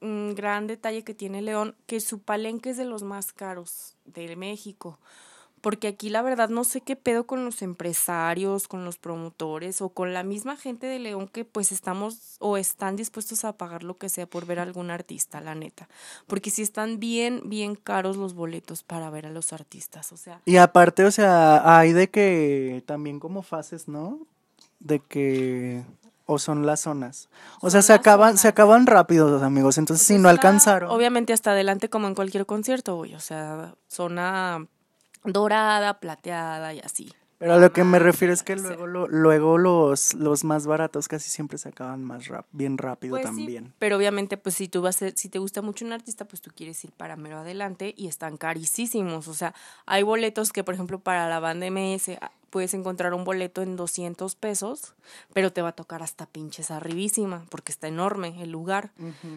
mm, 0.00 0.32
gran 0.32 0.66
detalle 0.66 1.02
que 1.02 1.14
tiene 1.14 1.40
León, 1.40 1.76
que 1.86 2.00
su 2.00 2.18
palenque 2.18 2.70
es 2.70 2.76
de 2.76 2.84
los 2.84 3.04
más 3.04 3.32
caros 3.32 3.96
de 4.04 4.36
México. 4.36 4.98
Porque 5.68 5.88
aquí 5.88 6.08
la 6.08 6.22
verdad 6.22 6.48
no 6.48 6.64
sé 6.64 6.80
qué 6.80 6.96
pedo 6.96 7.26
con 7.26 7.44
los 7.44 7.60
empresarios, 7.60 8.68
con 8.68 8.86
los 8.86 8.96
promotores 8.96 9.82
o 9.82 9.90
con 9.90 10.14
la 10.14 10.22
misma 10.22 10.56
gente 10.56 10.86
de 10.86 10.98
León 10.98 11.28
que 11.28 11.44
pues 11.44 11.72
estamos 11.72 12.36
o 12.38 12.56
están 12.56 12.96
dispuestos 12.96 13.44
a 13.44 13.52
pagar 13.52 13.84
lo 13.84 13.98
que 13.98 14.08
sea 14.08 14.24
por 14.26 14.46
ver 14.46 14.60
a 14.60 14.62
algún 14.62 14.90
artista, 14.90 15.42
la 15.42 15.54
neta. 15.54 15.86
Porque 16.26 16.48
sí 16.48 16.62
están 16.62 16.98
bien, 16.98 17.42
bien 17.44 17.74
caros 17.74 18.16
los 18.16 18.32
boletos 18.32 18.82
para 18.82 19.10
ver 19.10 19.26
a 19.26 19.30
los 19.30 19.52
artistas. 19.52 20.10
O 20.10 20.16
sea, 20.16 20.40
Y 20.46 20.56
aparte, 20.56 21.04
o 21.04 21.10
sea, 21.10 21.76
hay 21.78 21.92
de 21.92 22.08
que 22.08 22.82
también 22.86 23.20
como 23.20 23.42
fases, 23.42 23.88
¿no? 23.88 24.20
De 24.80 25.00
que 25.00 25.82
o 26.24 26.38
son 26.38 26.64
las 26.64 26.80
zonas. 26.80 27.28
O 27.60 27.68
Son 27.68 27.72
sea, 27.72 27.82
se 27.82 27.92
acaban 27.92 28.28
zonas. 28.30 28.40
se 28.40 28.48
acaban 28.48 28.86
rápido, 28.86 29.44
amigos. 29.44 29.76
Entonces, 29.76 30.06
si 30.06 30.14
no 30.14 30.30
Está, 30.30 30.30
alcanzaron. 30.30 30.90
Obviamente 30.90 31.34
hasta 31.34 31.50
adelante 31.50 31.90
como 31.90 32.08
en 32.08 32.14
cualquier 32.14 32.46
concierto, 32.46 32.96
güey. 32.96 33.14
O 33.14 33.20
sea, 33.20 33.74
zona 33.86 34.66
dorada, 35.32 36.00
plateada 36.00 36.74
y 36.74 36.80
así. 36.80 37.12
Pero 37.38 37.52
a 37.54 37.58
lo 37.58 37.72
que 37.72 37.84
me 37.84 38.00
refiero 38.00 38.34
es 38.34 38.42
que 38.42 38.56
luego 38.56 38.88
lo- 38.88 39.06
luego 39.06 39.58
los 39.58 40.14
los 40.14 40.42
más 40.42 40.66
baratos 40.66 41.06
casi 41.06 41.30
siempre 41.30 41.56
se 41.56 41.68
acaban 41.68 42.02
más 42.02 42.26
rap, 42.26 42.46
bien 42.50 42.76
rápido 42.78 43.12
Pues 43.12 43.22
sí, 43.22 43.28
también. 43.28 43.72
pero 43.78 43.96
obviamente, 43.96 44.36
pues 44.36 44.56
si 44.56 44.66
tú 44.66 44.82
vas 44.82 45.00
a, 45.02 45.10
si 45.12 45.28
te 45.28 45.38
gusta 45.38 45.62
mucho 45.62 45.84
un 45.84 45.92
artista, 45.92 46.24
pues 46.24 46.42
tú 46.42 46.50
quieres 46.52 46.82
ir 46.84 46.90
para 46.90 47.14
mero 47.14 47.38
adelante 47.38 47.94
y 47.96 48.08
están 48.08 48.38
carísimos. 48.38 49.28
O 49.28 49.34
sea, 49.34 49.54
hay 49.86 50.02
boletos 50.02 50.52
que, 50.52 50.64
por 50.64 50.74
ejemplo, 50.74 50.98
para 50.98 51.28
la 51.28 51.38
banda 51.38 51.66
MS 51.66 52.18
ah, 52.20 52.32
puedes 52.50 52.74
encontrar 52.74 53.14
un 53.14 53.22
boleto 53.22 53.62
en 53.62 53.76
200 53.76 54.34
pesos, 54.34 54.94
pero 55.32 55.52
te 55.52 55.62
va 55.62 55.68
a 55.68 55.72
tocar 55.76 56.02
hasta 56.02 56.26
pinches 56.26 56.72
arribísima, 56.72 57.46
porque 57.50 57.70
está 57.70 57.86
enorme 57.86 58.42
el 58.42 58.50
lugar, 58.50 58.90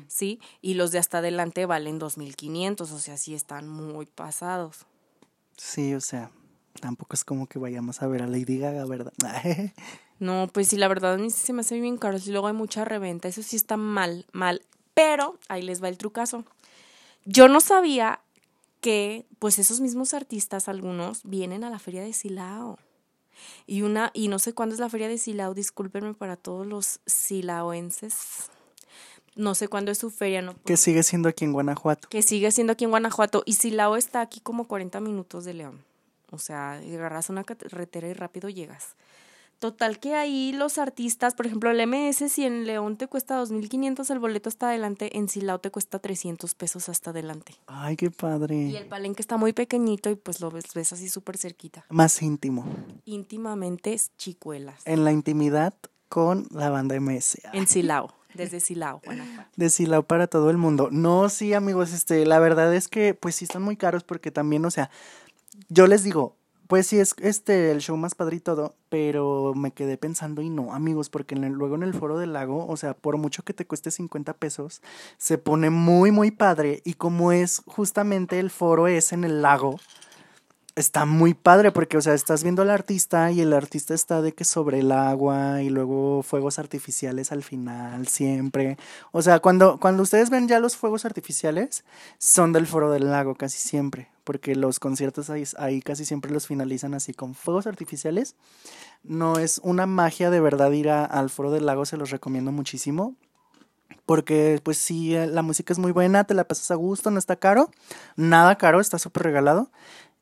¿sí? 0.08 0.39
Y 0.60 0.73
los 0.73 0.91
de 0.91 0.97
hasta 0.97 1.19
adelante 1.19 1.67
valen 1.67 1.99
2.500, 1.99 2.91
o 2.91 2.97
sea, 2.97 3.15
sí 3.17 3.36
están 3.36 3.67
muy 3.69 4.08
pasados. 4.08 4.88
Sí, 5.57 5.93
o 5.93 6.01
sea, 6.01 6.31
tampoco 6.79 7.15
es 7.15 7.23
como 7.23 7.47
que 7.47 7.59
vayamos 7.59 8.01
a 8.01 8.07
ver 8.07 8.21
a 8.21 8.27
Lady 8.27 8.57
Gaga, 8.57 8.85
¿verdad? 8.85 9.13
No, 10.19 10.47
pues 10.53 10.67
sí, 10.67 10.77
la 10.77 10.87
verdad 10.87 11.15
a 11.15 11.17
mí 11.17 11.31
se 11.31 11.51
me 11.51 11.61
hace 11.61 11.79
bien 11.79 11.97
caro. 11.97 12.19
Y 12.23 12.29
luego 12.29 12.45
hay 12.45 12.53
mucha 12.53 12.85
reventa. 12.85 13.27
Eso 13.27 13.41
sí 13.41 13.55
está 13.55 13.75
mal, 13.75 14.27
mal. 14.31 14.61
Pero 14.93 15.39
ahí 15.49 15.63
les 15.63 15.81
va 15.81 15.89
el 15.89 15.97
trucazo. 15.97 16.45
Yo 17.25 17.47
no 17.47 17.59
sabía 17.59 18.21
que, 18.81 19.25
pues, 19.39 19.57
esos 19.57 19.79
mismos 19.79 20.13
artistas, 20.13 20.67
algunos, 20.67 21.21
vienen 21.23 21.63
a 21.63 21.71
la 21.71 21.79
feria 21.79 22.03
de 22.03 22.13
Silao. 22.13 22.77
Y 23.65 23.81
una, 23.81 24.11
y 24.13 24.27
no 24.27 24.37
sé 24.37 24.53
cuándo 24.53 24.75
es 24.75 24.79
la 24.79 24.89
feria 24.89 25.07
de 25.07 25.17
Silao, 25.17 25.55
discúlpenme 25.55 26.13
para 26.13 26.35
todos 26.35 26.67
los 26.67 26.99
silaoenses. 27.07 28.51
No 29.35 29.55
sé 29.55 29.67
cuándo 29.67 29.91
es 29.91 29.97
su 29.97 30.09
feria, 30.09 30.41
no. 30.41 30.55
Que 30.65 30.77
sigue 30.77 31.03
siendo 31.03 31.29
aquí 31.29 31.45
en 31.45 31.53
Guanajuato. 31.53 32.09
Que 32.09 32.21
sigue 32.21 32.51
siendo 32.51 32.73
aquí 32.73 32.83
en 32.83 32.89
Guanajuato. 32.89 33.43
Y 33.45 33.53
Silao 33.53 33.95
está 33.95 34.21
aquí 34.21 34.39
como 34.41 34.67
40 34.67 34.99
minutos 34.99 35.45
de 35.45 35.53
León. 35.53 35.83
O 36.31 36.37
sea, 36.37 36.73
agarras 36.73 37.29
una 37.29 37.43
carretera 37.43 38.07
y 38.07 38.13
rápido 38.13 38.49
llegas. 38.49 38.95
Total 39.61 39.99
que 39.99 40.15
ahí 40.15 40.53
los 40.53 40.79
artistas, 40.79 41.35
por 41.35 41.45
ejemplo, 41.45 41.69
el 41.69 41.85
MS, 41.85 42.31
si 42.31 42.45
en 42.45 42.65
León 42.65 42.97
te 42.97 43.05
cuesta 43.05 43.39
2.500 43.39 44.09
el 44.09 44.17
boleto 44.17 44.49
hasta 44.49 44.69
adelante, 44.69 45.15
en 45.15 45.29
Silao 45.29 45.59
te 45.59 45.69
cuesta 45.69 45.99
300 45.99 46.55
pesos 46.55 46.89
hasta 46.89 47.11
adelante. 47.11 47.53
Ay, 47.67 47.95
qué 47.95 48.09
padre. 48.09 48.55
Y 48.55 48.75
el 48.75 48.87
palenque 48.87 49.21
está 49.21 49.37
muy 49.37 49.53
pequeñito 49.53 50.09
y 50.09 50.15
pues 50.15 50.41
lo 50.41 50.49
ves, 50.49 50.65
ves 50.73 50.93
así 50.93 51.09
súper 51.09 51.37
cerquita. 51.37 51.85
Más 51.89 52.23
íntimo. 52.23 52.65
Íntimamente 53.05 53.95
chicuelas. 54.17 54.82
En 54.86 55.03
la 55.03 55.11
intimidad 55.11 55.75
con 56.09 56.47
la 56.49 56.71
banda 56.71 56.99
MS. 56.99 57.38
En 57.53 57.67
Silao, 57.67 58.11
desde 58.34 58.59
Silao, 58.59 59.01
Guanajuato. 59.03 59.49
De 59.55 59.69
Silao 59.69 60.03
para 60.03 60.27
todo 60.27 60.49
el 60.49 60.57
mundo. 60.57 60.89
No, 60.91 61.29
sí, 61.29 61.53
amigos, 61.53 61.93
este, 61.93 62.25
la 62.25 62.39
verdad 62.39 62.73
es 62.73 62.88
que 62.88 63.13
pues 63.13 63.36
sí 63.36 63.45
están 63.45 63.61
muy 63.61 63.77
caros 63.77 64.03
porque 64.03 64.32
también, 64.32 64.65
o 64.65 64.71
sea, 64.71 64.89
yo 65.69 65.88
les 65.88 66.03
digo, 66.03 66.36
pues 66.71 66.88
sí 66.88 66.99
es 66.99 67.15
este 67.21 67.71
el 67.71 67.79
show 67.79 67.97
más 67.97 68.15
padre 68.15 68.38
y 68.38 68.39
todo, 68.39 68.75
pero 68.88 69.53
me 69.53 69.71
quedé 69.71 69.97
pensando 69.97 70.41
y 70.41 70.49
no, 70.49 70.73
amigos, 70.73 71.09
porque 71.09 71.36
luego 71.36 71.75
en 71.75 71.84
el 71.84 71.93
foro 71.93 72.17
del 72.17 72.32
lago, 72.32 72.65
o 72.65 72.77
sea, 72.77 72.93
por 72.93 73.17
mucho 73.17 73.43
que 73.43 73.53
te 73.53 73.67
cueste 73.67 73.91
50 73.91 74.34
pesos, 74.36 74.82
se 75.17 75.38
pone 75.38 75.69
muy 75.69 76.11
muy 76.11 76.32
padre 76.32 76.82
y 76.86 76.93
como 76.93 77.34
es 77.34 77.61
justamente 77.65 78.39
el 78.39 78.49
foro 78.49 78.88
es 78.88 79.11
en 79.11 79.25
el 79.25 79.41
lago, 79.41 79.82
está 80.82 81.05
muy 81.05 81.34
padre 81.34 81.71
porque, 81.71 81.97
o 81.97 82.01
sea, 82.01 82.13
estás 82.13 82.43
viendo 82.43 82.61
al 82.61 82.69
artista 82.69 83.32
y 83.32 83.39
el 83.39 83.53
artista 83.53 83.93
está 83.93 84.21
de 84.21 84.34
que 84.34 84.43
sobre 84.43 84.79
el 84.79 84.91
agua 84.91 85.61
y 85.61 85.69
luego 85.69 86.23
fuegos 86.23 86.59
artificiales 86.59 87.32
al 87.32 87.43
final, 87.43 88.07
siempre. 88.07 88.77
O 89.11 89.21
sea, 89.21 89.39
cuando, 89.39 89.79
cuando 89.79 90.03
ustedes 90.03 90.29
ven 90.29 90.47
ya 90.47 90.59
los 90.59 90.75
fuegos 90.75 91.05
artificiales, 91.05 91.86
son 92.17 92.51
del 92.51 92.67
foro 92.67 92.91
del 92.91 93.09
lago 93.09 93.36
casi 93.36 93.57
siempre, 93.57 94.09
porque 94.23 94.55
los 94.55 94.79
conciertos 94.79 95.29
ahí, 95.29 95.43
ahí 95.57 95.82
casi 95.82 96.03
siempre 96.03 96.32
los 96.32 96.47
finalizan 96.47 96.93
así 96.93 97.13
con 97.13 97.36
fuegos 97.36 97.67
artificiales. 97.67 98.36
No 99.03 99.39
es 99.39 99.61
una 99.63 99.86
magia 99.86 100.29
de 100.29 100.41
verdad 100.41 100.71
ir 100.71 100.89
al 100.89 101.29
foro 101.29 101.51
del 101.51 101.65
lago, 101.65 101.86
se 101.86 101.97
los 101.97 102.09
recomiendo 102.09 102.51
muchísimo. 102.51 103.15
Porque 104.05 104.59
pues 104.63 104.77
sí, 104.77 105.15
eh, 105.15 105.27
la 105.27 105.41
música 105.41 105.73
es 105.73 105.79
muy 105.79 105.91
buena, 105.91 106.23
te 106.23 106.34
la 106.34 106.45
pasas 106.45 106.71
a 106.71 106.75
gusto, 106.75 107.11
no 107.11 107.19
está 107.19 107.36
caro, 107.36 107.69
nada 108.15 108.57
caro, 108.57 108.79
está 108.79 108.97
súper 108.97 109.23
regalado. 109.23 109.69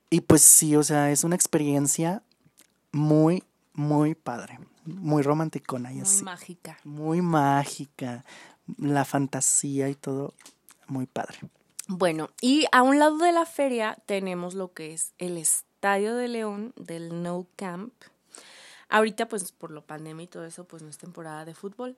Y 0.09 0.21
pues 0.21 0.41
sí, 0.41 0.75
o 0.75 0.83
sea, 0.83 1.11
es 1.11 1.23
una 1.23 1.35
experiencia 1.35 2.23
muy, 2.91 3.43
muy 3.73 4.15
padre, 4.15 4.59
muy 4.85 5.21
romanticona 5.21 5.91
y 5.91 5.95
Muy 5.95 6.01
así. 6.03 6.23
mágica. 6.23 6.79
Muy 6.83 7.21
mágica, 7.21 8.25
la 8.77 9.05
fantasía 9.05 9.89
y 9.89 9.95
todo, 9.95 10.33
muy 10.87 11.05
padre. 11.05 11.37
Bueno, 11.87 12.29
y 12.41 12.65
a 12.71 12.81
un 12.83 12.99
lado 12.99 13.17
de 13.17 13.31
la 13.31 13.45
feria 13.45 13.97
tenemos 14.05 14.53
lo 14.53 14.73
que 14.73 14.93
es 14.93 15.13
el 15.17 15.37
Estadio 15.37 16.15
de 16.15 16.27
León 16.27 16.73
del 16.75 17.23
No 17.23 17.47
Camp. 17.55 17.93
Ahorita, 18.89 19.27
pues 19.27 19.51
por 19.51 19.71
la 19.71 19.81
pandemia 19.81 20.23
y 20.23 20.27
todo 20.27 20.45
eso, 20.45 20.65
pues 20.65 20.81
no 20.81 20.89
es 20.89 20.97
temporada 20.97 21.45
de 21.45 21.53
fútbol. 21.53 21.97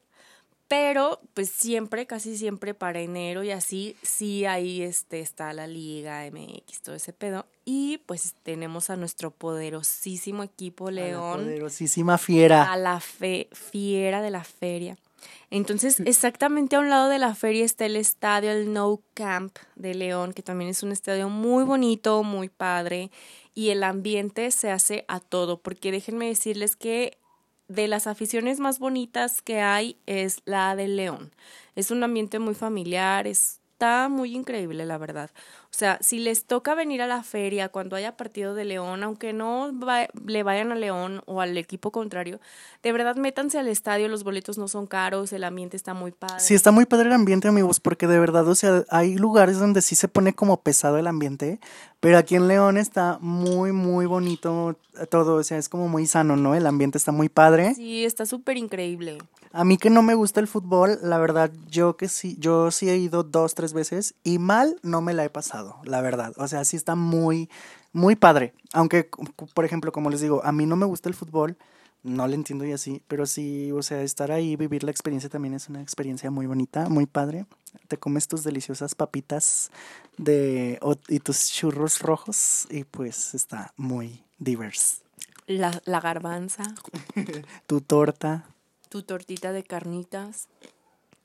Pero, 0.67 1.19
pues 1.33 1.49
siempre, 1.49 2.07
casi 2.07 2.37
siempre 2.37 2.73
para 2.73 3.01
enero 3.01 3.43
y 3.43 3.51
así, 3.51 3.97
sí 4.01 4.45
ahí 4.45 4.81
este, 4.81 5.19
está 5.19 5.51
la 5.51 5.67
Liga 5.67 6.25
MX, 6.31 6.81
todo 6.81 6.95
ese 6.95 7.11
pedo. 7.11 7.45
Y 7.73 7.99
pues 7.99 8.35
tenemos 8.43 8.89
a 8.89 8.97
nuestro 8.97 9.31
poderosísimo 9.31 10.43
equipo 10.43 10.89
A 10.89 10.91
la 10.91 11.01
León 11.03 11.39
poderosísima 11.45 12.17
fiera. 12.17 12.69
a 12.69 12.75
la 12.75 12.99
fe- 12.99 13.47
fiera 13.53 14.21
de 14.21 14.29
la 14.29 14.43
feria. 14.43 14.97
Entonces, 15.49 16.01
exactamente 16.01 16.75
a 16.75 16.81
un 16.81 16.89
lado 16.89 17.07
de 17.07 17.17
la 17.17 17.33
feria 17.33 17.63
está 17.63 17.85
el 17.85 17.95
estadio, 17.95 18.51
el 18.51 18.73
No 18.73 18.99
Camp 19.13 19.57
de 19.77 19.93
León, 19.95 20.33
que 20.33 20.41
también 20.43 20.69
es 20.69 20.83
un 20.83 20.91
estadio 20.91 21.29
muy 21.29 21.63
bonito, 21.63 22.23
muy 22.23 22.49
padre, 22.49 23.09
y 23.55 23.69
el 23.69 23.83
ambiente 23.85 24.51
se 24.51 24.69
hace 24.69 25.05
a 25.07 25.21
todo, 25.21 25.57
porque 25.61 25.93
déjenme 25.93 26.27
decirles 26.27 26.75
que 26.75 27.17
de 27.69 27.87
las 27.87 28.05
aficiones 28.05 28.59
más 28.59 28.79
bonitas 28.79 29.41
que 29.41 29.61
hay 29.61 29.95
es 30.07 30.41
la 30.43 30.75
de 30.75 30.89
León. 30.89 31.31
Es 31.77 31.89
un 31.89 32.03
ambiente 32.03 32.37
muy 32.39 32.53
familiar, 32.55 33.27
está 33.81 34.09
muy 34.09 34.35
increíble, 34.35 34.85
la 34.85 34.99
verdad. 34.99 35.31
O 35.63 35.73
sea, 35.73 35.97
si 36.01 36.19
les 36.19 36.45
toca 36.45 36.75
venir 36.75 37.01
a 37.01 37.07
la 37.07 37.23
feria 37.23 37.69
cuando 37.69 37.95
haya 37.95 38.15
partido 38.15 38.53
de 38.53 38.63
León, 38.63 39.01
aunque 39.03 39.33
no 39.33 39.71
va- 39.79 40.07
le 40.23 40.43
vayan 40.43 40.71
a 40.71 40.75
León 40.75 41.23
o 41.25 41.41
al 41.41 41.57
equipo 41.57 41.89
contrario, 41.91 42.39
de 42.83 42.91
verdad 42.91 43.15
métanse 43.15 43.57
al 43.57 43.67
estadio, 43.67 44.07
los 44.07 44.23
boletos 44.23 44.59
no 44.59 44.67
son 44.67 44.85
caros, 44.85 45.33
el 45.33 45.43
ambiente 45.43 45.77
está 45.77 45.95
muy 45.95 46.11
padre. 46.11 46.41
Sí, 46.41 46.53
está 46.53 46.69
muy 46.71 46.85
padre 46.85 47.07
el 47.07 47.13
ambiente, 47.13 47.47
amigos, 47.47 47.79
porque 47.79 48.05
de 48.05 48.19
verdad, 48.19 48.47
o 48.47 48.53
sea, 48.53 48.83
hay 48.89 49.15
lugares 49.15 49.57
donde 49.57 49.81
sí 49.81 49.95
se 49.95 50.07
pone 50.07 50.33
como 50.35 50.61
pesado 50.61 50.99
el 50.99 51.07
ambiente, 51.07 51.59
pero 51.99 52.19
aquí 52.19 52.35
en 52.35 52.47
León 52.47 52.77
está 52.77 53.17
muy, 53.19 53.71
muy 53.71 54.05
bonito 54.05 54.77
todo, 55.09 55.35
o 55.37 55.43
sea, 55.43 55.57
es 55.57 55.69
como 55.69 55.87
muy 55.87 56.05
sano, 56.05 56.35
¿no? 56.35 56.53
El 56.53 56.67
ambiente 56.67 56.99
está 56.99 57.11
muy 57.11 57.29
padre. 57.29 57.73
Sí, 57.73 58.05
está 58.05 58.27
súper 58.27 58.57
increíble. 58.57 59.17
A 59.53 59.65
mí 59.65 59.77
que 59.77 59.89
no 59.89 60.01
me 60.01 60.13
gusta 60.13 60.39
el 60.39 60.47
fútbol, 60.47 60.97
la 61.01 61.17
verdad, 61.17 61.51
yo 61.69 61.97
que 61.97 62.07
sí, 62.07 62.37
yo 62.39 62.71
sí 62.71 62.89
he 62.89 62.97
ido 62.97 63.23
dos, 63.23 63.53
tres 63.53 63.73
veces 63.73 64.15
y 64.23 64.39
mal 64.39 64.77
no 64.81 65.01
me 65.01 65.13
la 65.13 65.25
he 65.25 65.29
pasado, 65.29 65.77
la 65.83 66.01
verdad. 66.01 66.33
O 66.37 66.47
sea, 66.47 66.63
sí 66.63 66.77
está 66.77 66.95
muy, 66.95 67.49
muy 67.91 68.15
padre. 68.15 68.53
Aunque, 68.71 69.09
por 69.53 69.65
ejemplo, 69.65 69.91
como 69.91 70.09
les 70.09 70.21
digo, 70.21 70.41
a 70.45 70.53
mí 70.53 70.65
no 70.65 70.77
me 70.77 70.85
gusta 70.85 71.09
el 71.09 71.15
fútbol, 71.15 71.57
no 72.03 72.27
le 72.27 72.35
entiendo 72.35 72.65
y 72.65 72.71
así, 72.71 73.03
pero 73.07 73.25
sí, 73.25 73.71
o 73.71 73.83
sea, 73.83 74.01
estar 74.01 74.31
ahí, 74.31 74.55
vivir 74.55 74.83
la 74.83 74.91
experiencia 74.91 75.29
también 75.29 75.53
es 75.53 75.69
una 75.69 75.81
experiencia 75.81 76.31
muy 76.31 76.45
bonita, 76.45 76.87
muy 76.89 77.05
padre. 77.05 77.45
Te 77.87 77.97
comes 77.97 78.27
tus 78.27 78.43
deliciosas 78.43 78.95
papitas 78.95 79.69
de, 80.17 80.79
y 81.09 81.19
tus 81.19 81.51
churros 81.51 81.99
rojos 81.99 82.67
y 82.69 82.85
pues 82.85 83.33
está 83.33 83.73
muy 83.75 84.23
diverso. 84.39 84.97
La, 85.45 85.81
la 85.85 85.99
garbanza, 85.99 86.63
Tu 87.67 87.81
torta. 87.81 88.45
Tu 88.91 89.01
tortita 89.03 89.51
de 89.53 89.63
carnitas. 89.63 90.49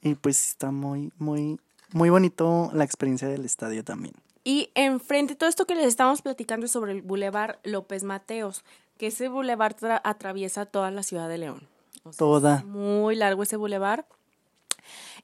Y 0.00 0.14
pues 0.14 0.48
está 0.50 0.70
muy, 0.70 1.12
muy, 1.18 1.58
muy 1.92 2.08
bonito 2.10 2.70
la 2.72 2.84
experiencia 2.84 3.28
del 3.28 3.44
estadio 3.44 3.82
también. 3.84 4.14
Y 4.44 4.70
enfrente, 4.74 5.34
todo 5.34 5.48
esto 5.50 5.66
que 5.66 5.74
les 5.74 5.86
estamos 5.86 6.22
platicando 6.22 6.66
es 6.66 6.72
sobre 6.72 6.92
el 6.92 7.02
Boulevard 7.02 7.56
López 7.64 8.04
Mateos, 8.04 8.64
que 8.96 9.08
ese 9.08 9.28
boulevard 9.28 9.74
tra- 9.74 10.00
atraviesa 10.04 10.64
toda 10.64 10.90
la 10.92 11.02
ciudad 11.02 11.28
de 11.28 11.38
León. 11.38 11.68
O 12.04 12.12
sea, 12.12 12.18
Toda. 12.18 12.56
es 12.58 12.64
muy 12.64 13.16
largo 13.16 13.42
ese 13.42 13.56
boulevard. 13.56 14.04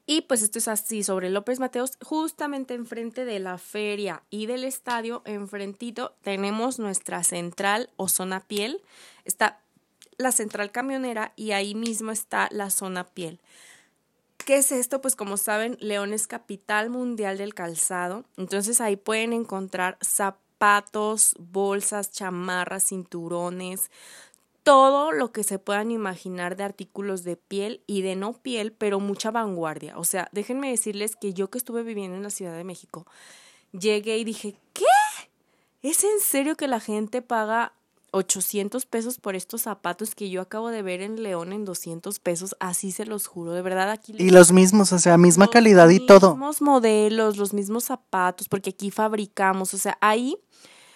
Y 0.05 0.23
pues 0.23 0.43
esto 0.43 0.59
es 0.59 0.67
así, 0.67 1.05
sobre 1.05 1.31
López 1.31 1.61
Mateos, 1.61 1.93
justamente 2.03 2.75
enfrente 2.75 3.25
de 3.25 3.39
la 3.39 3.57
feria 3.59 4.25
y 4.31 4.47
del 4.47 4.65
estadio, 4.65 5.23
enfrentito, 5.25 6.13
tenemos 6.23 6.81
nuestra 6.81 7.23
central 7.23 7.89
o 7.97 8.09
zona 8.09 8.41
piel. 8.41 8.83
Está 9.25 9.61
la 10.19 10.33
central 10.33 10.71
camionera 10.71 11.33
y 11.37 11.53
ahí 11.53 11.75
mismo 11.75 12.11
está 12.11 12.49
la 12.51 12.71
zona 12.71 13.07
piel. 13.07 13.41
¿Qué 14.45 14.57
es 14.57 14.73
esto? 14.73 15.01
Pues 15.01 15.15
como 15.15 15.37
saben, 15.37 15.77
León 15.81 16.13
es 16.13 16.27
capital 16.27 16.91
mundial 16.91 17.39
del 17.39 17.55
calzado. 17.55 18.25
Entonces 18.37 18.81
ahí 18.81 18.97
pueden 18.97 19.33
encontrar 19.33 19.99
zapatos, 20.01 21.35
bolsas, 21.39 22.11
chamarras, 22.11 22.89
cinturones, 22.89 23.91
todo 24.63 25.13
lo 25.13 25.33
que 25.33 25.45
se 25.45 25.59
puedan 25.59 25.91
imaginar 25.91 26.57
de 26.57 26.65
artículos 26.65 27.25
de 27.25 27.37
piel 27.37 27.83
y 27.87 28.03
de 28.03 28.17
no 28.17 28.33
piel, 28.33 28.73
pero 28.73 29.01
mucha 29.01 29.31
vanguardia. 29.31 29.99
O 29.99 30.05
sea, 30.05 30.29
déjenme 30.33 30.71
decirles 30.71 31.17
que 31.17 31.35
yo 31.35 31.51
que 31.51 31.59
estuve 31.59 31.83
viviendo 31.83 32.17
en 32.17 32.23
la 32.23 32.31
Ciudad 32.31 32.57
de 32.57 32.65
México, 32.65 33.07
llegué 33.73 34.19
y 34.19 34.25
dije, 34.25 34.57
¿qué? 34.73 34.85
¿Es 35.83 36.05
en 36.05 36.21
serio 36.21 36.57
que 36.57 36.69
la 36.69 36.79
gente 36.79 37.23
paga 37.23 37.73
800 38.13 38.87
pesos 38.87 39.19
por 39.19 39.35
estos 39.35 39.63
zapatos 39.63 40.15
que 40.15 40.31
yo 40.31 40.41
acabo 40.41 40.69
de 40.69 40.83
ver 40.83 41.03
en 41.03 41.23
León 41.23 41.53
en 41.53 41.65
200 41.65 42.19
pesos? 42.21 42.55
Así 42.61 42.93
se 42.93 43.05
los 43.05 43.27
juro, 43.27 43.53
de 43.53 43.63
verdad 43.63 43.91
aquí... 43.91 44.15
Y 44.17 44.31
los 44.31 44.53
mismos, 44.53 44.93
o 44.93 44.99
sea, 44.99 45.19
misma 45.19 45.49
calidad 45.49 45.89
y 45.89 46.07
todo. 46.07 46.29
Los 46.29 46.37
mismos 46.37 46.63
modelos, 46.63 47.37
los 47.37 47.53
mismos 47.53 47.85
zapatos, 47.85 48.49
porque 48.49 48.71
aquí 48.71 48.91
fabricamos, 48.91 49.75
o 49.75 49.79
sea, 49.79 49.99
ahí 50.01 50.37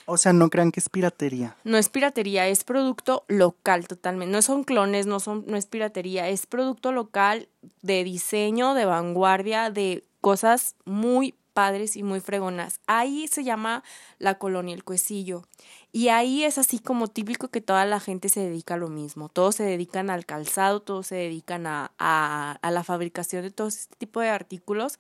O 0.05 0.17
sea, 0.17 0.33
no 0.33 0.49
crean 0.51 0.71
que 0.71 0.79
es 0.79 0.89
piratería. 0.89 1.57
no 1.65 1.79
es 1.79 1.89
piratería, 1.89 2.47
es 2.47 2.63
producto 2.63 3.25
local 3.27 3.89
totalmente. 3.89 4.33
No 4.33 4.41
son 4.41 4.63
clones, 4.63 5.07
no 5.07 5.19
son, 5.19 5.45
no 5.49 5.57
es 5.57 5.67
piratería, 5.67 6.29
es 6.29 6.47
producto 6.47 6.93
local 6.93 7.49
de 7.83 8.05
diseño, 8.05 8.75
de 8.75 8.85
vanguardia, 8.85 9.71
de 9.71 10.05
cosas 10.21 10.77
muy 10.85 11.35
padres 11.57 11.97
y 11.97 12.03
muy 12.03 12.21
fregonas. 12.21 12.81
Ahí 12.87 13.29
se 13.29 13.43
llama 13.43 13.83
la 14.19 14.35
colonia 14.35 14.75
El 14.75 14.85
Cuecillo. 14.85 15.45
Y 15.91 16.09
ahí 16.09 16.45
es 16.45 16.59
así 16.59 16.79
como 16.79 17.09
típico 17.09 17.49
que 17.49 17.63
toda 17.63 17.87
la 17.87 17.99
gente 17.99 18.29
se 18.29 18.41
dedica 18.41 18.75
a 18.75 18.77
lo 18.77 18.89
mismo. 18.89 19.31
Todos 19.31 19.55
se 19.57 19.63
dedican 19.63 20.11
al 20.11 20.27
calzado, 20.27 20.81
todos 20.81 21.07
se 21.07 21.15
dedican 21.15 21.67
a, 21.67 21.93
a, 21.99 22.59
a 22.61 22.71
la 22.71 22.85
fabricación 22.85 23.43
de 23.43 23.51
todo 23.51 23.69
este 23.69 23.97
tipo 23.97 24.21
de 24.21 24.29
artículos. 24.29 24.99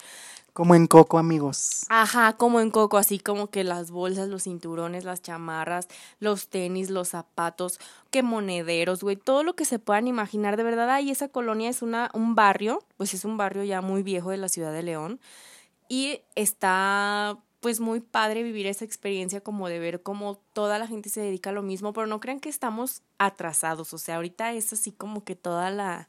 Como 0.54 0.74
en 0.74 0.86
Coco, 0.86 1.18
amigos. 1.18 1.84
Ajá, 1.90 2.32
como 2.38 2.60
en 2.60 2.70
Coco, 2.70 2.96
así 2.96 3.18
como 3.18 3.50
que 3.50 3.62
las 3.62 3.90
bolsas, 3.90 4.28
los 4.28 4.44
cinturones, 4.44 5.04
las 5.04 5.20
chamarras, 5.20 5.88
los 6.18 6.48
tenis, 6.48 6.88
los 6.88 7.08
zapatos, 7.08 7.78
que 8.10 8.22
monederos, 8.22 9.02
güey, 9.02 9.16
todo 9.16 9.42
lo 9.42 9.54
que 9.54 9.66
se 9.66 9.78
puedan 9.78 10.08
imaginar. 10.08 10.56
De 10.56 10.62
verdad, 10.62 10.88
ahí 10.88 11.10
esa 11.10 11.28
colonia 11.28 11.68
es 11.68 11.82
una, 11.82 12.10
un 12.14 12.34
barrio, 12.34 12.82
pues 12.96 13.12
es 13.12 13.26
un 13.26 13.36
barrio 13.36 13.64
ya 13.64 13.82
muy 13.82 14.02
viejo 14.02 14.30
de 14.30 14.38
la 14.38 14.48
ciudad 14.48 14.72
de 14.72 14.82
León. 14.82 15.20
Y 15.88 16.20
está 16.34 17.38
pues 17.60 17.80
muy 17.80 18.00
padre 18.00 18.42
vivir 18.42 18.66
esa 18.66 18.84
experiencia 18.84 19.40
como 19.40 19.68
de 19.68 19.78
ver 19.78 20.02
cómo 20.02 20.40
toda 20.52 20.78
la 20.78 20.86
gente 20.86 21.08
se 21.08 21.20
dedica 21.20 21.50
a 21.50 21.52
lo 21.52 21.62
mismo, 21.62 21.92
pero 21.92 22.06
no 22.06 22.20
crean 22.20 22.38
que 22.38 22.48
estamos 22.48 23.02
atrasados, 23.18 23.92
o 23.92 23.98
sea, 23.98 24.16
ahorita 24.16 24.52
es 24.52 24.72
así 24.72 24.92
como 24.92 25.24
que 25.24 25.34
toda 25.34 25.70
la 25.70 26.08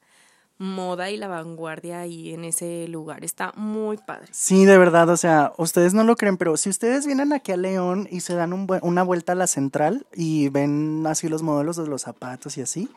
moda 0.59 1.09
y 1.09 1.17
la 1.17 1.27
vanguardia 1.27 2.01
ahí 2.01 2.33
en 2.33 2.43
ese 2.43 2.87
lugar, 2.87 3.23
está 3.23 3.53
muy 3.55 3.97
padre. 3.97 4.27
Sí, 4.31 4.65
de 4.65 4.77
verdad, 4.77 5.09
o 5.09 5.17
sea, 5.17 5.53
ustedes 5.57 5.93
no 5.93 6.03
lo 6.03 6.15
creen, 6.15 6.37
pero 6.37 6.57
si 6.57 6.69
ustedes 6.69 7.05
vienen 7.05 7.33
aquí 7.33 7.51
a 7.51 7.57
León 7.57 8.07
y 8.11 8.21
se 8.21 8.35
dan 8.35 8.53
un 8.53 8.67
una 8.81 9.03
vuelta 9.03 9.31
a 9.31 9.35
la 9.35 9.47
central 9.47 10.05
y 10.13 10.49
ven 10.49 11.05
así 11.07 11.29
los 11.29 11.43
modelos 11.43 11.77
de 11.77 11.87
los 11.87 12.03
zapatos 12.03 12.57
y 12.57 12.61
así, 12.61 12.89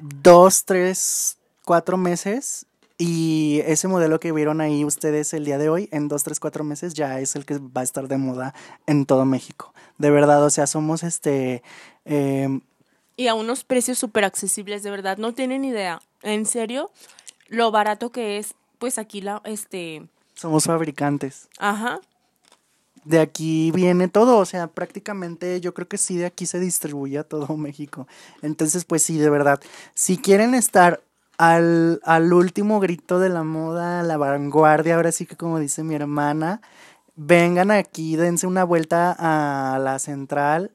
dos, 0.00 0.64
tres, 0.64 1.38
cuatro 1.64 1.96
meses 1.96 2.66
y 2.98 3.60
ese 3.66 3.88
modelo 3.88 4.18
que 4.20 4.32
vieron 4.32 4.60
ahí 4.60 4.84
ustedes 4.84 5.34
el 5.34 5.44
día 5.44 5.58
de 5.58 5.68
hoy, 5.68 5.88
en 5.92 6.08
dos, 6.08 6.24
tres, 6.24 6.40
cuatro 6.40 6.64
meses, 6.64 6.94
ya 6.94 7.20
es 7.20 7.36
el 7.36 7.44
que 7.44 7.58
va 7.58 7.82
a 7.82 7.84
estar 7.84 8.08
de 8.08 8.16
moda 8.16 8.54
en 8.86 9.04
todo 9.04 9.26
México. 9.26 9.74
De 9.98 10.10
verdad, 10.10 10.42
o 10.44 10.50
sea, 10.50 10.66
somos 10.66 11.02
este... 11.02 11.62
Eh, 12.06 12.60
y 13.16 13.28
a 13.28 13.34
unos 13.34 13.64
precios 13.64 13.98
súper 13.98 14.24
accesibles, 14.24 14.82
de 14.82 14.90
verdad, 14.90 15.18
no 15.18 15.32
tienen 15.34 15.64
idea. 15.64 16.00
En 16.22 16.46
serio, 16.46 16.90
lo 17.48 17.70
barato 17.70 18.10
que 18.10 18.38
es, 18.38 18.54
pues 18.78 18.98
aquí 18.98 19.20
la, 19.20 19.42
este... 19.44 20.06
Somos 20.34 20.64
fabricantes. 20.64 21.48
Ajá. 21.58 22.00
De 23.04 23.20
aquí 23.20 23.70
viene 23.72 24.08
todo, 24.08 24.38
o 24.38 24.44
sea, 24.44 24.66
prácticamente 24.66 25.60
yo 25.60 25.74
creo 25.74 25.86
que 25.86 25.96
sí, 25.96 26.16
de 26.16 26.26
aquí 26.26 26.44
se 26.44 26.58
distribuye 26.58 27.18
a 27.18 27.24
todo 27.24 27.56
México. 27.56 28.08
Entonces, 28.42 28.84
pues 28.84 29.02
sí, 29.02 29.18
de 29.18 29.30
verdad, 29.30 29.60
si 29.94 30.16
quieren 30.18 30.54
estar 30.54 31.00
al, 31.38 32.00
al 32.04 32.32
último 32.32 32.80
grito 32.80 33.18
de 33.18 33.28
la 33.28 33.42
moda, 33.42 34.00
a 34.00 34.02
la 34.02 34.16
vanguardia, 34.16 34.96
ahora 34.96 35.12
sí 35.12 35.26
que 35.26 35.36
como 35.36 35.58
dice 35.58 35.82
mi 35.84 35.94
hermana, 35.94 36.60
vengan 37.16 37.70
aquí, 37.70 38.16
dense 38.16 38.46
una 38.46 38.64
vuelta 38.64 39.16
a 39.18 39.78
la 39.78 39.98
central. 39.98 40.72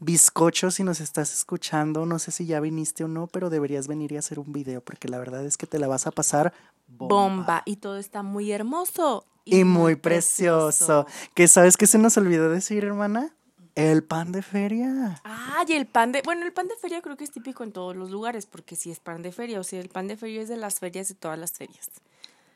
Bizcocho, 0.00 0.70
si 0.70 0.84
nos 0.84 1.00
estás 1.00 1.32
escuchando, 1.34 2.06
no 2.06 2.20
sé 2.20 2.30
si 2.30 2.46
ya 2.46 2.60
viniste 2.60 3.02
o 3.04 3.08
no, 3.08 3.26
pero 3.26 3.50
deberías 3.50 3.88
venir 3.88 4.12
y 4.12 4.16
hacer 4.16 4.38
un 4.38 4.52
video 4.52 4.80
porque 4.80 5.08
la 5.08 5.18
verdad 5.18 5.44
es 5.44 5.56
que 5.56 5.66
te 5.66 5.78
la 5.80 5.88
vas 5.88 6.06
a 6.06 6.12
pasar 6.12 6.52
bomba. 6.86 7.14
bomba. 7.14 7.62
Y 7.64 7.76
todo 7.76 7.96
está 7.96 8.22
muy 8.22 8.52
hermoso. 8.52 9.24
Y, 9.44 9.64
muy, 9.64 9.96
precioso. 9.96 11.04
precioso. 11.04 11.06
¿Qué 11.34 11.48
sabes 11.48 11.76
que 11.76 11.86
se 11.86 11.98
nos 11.98 12.16
olvidó 12.16 12.50
decir, 12.50 12.84
hermana? 12.84 13.34
El 13.78 14.02
pan 14.02 14.32
de 14.32 14.42
feria. 14.42 15.20
Ah, 15.22 15.64
y 15.68 15.74
el 15.74 15.86
pan 15.86 16.10
de. 16.10 16.20
Bueno, 16.22 16.44
el 16.44 16.52
pan 16.52 16.66
de 16.66 16.74
feria 16.74 17.00
creo 17.00 17.16
que 17.16 17.22
es 17.22 17.30
típico 17.30 17.62
en 17.62 17.70
todos 17.70 17.94
los 17.94 18.10
lugares, 18.10 18.44
porque 18.44 18.74
si 18.74 18.90
es 18.90 18.98
pan 18.98 19.22
de 19.22 19.30
feria, 19.30 19.60
o 19.60 19.62
sea, 19.62 19.78
el 19.78 19.88
pan 19.88 20.08
de 20.08 20.16
feria 20.16 20.42
es 20.42 20.48
de 20.48 20.56
las 20.56 20.80
ferias 20.80 21.06
de 21.06 21.14
todas 21.14 21.38
las 21.38 21.52
ferias. 21.52 21.88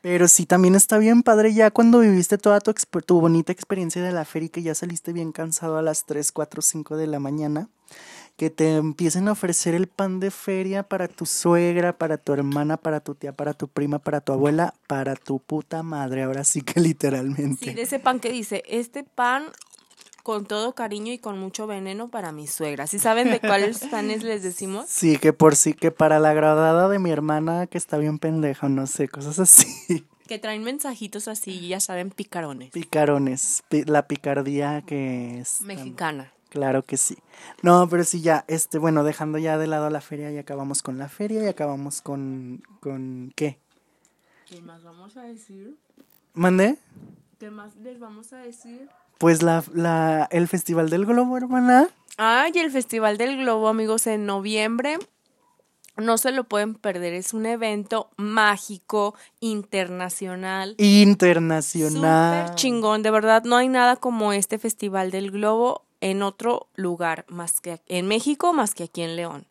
Pero 0.01 0.27
sí, 0.27 0.45
también 0.45 0.75
está 0.75 0.97
bien 0.97 1.23
padre 1.23 1.53
ya 1.53 1.71
cuando 1.71 1.99
viviste 1.99 2.37
toda 2.37 2.59
tu, 2.59 2.73
tu 2.73 3.21
bonita 3.21 3.53
experiencia 3.53 4.03
de 4.03 4.11
la 4.11 4.25
feria 4.25 4.47
y 4.47 4.49
que 4.49 4.63
ya 4.63 4.75
saliste 4.75 5.13
bien 5.13 5.31
cansado 5.31 5.77
a 5.77 5.81
las 5.81 6.05
3, 6.05 6.29
4, 6.33 6.61
5 6.61 6.97
de 6.97 7.07
la 7.07 7.19
mañana, 7.19 7.69
que 8.35 8.49
te 8.49 8.75
empiecen 8.75 9.29
a 9.29 9.31
ofrecer 9.31 9.75
el 9.75 9.87
pan 9.87 10.19
de 10.19 10.29
feria 10.29 10.83
para 10.83 11.07
tu 11.07 11.25
suegra, 11.25 11.97
para 11.97 12.17
tu 12.17 12.33
hermana, 12.33 12.75
para 12.75 12.99
tu 12.99 13.15
tía, 13.15 13.31
para 13.31 13.53
tu 13.53 13.69
prima, 13.69 13.99
para 13.99 14.19
tu 14.19 14.33
abuela, 14.33 14.73
para 14.87 15.15
tu 15.15 15.39
puta 15.39 15.83
madre, 15.83 16.23
ahora 16.23 16.43
sí 16.43 16.63
que 16.63 16.81
literalmente. 16.81 17.63
Sí, 17.63 17.73
de 17.73 17.83
ese 17.83 17.99
pan 17.99 18.19
que 18.19 18.29
dice, 18.29 18.61
este 18.67 19.05
pan 19.05 19.45
con 20.23 20.45
todo 20.45 20.73
cariño 20.73 21.11
y 21.11 21.19
con 21.19 21.37
mucho 21.37 21.67
veneno 21.67 22.07
para 22.07 22.31
mi 22.31 22.47
suegra. 22.47 22.87
¿Sí 22.87 22.97
saben 22.97 23.29
de 23.29 23.41
cuáles 23.41 23.79
panes 23.91 24.23
les 24.23 24.41
decimos? 24.41 24.85
Sí, 24.87 25.17
que 25.17 25.33
por 25.33 25.55
sí, 25.55 25.73
que 25.73 25.91
para 25.91 26.17
la 26.19 26.29
agradada 26.29 26.87
de 26.87 26.97
mi 26.97 27.11
hermana 27.11 27.67
que 27.67 27.77
está 27.77 27.97
bien 27.97 28.17
pendeja, 28.17 28.69
no 28.69 28.87
sé, 28.87 29.07
cosas 29.07 29.37
así. 29.39 30.05
Que 30.23 30.39
traen 30.39 30.63
mensajitos 30.63 31.27
así, 31.27 31.67
ya 31.67 31.81
saben, 31.81 32.09
picarones. 32.09 32.71
Picarones, 32.71 33.61
la 33.69 34.07
picardía 34.07 34.81
que 34.81 35.41
es... 35.41 35.59
Mexicana. 35.59 36.31
Claro 36.47 36.83
que 36.83 36.95
sí. 36.95 37.17
No, 37.61 37.89
pero 37.89 38.05
sí, 38.05 38.21
ya, 38.21 38.45
este, 38.47 38.77
bueno, 38.77 39.03
dejando 39.03 39.37
ya 39.37 39.57
de 39.57 39.67
lado 39.67 39.89
la 39.89 39.99
feria, 39.99 40.31
y 40.31 40.37
acabamos 40.37 40.81
con 40.81 40.97
la 40.97 41.09
feria 41.09 41.43
y 41.43 41.47
acabamos 41.47 42.01
con, 42.01 42.63
con, 42.79 43.33
¿qué? 43.35 43.59
¿Qué 44.45 44.61
más 44.61 44.81
vamos 44.83 45.17
a 45.17 45.23
decir? 45.23 45.75
¿Mandé? 46.33 46.77
¿Qué 47.37 47.51
más 47.51 47.75
les 47.75 47.99
vamos 47.99 48.31
a 48.31 48.37
decir? 48.37 48.87
Pues 49.23 49.41
la, 49.41 49.63
la, 49.73 50.27
el 50.31 50.49
Festival 50.49 50.89
del 50.89 51.05
Globo, 51.05 51.37
hermana. 51.37 51.87
Ay, 52.17 52.51
el 52.55 52.69
Festival 52.71 53.17
del 53.17 53.37
Globo, 53.37 53.69
amigos, 53.69 54.05
en 54.05 54.25
noviembre. 54.25 54.97
No 55.95 56.17
se 56.17 56.33
lo 56.33 56.43
pueden 56.43 56.75
perder, 56.75 57.13
es 57.13 57.33
un 57.33 57.45
evento 57.45 58.09
mágico, 58.17 59.15
internacional. 59.39 60.75
Internacional. 60.77 62.47
Súper 62.47 62.55
chingón, 62.55 63.01
de 63.01 63.11
verdad, 63.11 63.43
no 63.45 63.55
hay 63.55 63.69
nada 63.69 63.95
como 63.95 64.33
este 64.33 64.59
Festival 64.59 65.09
del 65.09 65.31
Globo 65.31 65.85
en 66.01 66.21
otro 66.21 66.67
lugar, 66.75 67.23
más 67.29 67.61
que 67.61 67.79
en 67.87 68.09
México, 68.09 68.51
más 68.51 68.75
que 68.75 68.83
aquí 68.83 69.03
en 69.03 69.15
León. 69.15 69.47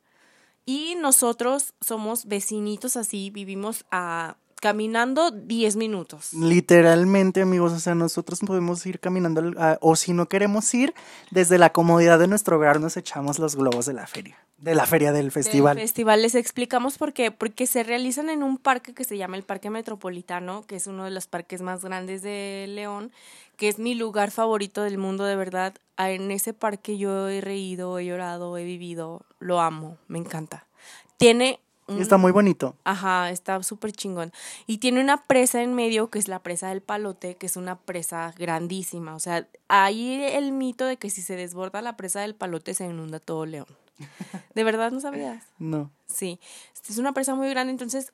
Y 0.67 0.97
nosotros 0.97 1.73
somos 1.81 2.27
vecinitos 2.27 2.99
así, 2.99 3.31
vivimos 3.31 3.87
a 3.91 4.37
caminando 4.63 5.33
10 5.33 5.75
minutos. 5.75 6.33
Literalmente, 6.33 7.43
amigos, 7.43 7.73
o 7.73 7.81
sea, 7.81 7.97
nosotros 7.97 8.39
podemos 8.47 8.87
ir 8.87 9.01
caminando, 9.01 9.51
o 9.81 9.97
si 9.97 10.13
no 10.13 10.29
queremos 10.29 10.73
ir, 10.73 10.95
desde 11.33 11.59
la 11.59 11.73
comodidad 11.73 12.21
de 12.21 12.29
nuestro 12.29 12.59
hogar 12.59 12.81
nos 12.81 12.97
echamos 12.97 13.41
los 13.41 13.57
globos 13.57 13.87
de 13.87 13.95
la 13.95 14.07
feria, 14.07 14.39
de 14.59 14.77
la 14.77 14.87
feria 14.87 15.11
del 15.11 15.33
festival. 15.33 15.75
Del 15.75 15.83
festival, 15.83 16.23
les 16.23 16.37
explicamos 16.37 16.97
por 16.97 17.13
qué, 17.13 17.33
porque 17.33 17.67
se 17.67 17.83
realizan 17.83 18.31
en 18.31 18.45
un 18.45 18.57
parque 18.57 18.95
que 18.95 19.03
se 19.03 19.17
llama 19.17 19.37
el 19.37 19.43
Parque 19.43 19.69
Metropolitano, 19.69 20.65
que 20.65 20.77
es 20.77 20.87
uno 20.87 21.03
de 21.03 21.11
los 21.11 21.27
parques 21.27 21.61
más 21.61 21.85
grandes 21.85 22.23
de 22.23 22.67
León, 22.69 23.11
que 23.57 23.67
es 23.67 23.81
mi 23.81 23.97
lugar 23.97 24.31
favorito 24.31 24.83
del 24.83 24.97
mundo, 24.97 25.25
de 25.25 25.35
verdad. 25.35 25.75
Ah, 25.97 26.13
en 26.13 26.31
ese 26.31 26.55
parque 26.55 26.99
yo 26.99 27.29
he 27.29 27.41
reído, 27.41 27.99
he 27.99 28.07
llorado, 28.07 28.57
he 28.57 28.63
vivido, 28.63 29.23
lo 29.41 29.61
amo, 29.61 29.99
me 30.07 30.21
encanta. 30.21 30.69
Tiene 31.17 31.59
Está 32.01 32.17
muy 32.17 32.33
bonito. 32.33 32.77
Ajá, 32.85 33.31
está 33.31 33.63
súper 33.63 33.93
chingón. 33.93 34.33
Y 34.67 34.79
tiene 34.79 35.01
una 35.01 35.25
presa 35.25 35.63
en 35.63 35.75
medio 35.75 36.11
que 36.11 36.19
es 36.19 36.29
la 36.29 36.41
presa 36.41 36.69
del 36.69 36.81
palote, 36.81 37.37
que 37.37 37.47
es 37.47 37.57
una 37.57 37.77
presa 37.77 38.35
grandísima. 38.39 39.15
O 39.15 39.21
sea, 39.21 39.49
hay 39.69 40.23
el 40.25 40.53
mito 40.53 40.87
de 40.87 40.97
que 40.97 41.11
si 41.11 41.23
se 41.23 41.37
desborda 41.37 41.83
la 41.83 41.97
presa 41.97 42.21
del 42.21 42.35
palote 42.35 42.75
se 42.75 42.87
inunda 42.87 43.21
todo 43.21 43.47
León. 43.47 43.67
¿De 44.55 44.65
verdad 44.65 44.91
no 44.91 45.01
sabías? 45.01 45.45
No. 45.59 45.91
Sí, 46.07 46.41
es 46.89 46.99
una 46.99 47.13
presa 47.13 47.35
muy 47.35 47.49
grande, 47.51 47.71
entonces 47.71 48.13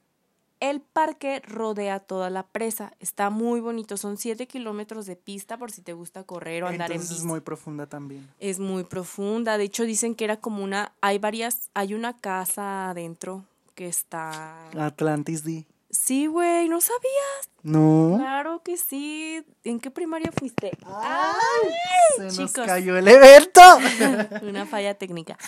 el 0.60 0.80
parque 0.80 1.40
rodea 1.46 2.00
toda 2.00 2.30
la 2.30 2.44
presa. 2.44 2.92
Está 2.98 3.30
muy 3.30 3.60
bonito. 3.60 3.96
Son 3.96 4.16
siete 4.16 4.46
kilómetros 4.46 5.06
de 5.06 5.16
pista 5.16 5.56
por 5.56 5.70
si 5.70 5.82
te 5.82 5.92
gusta 5.92 6.24
correr 6.24 6.64
o 6.64 6.66
andar 6.66 6.90
en 6.90 7.00
bici. 7.00 7.14
Es 7.14 7.24
muy 7.24 7.40
profunda 7.40 7.86
también. 7.86 8.28
Es 8.40 8.58
muy 8.58 8.84
profunda. 8.84 9.56
De 9.56 9.64
hecho, 9.64 9.84
dicen 9.84 10.14
que 10.14 10.24
era 10.24 10.38
como 10.38 10.64
una. 10.64 10.92
Hay 11.00 11.18
varias. 11.18 11.70
Hay 11.74 11.94
una 11.94 12.16
casa 12.16 12.90
adentro 12.90 13.44
que 13.78 13.86
está... 13.86 14.70
Atlantis 14.76 15.44
D. 15.44 15.64
Sí, 15.88 16.26
güey, 16.26 16.68
¿no 16.68 16.80
sabías? 16.80 17.50
No. 17.62 18.16
Claro 18.18 18.60
que 18.64 18.76
sí. 18.76 19.44
¿En 19.62 19.78
qué 19.78 19.92
primaria 19.92 20.32
fuiste? 20.32 20.72
¡Ay! 20.84 22.28
se 22.28 22.42
nos 22.42 22.52
cayó 22.52 22.96
el 22.98 23.06
evento. 23.06 23.60
una 24.42 24.66
falla 24.66 24.94
técnica. 24.94 25.38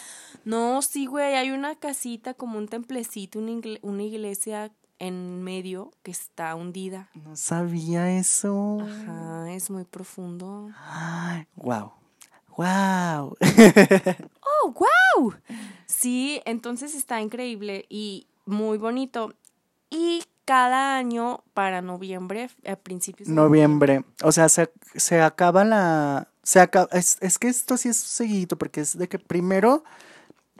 No, 0.44 0.80
sí, 0.80 1.06
güey, 1.06 1.34
hay 1.34 1.50
una 1.50 1.74
casita 1.74 2.34
como 2.34 2.56
un 2.56 2.68
templecito, 2.68 3.40
una, 3.40 4.02
iglesia 4.04 4.70
en 5.00 5.42
medio 5.42 5.90
que 6.04 6.12
está 6.12 6.54
hundida. 6.54 7.10
No 7.14 7.34
sabía 7.34 8.16
eso. 8.16 8.78
Ajá, 8.80 9.52
es 9.52 9.70
muy 9.70 9.82
profundo. 9.82 10.70
Ay, 10.86 11.48
wow. 11.56 11.94
¡Wow! 12.60 13.38
¡Oh, 14.42 14.74
wow! 14.74 15.34
Sí, 15.86 16.42
entonces 16.44 16.94
está 16.94 17.22
increíble 17.22 17.86
y 17.88 18.26
muy 18.44 18.76
bonito. 18.76 19.32
Y 19.88 20.22
cada 20.44 20.98
año, 20.98 21.42
para 21.54 21.80
noviembre, 21.80 22.50
a 22.68 22.76
principios 22.76 23.30
de 23.30 23.34
noviembre. 23.34 24.04
O 24.22 24.30
sea, 24.30 24.50
se, 24.50 24.70
se 24.94 25.22
acaba 25.22 25.64
la. 25.64 26.28
Se 26.42 26.60
acaba, 26.60 26.90
es, 26.92 27.16
es 27.22 27.38
que 27.38 27.48
esto 27.48 27.78
sí 27.78 27.88
es 27.88 27.96
seguido, 27.96 28.58
porque 28.58 28.82
es 28.82 28.98
de 28.98 29.08
que 29.08 29.18
primero. 29.18 29.82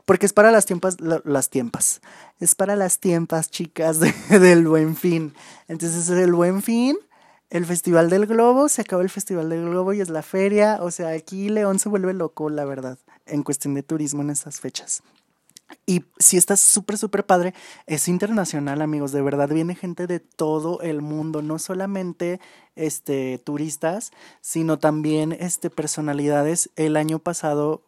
Porque 0.05 0.25
es 0.25 0.33
para 0.33 0.49
las 0.49 0.65
tiempas, 0.65 0.97
las 0.99 1.49
tiempas. 1.51 2.01
Es 2.39 2.55
para 2.55 2.75
las 2.75 2.97
tiempas, 2.97 3.51
chicas, 3.51 3.99
del 4.29 4.67
buen 4.67 4.95
fin. 4.95 5.35
Entonces, 5.67 6.09
el 6.09 6.33
buen 6.33 6.63
fin 6.63 6.97
el 7.51 7.65
Festival 7.65 8.09
del 8.09 8.25
Globo, 8.25 8.69
se 8.69 8.81
acaba 8.81 9.03
el 9.03 9.09
Festival 9.09 9.49
del 9.49 9.65
Globo 9.69 9.93
y 9.93 10.01
es 10.01 10.09
la 10.09 10.23
feria. 10.23 10.79
O 10.81 10.89
sea, 10.89 11.09
aquí 11.09 11.49
León 11.49 11.77
se 11.79 11.89
vuelve 11.89 12.13
loco, 12.13 12.49
la 12.49 12.65
verdad, 12.65 12.97
en 13.25 13.43
cuestión 13.43 13.73
de 13.75 13.83
turismo 13.83 14.21
en 14.23 14.31
estas 14.31 14.59
fechas. 14.61 15.03
Y 15.85 16.03
si 16.17 16.37
está 16.37 16.57
súper, 16.57 16.97
súper 16.97 17.25
padre, 17.25 17.53
es 17.87 18.07
internacional, 18.07 18.81
amigos. 18.81 19.11
De 19.11 19.21
verdad 19.21 19.49
viene 19.49 19.75
gente 19.75 20.07
de 20.07 20.19
todo 20.19 20.81
el 20.81 21.01
mundo, 21.01 21.41
no 21.41 21.59
solamente 21.59 22.39
este, 22.75 23.37
turistas, 23.37 24.11
sino 24.41 24.79
también 24.79 25.31
este, 25.33 25.69
personalidades. 25.69 26.69
El 26.75 26.95
año 26.97 27.19
pasado, 27.19 27.83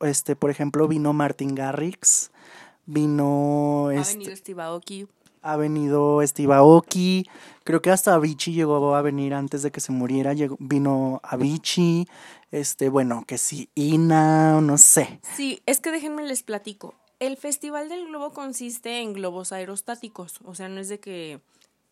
este, 0.00 0.36
por 0.36 0.50
ejemplo, 0.50 0.86
vino 0.88 1.12
Martin 1.12 1.54
Garrix, 1.54 2.30
vino. 2.86 3.88
Ha 3.88 3.94
Este, 3.94 4.14
venido 4.18 4.36
Steve 4.36 4.62
Aoki. 4.62 5.06
Ha 5.44 5.56
venido 5.56 6.26
Steve 6.26 6.54
Aoki, 6.54 7.28
creo 7.64 7.82
que 7.82 7.90
hasta 7.90 8.14
Avicii 8.14 8.54
llegó 8.54 8.94
a 8.94 9.02
venir 9.02 9.34
antes 9.34 9.62
de 9.62 9.70
que 9.70 9.80
se 9.80 9.92
muriera, 9.92 10.32
llegó, 10.32 10.56
vino 10.58 11.20
Avicii, 11.22 12.08
este, 12.50 12.88
bueno, 12.88 13.24
que 13.26 13.36
sí, 13.36 13.68
Ina, 13.74 14.60
no 14.62 14.78
sé. 14.78 15.20
Sí, 15.36 15.60
es 15.66 15.80
que 15.80 15.90
déjenme 15.92 16.24
les 16.24 16.42
platico. 16.42 16.94
El 17.20 17.36
Festival 17.36 17.90
del 17.90 18.06
Globo 18.06 18.32
consiste 18.32 19.00
en 19.00 19.12
globos 19.12 19.52
aerostáticos, 19.52 20.40
o 20.44 20.54
sea, 20.54 20.68
no 20.68 20.80
es 20.80 20.88
de 20.88 20.98
que 20.98 21.40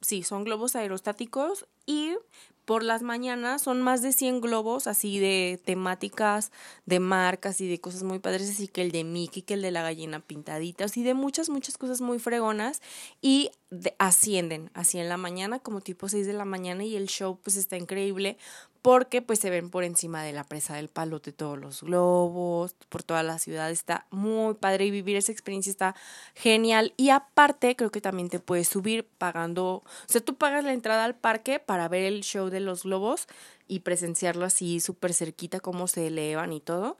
sí, 0.01 0.23
son 0.23 0.45
globos 0.45 0.75
aerostáticos 0.75 1.67
y 1.85 2.17
por 2.65 2.83
las 2.83 3.03
mañanas 3.03 3.63
son 3.63 3.83
más 3.83 4.03
de 4.03 4.13
100 4.13 4.41
globos 4.41 4.87
así 4.87 5.19
de 5.19 5.61
temáticas, 5.65 6.53
de 6.87 7.01
marcas 7.01 7.61
y 7.61 7.69
de 7.69 7.81
cosas 7.81 8.03
muy 8.03 8.19
padres, 8.19 8.51
así 8.51 8.69
que 8.69 8.83
el 8.83 8.93
de 8.93 9.05
Mickey, 9.05 9.43
que 9.43 9.55
el 9.55 9.63
de 9.63 9.71
la 9.71 9.83
gallina 9.83 10.21
pintadita, 10.21 10.85
así 10.85 11.03
de 11.03 11.15
muchas, 11.15 11.49
muchas 11.49 11.77
cosas 11.79 12.01
muy 12.01 12.19
fregonas 12.19 12.81
y 13.21 13.51
de- 13.71 13.95
ascienden 13.99 14.71
así 14.75 14.99
en 14.99 15.09
la 15.09 15.17
mañana, 15.17 15.59
como 15.59 15.81
tipo 15.81 16.09
6 16.09 16.27
de 16.27 16.33
la 16.35 16.45
mañana 16.45 16.85
y 16.85 16.97
el 16.97 17.09
show 17.09 17.39
pues 17.43 17.57
está 17.57 17.77
increíble 17.77 18.37
porque 18.83 19.23
pues 19.23 19.39
se 19.39 19.49
ven 19.49 19.71
por 19.71 19.85
encima 19.85 20.25
de 20.25 20.33
la 20.33 20.43
presa 20.43 20.75
del 20.75 20.89
palote 20.89 21.33
todos 21.33 21.57
los 21.57 21.83
globos, 21.83 22.75
por 22.89 23.05
toda 23.05 23.23
la 23.23 23.39
ciudad, 23.39 23.71
está 23.71 24.07
muy 24.11 24.55
padre 24.55 24.87
y 24.87 24.91
vivir 24.91 25.17
esa 25.17 25.31
experiencia 25.31 25.71
está 25.71 25.95
genial 26.35 26.93
y 26.97 27.11
aparte 27.11 27.77
creo 27.77 27.91
que 27.91 28.01
también 28.01 28.29
te 28.29 28.41
puedes 28.41 28.67
subir 28.69 29.07
pagando, 29.19 29.65
o 29.67 29.85
sea, 30.07 30.21
tú 30.21 30.35
pagas 30.35 30.65
la 30.65 30.73
entrada 30.73 31.05
al 31.05 31.15
parque 31.15 31.61
para 31.61 31.89
ver 31.89 32.05
el 32.05 32.23
show 32.23 32.51
de 32.51 32.59
los 32.59 32.83
globos 32.83 33.29
y 33.69 33.81
presenciarlo 33.81 34.45
así 34.45 34.81
súper 34.81 35.15
cerquita 35.15 35.61
cómo 35.61 35.87
se 35.87 36.09
elevan 36.09 36.53
y 36.53 36.61
todo. 36.61 36.99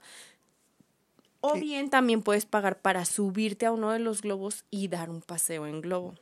O 1.41 1.55
bien 1.55 1.89
también 1.89 2.21
puedes 2.21 2.45
pagar 2.45 2.79
para 2.79 3.03
subirte 3.03 3.65
a 3.65 3.73
uno 3.73 3.91
de 3.91 3.99
los 3.99 4.21
globos 4.21 4.63
y 4.71 4.87
dar 4.87 5.09
un 5.09 5.21
paseo 5.21 5.67
en 5.67 5.81
globo. 5.81 6.15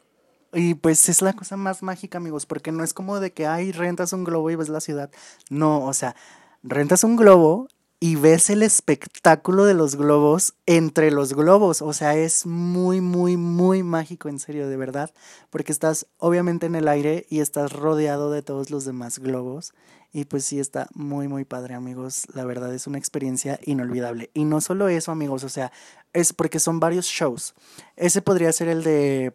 Y 0.54 0.76
pues 0.76 1.08
es 1.10 1.22
la 1.22 1.34
cosa 1.34 1.56
más 1.58 1.82
mágica, 1.82 2.18
amigos, 2.18 2.46
porque 2.46 2.72
no 2.72 2.84
es 2.84 2.94
como 2.94 3.20
de 3.20 3.32
que, 3.32 3.48
ay, 3.48 3.72
rentas 3.72 4.14
un 4.14 4.24
globo 4.24 4.50
y 4.52 4.56
ves 4.56 4.70
la 4.70 4.82
ciudad. 4.82 5.10
No, 5.50 5.86
o 5.86 5.94
sea, 5.94 6.16
rentas 6.64 7.04
un 7.04 7.16
globo 7.16 7.68
y 8.04 8.16
ves 8.16 8.50
el 8.50 8.64
espectáculo 8.64 9.64
de 9.66 9.76
los 9.76 9.96
globos 9.96 10.56
entre 10.66 11.12
los 11.12 11.34
globos. 11.34 11.84
O 11.84 11.94
sea, 11.94 12.16
es 12.16 12.48
muy, 12.48 13.00
muy, 13.00 13.38
muy 13.38 13.84
mágico, 13.84 14.28
en 14.28 14.40
serio, 14.40 14.68
de 14.68 14.76
verdad. 14.76 15.14
Porque 15.52 15.72
estás 15.72 16.08
obviamente 16.18 16.66
en 16.66 16.76
el 16.76 16.88
aire 16.88 17.28
y 17.30 17.40
estás 17.42 17.72
rodeado 17.72 18.32
de 18.32 18.42
todos 18.42 18.72
los 18.72 18.86
demás 18.86 19.20
globos. 19.20 19.74
Y 20.12 20.26
pues 20.26 20.44
sí, 20.44 20.60
está 20.60 20.88
muy, 20.96 21.28
muy 21.28 21.46
padre, 21.46 21.76
amigos. 21.76 22.26
La 22.34 22.44
verdad 22.44 22.74
es 22.74 22.88
una 22.88 22.98
experiencia 22.98 23.60
inolvidable. 23.64 24.32
Y 24.34 24.46
no 24.46 24.62
solo 24.62 24.90
eso, 24.90 25.12
amigos, 25.12 25.44
o 25.44 25.50
sea, 25.50 25.72
es 26.12 26.34
porque 26.34 26.60
son 26.60 26.80
varios 26.80 27.06
shows. 27.06 27.54
Ese 27.96 28.24
podría 28.24 28.52
ser 28.52 28.68
el 28.68 28.84
de 28.84 29.34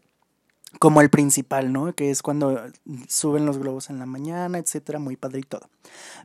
como 0.79 1.01
el 1.01 1.11
principal, 1.11 1.73
¿no? 1.73 1.95
Que 1.95 2.11
es 2.11 2.23
cuando 2.23 2.61
suben 3.09 3.47
los 3.47 3.59
globos 3.59 3.91
en 3.91 3.99
la 3.99 4.07
mañana, 4.07 4.59
etcétera, 4.59 4.99
muy 4.99 5.17
padre 5.17 5.41
y 5.41 5.43
todo. 5.43 5.69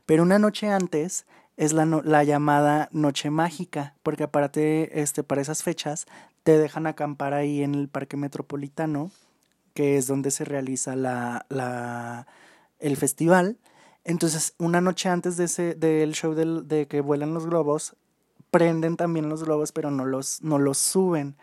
Pero 0.06 0.22
una 0.22 0.38
noche 0.38 0.68
antes 0.68 1.26
es 1.56 1.72
la, 1.72 2.24
llamada 2.24 2.88
noche 2.92 3.30
mágica, 3.30 3.94
porque 4.02 4.24
aparte, 4.24 5.00
este, 5.00 5.22
para 5.22 5.42
esas 5.42 5.62
fechas, 5.62 6.06
te 6.42 6.58
dejan 6.58 6.86
acampar 6.86 7.34
ahí 7.34 7.62
en 7.62 7.74
el 7.74 7.88
Parque 7.88 8.16
Metropolitano, 8.16 9.10
que 9.74 9.96
es 9.96 10.06
donde 10.06 10.30
se 10.30 10.44
realiza 10.44 10.96
la, 10.96 12.26
el 12.78 12.96
festival. 12.96 13.58
Entonces, 14.04 14.54
una 14.58 14.80
noche 14.80 15.08
antes 15.08 15.36
de 15.36 15.44
ese, 15.44 15.74
del 15.74 16.12
show 16.12 16.34
de 16.34 16.86
que 16.88 17.00
vuelan 17.00 17.34
los 17.34 17.46
globos, 17.46 17.94
prenden 18.52 18.96
también 18.96 19.28
los 19.28 19.42
globos, 19.44 19.72
pero 19.72 19.90
no 19.90 20.04
los, 20.04 20.42
no 20.42 20.58
los 20.58 20.78
suben. 20.78 21.36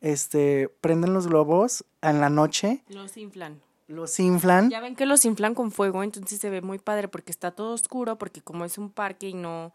Este, 0.00 0.68
prenden 0.80 1.12
los 1.12 1.26
globos 1.26 1.84
en 2.02 2.20
la 2.20 2.30
noche, 2.30 2.82
Los 2.88 3.16
inflan. 3.16 3.60
los 3.86 4.18
inflan. 4.18 4.70
Ya 4.70 4.80
ven 4.80 4.96
que 4.96 5.04
los 5.06 5.24
inflan 5.24 5.54
con 5.54 5.70
fuego, 5.72 6.02
entonces 6.02 6.40
se 6.40 6.48
ve 6.50 6.62
muy 6.62 6.78
padre 6.78 7.08
porque 7.08 7.30
está 7.32 7.50
todo 7.50 7.74
oscuro, 7.74 8.16
porque 8.16 8.40
como 8.40 8.64
es 8.64 8.78
un 8.78 8.90
parque 8.90 9.28
y 9.28 9.34
no, 9.34 9.72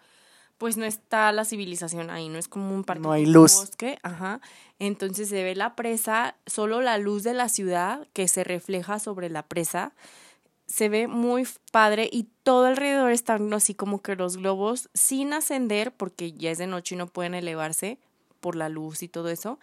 pues 0.58 0.78
no 0.78 0.86
está 0.86 1.32
la 1.32 1.46
civilización 1.46 2.10
ahí, 2.10 2.30
no 2.30 2.40
es 2.40 2.48
como 2.48 2.74
un 2.74 2.84
parque 2.84 3.04
No 3.04 3.12
hay 3.12 3.26
luz. 3.28 3.56
bosque, 3.56 4.00
ajá. 4.02 4.42
Entonces 4.80 5.30
se 5.30 5.44
ve 5.44 5.54
la 5.56 5.76
presa, 5.76 6.36
solo 6.48 6.82
la 6.82 6.98
luz 6.98 7.22
de 7.24 7.34
la 7.34 7.48
ciudad 7.50 8.08
que 8.14 8.28
se 8.28 8.44
refleja 8.44 8.98
sobre 9.00 9.30
la 9.30 9.44
presa. 9.44 9.94
Se 10.66 10.90
ve 10.90 11.08
muy 11.08 11.48
padre 11.72 12.10
y 12.12 12.28
todo 12.42 12.66
alrededor 12.66 13.12
están 13.12 13.54
así 13.54 13.76
como 13.76 14.02
que 14.02 14.16
los 14.16 14.38
globos 14.38 14.90
sin 14.96 15.34
ascender 15.34 15.92
porque 15.92 16.32
ya 16.32 16.50
es 16.50 16.58
de 16.58 16.66
noche 16.66 16.96
y 16.96 16.98
no 16.98 17.06
pueden 17.06 17.36
elevarse 17.36 18.00
por 18.40 18.56
la 18.56 18.70
luz 18.70 19.04
y 19.04 19.08
todo 19.08 19.30
eso, 19.30 19.60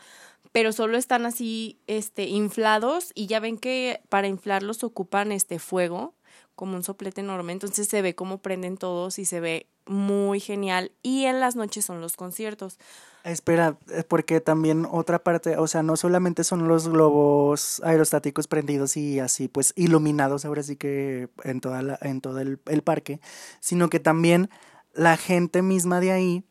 pero 0.53 0.73
solo 0.73 0.99
están 0.99 1.27
así 1.27 1.81
este 1.87 2.25
inflados 2.25 3.11
y 3.15 3.27
ya 3.27 3.41
ven 3.41 3.59
que 3.59 4.03
para 4.09 4.29
inflarlos 4.29 4.85
ocupan 4.85 5.33
este 5.33 5.59
fuego 5.59 6.15
como 6.55 6.77
un 6.77 6.83
soplete 6.83 7.23
enorme, 7.23 7.53
entonces 7.53 7.89
se 7.89 8.03
ve 8.03 8.15
cómo 8.15 8.39
prenden 8.39 8.77
todos 8.77 9.19
y 9.19 9.25
se 9.25 9.41
ve 9.41 9.67
muy 9.87 10.39
genial 10.39 10.93
y 11.03 11.25
en 11.25 11.41
las 11.41 11.57
noches 11.57 11.85
son 11.85 12.01
los 12.01 12.17
conciertos. 12.17 12.79
Espera, 13.25 13.79
eh, 13.91 14.05
porque 14.07 14.41
también 14.41 14.87
otra 14.91 15.23
parte, 15.23 15.57
o 15.57 15.67
sea, 15.67 15.83
no 15.83 15.97
solamente 15.97 16.45
son 16.45 16.69
los 16.69 16.89
globos 16.89 17.81
aerostáticos 17.85 18.49
prendidos 18.49 18.97
y 18.97 19.21
así, 19.21 19.49
pues 19.49 19.73
iluminados 19.77 20.45
ahora 20.45 20.63
sí 20.63 20.77
que 20.77 21.29
en 21.45 21.61
toda 21.61 21.83
la, 21.83 21.99
en 22.03 22.21
todo 22.21 22.41
el, 22.41 22.61
el 22.67 22.83
parque, 22.83 23.21
sino 23.61 23.89
que 23.89 24.01
también 24.01 24.51
la 24.93 25.17
gente 25.17 25.63
misma 25.63 26.01
de 26.01 26.13
ahí, 26.13 26.45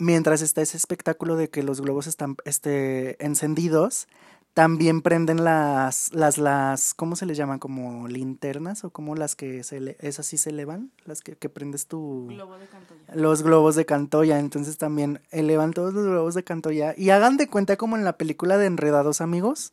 mientras 0.00 0.42
está 0.42 0.62
ese 0.62 0.76
espectáculo 0.76 1.36
de 1.36 1.48
que 1.48 1.62
los 1.62 1.80
globos 1.80 2.08
están 2.08 2.36
este, 2.44 3.22
encendidos, 3.24 4.08
también 4.52 5.00
prenden 5.00 5.44
las, 5.44 6.12
las, 6.12 6.36
las, 6.36 6.92
¿cómo 6.94 7.14
se 7.14 7.24
les 7.24 7.36
llaman? 7.36 7.60
Como 7.60 8.08
linternas 8.08 8.82
o 8.82 8.90
como 8.90 9.14
las 9.14 9.36
que 9.36 9.62
se, 9.62 9.76
ele- 9.76 9.96
esas 10.00 10.26
sí 10.26 10.38
se 10.38 10.50
elevan, 10.50 10.90
las 11.04 11.20
que, 11.20 11.36
que 11.36 11.48
prendes 11.48 11.86
tu 11.86 12.26
Globo 12.26 12.56
de 12.58 12.66
Cantoya. 12.66 13.14
los 13.14 13.44
globos 13.44 13.76
de 13.76 13.86
Cantoya. 13.86 14.40
Entonces 14.40 14.76
también 14.76 15.20
elevan 15.30 15.72
todos 15.72 15.94
los 15.94 16.04
globos 16.04 16.34
de 16.34 16.42
Cantoya. 16.42 16.94
Y 16.96 17.10
hagan 17.10 17.36
de 17.36 17.46
cuenta 17.46 17.76
como 17.76 17.96
en 17.96 18.02
la 18.04 18.14
película 18.18 18.58
de 18.58 18.66
Enredados, 18.66 19.20
amigos. 19.20 19.72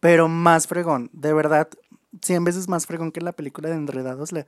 Pero 0.00 0.26
más 0.26 0.66
fregón. 0.66 1.10
De 1.12 1.32
verdad, 1.32 1.68
cien 2.20 2.42
veces 2.42 2.68
más 2.68 2.86
fregón 2.86 3.12
que 3.12 3.20
en 3.20 3.24
la 3.24 3.32
película 3.32 3.68
de 3.68 3.76
Enredados. 3.76 4.32
La, 4.32 4.46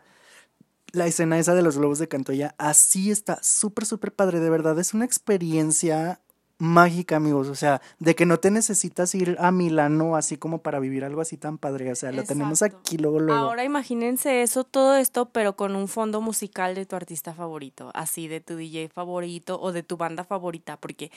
la 0.93 1.07
escena 1.07 1.39
esa 1.39 1.55
de 1.55 1.63
los 1.63 1.79
globos 1.79 1.99
de 1.99 2.09
Cantoya. 2.09 2.55
Así 2.59 3.11
está. 3.11 3.39
Súper, 3.43 3.87
súper 3.87 4.13
padre. 4.13 4.41
De 4.41 4.51
verdad, 4.51 4.79
es 4.79 4.95
una 4.95 5.05
experiencia 5.05 6.21
mágica, 6.61 7.17
amigos. 7.17 7.49
O 7.49 7.55
sea, 7.55 7.81
de 7.99 8.15
que 8.15 8.27
no 8.27 8.39
te 8.39 8.51
necesitas 8.51 9.15
ir 9.15 9.37
a 9.41 9.51
Milano 9.51 10.15
así 10.15 10.37
como 10.37 10.63
para 10.63 10.79
vivir 10.79 11.05
algo 11.05 11.21
así 11.21 11.37
tan 11.37 11.59
padre. 11.59 11.91
O 11.91 11.95
sea, 11.97 12.13
lo 12.13 12.23
tenemos 12.23 12.63
aquí 12.63 12.99
luego, 12.99 13.19
luego. 13.19 13.41
Ahora 13.41 13.65
imagínense 13.65 14.43
eso, 14.43 14.65
todo 14.65 14.97
esto, 14.97 15.31
pero 15.31 15.57
con 15.57 15.75
un 15.75 15.89
fondo 15.89 16.21
musical 16.21 16.75
de 16.75 16.87
tu 16.87 16.97
artista 16.97 17.35
favorito, 17.35 17.91
así 17.95 18.29
de 18.29 18.41
tu 18.41 18.57
DJ 18.57 18.89
favorito 18.89 19.61
o 19.61 19.73
de 19.73 19.83
tu 19.83 19.97
banda 19.97 20.23
favorita, 20.23 20.77
porque 20.77 21.11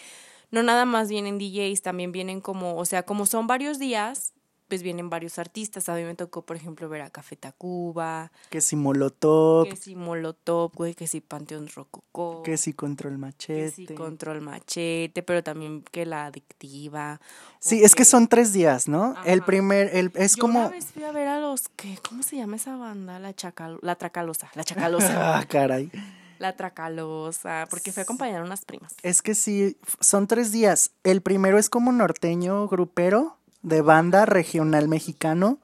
no 0.49 0.63
nada 0.63 0.85
más 0.85 1.09
vienen 1.09 1.37
DJs, 1.37 1.81
también 1.81 2.11
vienen 2.11 2.39
como, 2.39 2.77
o 2.77 2.85
sea, 2.85 3.03
como 3.03 3.25
son 3.25 3.45
varios 3.45 3.79
días, 3.79 4.33
pues 4.73 4.81
vienen 4.81 5.07
varios 5.07 5.37
artistas. 5.37 5.87
A 5.87 5.93
mí 5.93 6.03
me 6.03 6.15
tocó, 6.15 6.41
por 6.41 6.55
ejemplo, 6.55 6.89
ver 6.89 7.01
a 7.01 7.11
Café 7.11 7.35
Tacuba, 7.35 8.31
Que 8.49 8.59
si 8.59 8.75
Molotov, 8.75 9.69
que 9.69 9.75
si 9.75 9.95
Molotov, 9.95 10.71
güey, 10.73 10.95
que 10.95 11.05
si 11.05 11.21
Panteón 11.21 11.67
Rococó, 11.67 12.41
que 12.41 12.57
si 12.57 12.73
Control 12.73 13.13
que 13.13 13.19
Machete. 13.19 13.69
si 13.69 13.85
Control 13.85 14.41
Machete, 14.41 15.21
pero 15.21 15.43
también 15.43 15.83
que 15.91 16.07
la 16.07 16.25
adictiva. 16.25 17.21
Sí, 17.59 17.83
es 17.83 17.93
que 17.93 18.03
son 18.03 18.27
tres 18.27 18.51
días, 18.51 18.87
¿no? 18.87 19.13
El 19.25 19.43
primer, 19.43 19.95
el, 19.95 20.11
es 20.15 20.37
Yo 20.37 20.41
como... 20.41 20.61
una 20.61 20.69
vez 20.69 20.85
fui 20.85 21.03
a 21.03 21.11
ver 21.11 21.27
a 21.27 21.39
los 21.39 21.69
que, 21.69 21.99
¿cómo 22.09 22.23
se 22.23 22.37
llama 22.37 22.55
esa 22.55 22.75
banda? 22.75 23.19
La 23.19 23.35
Chacal, 23.35 23.77
la 23.83 23.93
Tracalosa, 23.95 24.49
la 24.55 24.63
Chacalosa. 24.63 25.37
Ah, 25.37 25.45
caray. 25.47 25.91
La 26.39 26.57
Tracalosa, 26.57 27.67
porque 27.69 27.91
fue 27.91 28.01
a 28.01 28.05
acompañar 28.05 28.41
a 28.41 28.43
unas 28.43 28.65
primas. 28.65 28.95
Es 29.03 29.21
que 29.21 29.35
sí, 29.35 29.77
son 29.99 30.25
tres 30.25 30.51
días. 30.51 30.89
El 31.03 31.21
primero 31.21 31.59
es 31.59 31.69
como 31.69 31.91
norteño 31.91 32.67
grupero 32.67 33.37
de 33.63 33.81
banda 33.81 34.25
regional 34.25 34.87
mexicano. 34.87 35.57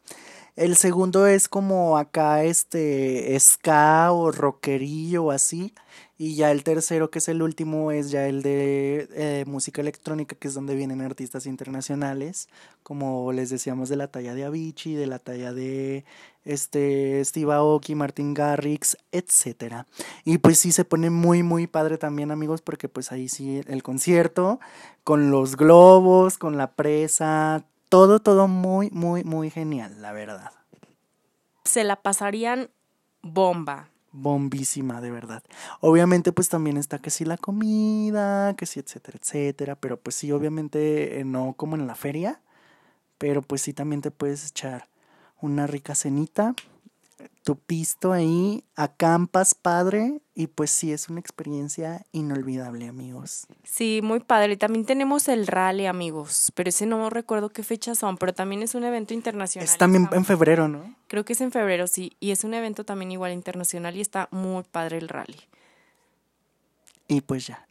El 0.55 0.75
segundo 0.75 1.25
es 1.27 1.47
como 1.47 1.97
acá 1.97 2.43
este 2.43 3.39
ska 3.39 4.11
o 4.11 4.31
rockerillo 4.31 5.25
o 5.25 5.31
así. 5.31 5.73
Y 6.17 6.35
ya 6.35 6.51
el 6.51 6.65
tercero, 6.65 7.09
que 7.09 7.19
es 7.19 7.29
el 7.29 7.41
último, 7.41 7.93
es 7.93 8.11
ya 8.11 8.27
el 8.27 8.41
de 8.41 9.07
eh, 9.13 9.45
música 9.47 9.79
electrónica, 9.79 10.35
que 10.35 10.49
es 10.49 10.53
donde 10.53 10.75
vienen 10.75 10.99
artistas 10.99 11.45
internacionales, 11.45 12.49
como 12.83 13.31
les 13.31 13.49
decíamos 13.49 13.87
de 13.87 13.95
la 13.95 14.09
talla 14.09 14.35
de 14.35 14.43
Avicii, 14.43 14.95
de 14.95 15.07
la 15.07 15.19
talla 15.19 15.53
de 15.53 16.03
este, 16.43 17.23
Steve 17.23 17.53
Aoki, 17.53 17.95
Martin 17.95 18.33
Garrix, 18.33 18.97
etcétera. 19.13 19.87
Y 20.25 20.39
pues 20.39 20.57
sí 20.59 20.73
se 20.73 20.83
pone 20.83 21.09
muy, 21.09 21.41
muy 21.41 21.67
padre 21.67 21.97
también, 21.97 22.31
amigos, 22.31 22.61
porque 22.61 22.89
pues 22.89 23.13
ahí 23.13 23.29
sí 23.29 23.61
el 23.67 23.81
concierto, 23.81 24.59
con 25.05 25.31
los 25.31 25.55
globos, 25.55 26.37
con 26.37 26.57
la 26.57 26.73
presa, 26.73 27.63
todo, 27.89 28.19
todo 28.19 28.47
muy, 28.47 28.89
muy, 28.91 29.23
muy 29.23 29.49
genial, 29.49 30.01
la 30.01 30.11
verdad. 30.11 30.51
Se 31.65 31.83
la 31.83 32.01
pasarían 32.01 32.69
bomba. 33.21 33.89
Bombísima, 34.11 35.01
de 35.01 35.11
verdad. 35.11 35.43
Obviamente, 35.81 36.31
pues 36.31 36.49
también 36.49 36.77
está 36.77 36.99
que 36.99 37.09
sí 37.11 37.25
la 37.25 37.37
comida, 37.37 38.55
que 38.55 38.65
sí, 38.65 38.79
etcétera, 38.79 39.19
etcétera. 39.21 39.75
Pero 39.75 39.99
pues 39.99 40.15
sí, 40.15 40.31
obviamente 40.31 41.19
eh, 41.19 41.25
no 41.25 41.53
como 41.53 41.75
en 41.75 41.85
la 41.85 41.95
feria. 41.95 42.41
Pero 43.17 43.41
pues 43.41 43.61
sí 43.61 43.73
también 43.73 44.01
te 44.01 44.11
puedes 44.11 44.49
echar 44.49 44.87
una 45.41 45.67
rica 45.67 45.93
cenita, 45.93 46.55
tu 47.43 47.55
pisto 47.57 48.13
ahí, 48.13 48.63
acampas 48.75 49.53
padre 49.55 50.21
y 50.35 50.47
pues 50.47 50.71
sí 50.71 50.91
es 50.91 51.09
una 51.09 51.19
experiencia 51.19 52.05
inolvidable, 52.11 52.87
amigos. 52.87 53.47
Sí, 53.63 54.01
muy 54.03 54.19
padre. 54.19 54.55
También 54.57 54.85
tenemos 54.85 55.27
el 55.27 55.47
rally, 55.47 55.85
amigos, 55.85 56.51
pero 56.55 56.69
ese 56.69 56.85
no 56.85 57.09
recuerdo 57.09 57.49
qué 57.49 57.63
fechas 57.63 57.97
son, 57.97 58.17
pero 58.17 58.33
también 58.33 58.61
es 58.61 58.75
un 58.75 58.83
evento 58.83 59.13
internacional. 59.13 59.67
Es 59.67 59.77
también 59.77 60.07
en 60.11 60.25
febrero, 60.25 60.67
¿no? 60.67 60.95
Creo 61.07 61.25
que 61.25 61.33
es 61.33 61.41
en 61.41 61.51
febrero, 61.51 61.87
sí, 61.87 62.15
y 62.19 62.31
es 62.31 62.43
un 62.43 62.53
evento 62.53 62.83
también 62.83 63.11
igual 63.11 63.33
internacional 63.33 63.95
y 63.97 64.01
está 64.01 64.27
muy 64.31 64.63
padre 64.63 64.97
el 64.97 65.09
rally. 65.09 65.39
Y 67.07 67.21
pues 67.21 67.47
ya. 67.47 67.65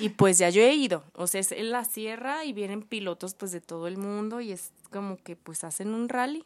y 0.00 0.08
pues 0.08 0.38
ya 0.38 0.50
yo 0.50 0.62
he 0.62 0.74
ido, 0.74 1.04
o 1.14 1.28
sea, 1.28 1.40
es 1.40 1.52
en 1.52 1.70
la 1.70 1.84
sierra 1.84 2.44
y 2.44 2.52
vienen 2.52 2.82
pilotos 2.82 3.34
pues 3.34 3.52
de 3.52 3.60
todo 3.60 3.86
el 3.86 3.96
mundo 3.96 4.40
y 4.40 4.50
es 4.50 4.72
como 4.90 5.16
que 5.16 5.36
pues 5.36 5.62
hacen 5.62 5.94
un 5.94 6.08
rally 6.08 6.44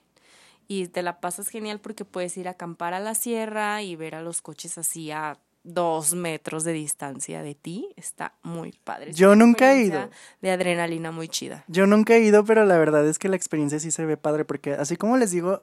y 0.73 0.89
te 0.89 1.03
la 1.03 1.21
pasas 1.21 1.49
genial 1.49 1.81
porque 1.81 2.05
puedes 2.05 2.37
ir 2.39 2.49
a 2.49 2.53
acampar 2.53 2.95
a 2.95 3.01
la 3.01 3.15
sierra 3.15 3.83
y 3.83 3.95
ver 3.95 4.15
a 4.15 4.23
los 4.23 4.41
coches 4.41 4.79
así 4.79 5.11
a 5.11 5.39
dos 5.65 6.15
metros 6.15 6.65
de 6.65 6.73
distancia 6.73 7.43
de 7.43 7.55
ti. 7.55 7.89
Está 7.97 8.33
muy 8.43 8.73
padre. 8.85 9.13
Yo 9.13 9.37
nunca 9.37 9.75
he 9.75 9.83
ido. 9.85 10.09
De 10.41 10.51
adrenalina 10.51 11.13
muy 11.13 11.29
chida. 11.29 11.65
Yo 11.69 11.87
nunca 11.87 12.15
he 12.15 12.21
ido, 12.21 12.45
pero 12.45 12.65
la 12.65 12.79
verdad 12.79 13.07
es 13.07 13.19
que 13.19 13.29
la 13.29 13.37
experiencia 13.37 13.79
sí 13.81 13.91
se 13.91 14.07
ve 14.07 14.17
padre 14.17 14.45
porque 14.45 14.73
así 14.73 14.97
como 14.97 15.19
les 15.19 15.31
digo, 15.31 15.63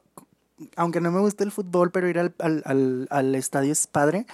aunque 0.75 1.01
no 1.01 1.11
me 1.11 1.19
guste 1.19 1.43
el 1.43 1.51
fútbol, 1.51 1.91
pero 1.91 2.07
ir 2.07 2.19
al, 2.19 2.35
al, 2.37 2.61
al, 2.65 3.07
al 3.09 3.35
estadio 3.35 3.71
es 3.71 3.87
padre 3.87 4.27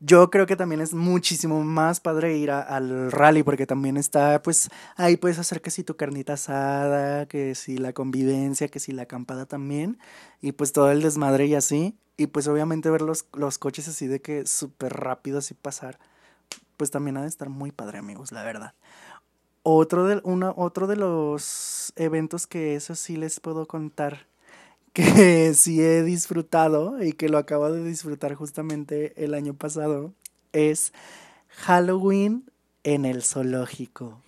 yo 0.00 0.30
creo 0.30 0.46
que 0.46 0.56
también 0.56 0.80
es 0.80 0.92
muchísimo 0.94 1.62
más 1.64 2.00
padre 2.00 2.36
ir 2.36 2.50
al 2.50 3.10
rally 3.10 3.42
porque 3.42 3.66
también 3.66 3.96
está, 3.96 4.42
pues, 4.42 4.68
ahí 4.96 5.16
puedes 5.16 5.38
hacer 5.38 5.62
que 5.62 5.70
si 5.70 5.84
tu 5.84 5.96
carnita 5.96 6.34
asada, 6.34 7.26
que 7.26 7.54
si 7.54 7.78
la 7.78 7.92
convivencia, 7.92 8.68
que 8.68 8.80
si 8.80 8.92
la 8.92 9.02
acampada 9.02 9.46
también, 9.46 9.98
y 10.42 10.52
pues 10.52 10.72
todo 10.72 10.90
el 10.90 11.02
desmadre 11.02 11.46
y 11.46 11.54
así, 11.54 11.96
y 12.16 12.26
pues 12.26 12.46
obviamente 12.48 12.90
ver 12.90 13.02
los, 13.02 13.26
los 13.32 13.58
coches 13.58 13.88
así 13.88 14.06
de 14.06 14.20
que 14.20 14.46
súper 14.46 14.92
rápido 14.92 15.38
así 15.38 15.54
pasar, 15.54 15.98
pues 16.76 16.90
también 16.90 17.16
ha 17.16 17.22
de 17.22 17.28
estar 17.28 17.48
muy 17.48 17.72
padre, 17.72 17.98
amigos, 17.98 18.32
la 18.32 18.42
verdad. 18.42 18.74
Otro 19.62 20.06
de, 20.06 20.20
una, 20.24 20.52
otro 20.56 20.86
de 20.86 20.96
los 20.96 21.92
eventos 21.96 22.46
que 22.46 22.76
eso 22.76 22.94
sí 22.94 23.16
les 23.16 23.40
puedo 23.40 23.66
contar 23.66 24.26
que 24.92 25.54
sí 25.54 25.80
he 25.82 26.02
disfrutado 26.02 27.02
y 27.02 27.12
que 27.12 27.28
lo 27.28 27.38
acabo 27.38 27.70
de 27.70 27.84
disfrutar 27.84 28.34
justamente 28.34 29.12
el 29.22 29.34
año 29.34 29.54
pasado 29.54 30.12
es 30.52 30.92
Halloween 31.48 32.44
en 32.84 33.04
el 33.04 33.22
zoológico. 33.22 34.22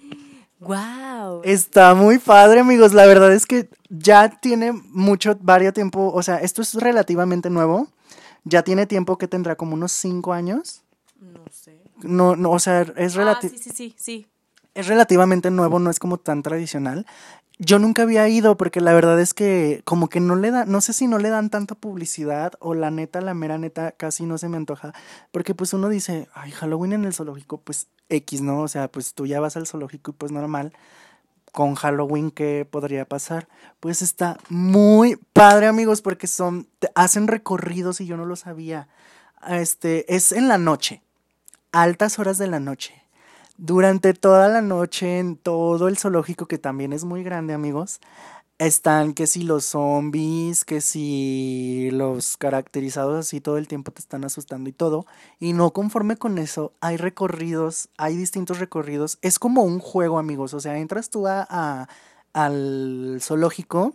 Wow. 0.60 1.42
Está 1.42 1.94
muy 1.94 2.18
padre, 2.18 2.60
amigos. 2.60 2.92
La 2.92 3.06
verdad 3.06 3.32
es 3.32 3.46
que 3.46 3.68
ya 3.88 4.28
tiene 4.40 4.72
mucho, 4.72 5.36
varios 5.40 5.74
tiempo. 5.74 6.12
O 6.14 6.22
sea, 6.22 6.36
esto 6.36 6.62
es 6.62 6.74
relativamente 6.74 7.50
nuevo. 7.50 7.88
Ya 8.44 8.62
tiene 8.62 8.86
tiempo 8.86 9.18
que 9.18 9.26
tendrá 9.26 9.56
como 9.56 9.74
unos 9.74 9.90
cinco 9.90 10.32
años. 10.32 10.82
No 11.20 11.44
sé. 11.50 11.80
No, 12.02 12.36
no, 12.36 12.50
o 12.52 12.58
sea, 12.60 12.82
es 12.96 13.14
relativo. 13.14 13.52
Ah, 13.54 13.58
sí, 13.58 13.70
sí, 13.70 13.74
sí, 13.74 13.94
sí. 13.96 14.26
Es 14.74 14.86
relativamente 14.86 15.50
nuevo, 15.50 15.78
no 15.78 15.90
es 15.90 15.98
como 15.98 16.16
tan 16.18 16.42
tradicional. 16.42 17.06
Yo 17.58 17.78
nunca 17.78 18.02
había 18.02 18.28
ido 18.28 18.56
porque 18.56 18.80
la 18.80 18.94
verdad 18.94 19.20
es 19.20 19.34
que 19.34 19.82
como 19.84 20.08
que 20.08 20.18
no 20.18 20.34
le 20.34 20.50
dan, 20.50 20.70
no 20.70 20.80
sé 20.80 20.94
si 20.94 21.06
no 21.06 21.18
le 21.18 21.28
dan 21.28 21.50
tanta 21.50 21.74
publicidad 21.74 22.54
o 22.58 22.74
la 22.74 22.90
neta, 22.90 23.20
la 23.20 23.34
mera 23.34 23.58
neta 23.58 23.92
casi 23.92 24.24
no 24.24 24.38
se 24.38 24.48
me 24.48 24.56
antoja. 24.56 24.94
Porque 25.30 25.54
pues 25.54 25.74
uno 25.74 25.88
dice, 25.88 26.28
ay, 26.34 26.50
Halloween 26.52 26.94
en 26.94 27.04
el 27.04 27.12
zoológico, 27.12 27.58
pues 27.58 27.88
X, 28.08 28.40
¿no? 28.40 28.62
O 28.62 28.68
sea, 28.68 28.88
pues 28.88 29.14
tú 29.14 29.26
ya 29.26 29.40
vas 29.40 29.56
al 29.56 29.66
zoológico 29.66 30.12
y 30.12 30.14
pues 30.14 30.32
normal. 30.32 30.72
Con 31.52 31.74
Halloween, 31.74 32.30
¿qué 32.30 32.66
podría 32.68 33.04
pasar? 33.04 33.46
Pues 33.78 34.00
está 34.00 34.38
muy 34.48 35.16
padre, 35.34 35.66
amigos, 35.66 36.00
porque 36.00 36.26
son, 36.26 36.66
hacen 36.94 37.28
recorridos 37.28 38.00
y 38.00 38.06
yo 38.06 38.16
no 38.16 38.24
lo 38.24 38.36
sabía. 38.36 38.88
Este, 39.46 40.14
es 40.14 40.32
en 40.32 40.48
la 40.48 40.56
noche, 40.56 41.02
altas 41.72 42.18
horas 42.18 42.38
de 42.38 42.46
la 42.46 42.58
noche 42.58 43.01
durante 43.56 44.14
toda 44.14 44.48
la 44.48 44.62
noche 44.62 45.18
en 45.18 45.36
todo 45.36 45.88
el 45.88 45.98
zoológico, 45.98 46.46
que 46.46 46.58
también 46.58 46.92
es 46.92 47.04
muy 47.04 47.22
grande, 47.22 47.54
amigos, 47.54 48.00
están 48.58 49.12
que 49.14 49.26
si 49.26 49.42
los 49.42 49.64
zombies, 49.64 50.64
que 50.64 50.80
si 50.80 51.90
los 51.92 52.36
caracterizados 52.36 53.18
así 53.18 53.40
todo 53.40 53.58
el 53.58 53.66
tiempo 53.66 53.90
te 53.90 54.00
están 54.00 54.24
asustando 54.24 54.70
y 54.70 54.72
todo. 54.72 55.06
Y 55.40 55.52
no 55.52 55.72
conforme 55.72 56.16
con 56.16 56.38
eso, 56.38 56.72
hay 56.80 56.96
recorridos, 56.96 57.88
hay 57.96 58.16
distintos 58.16 58.60
recorridos. 58.60 59.18
Es 59.22 59.38
como 59.38 59.62
un 59.62 59.80
juego, 59.80 60.18
amigos. 60.18 60.54
O 60.54 60.60
sea, 60.60 60.78
entras 60.78 61.10
tú 61.10 61.26
a, 61.26 61.88
al 62.32 63.18
zoológico 63.20 63.94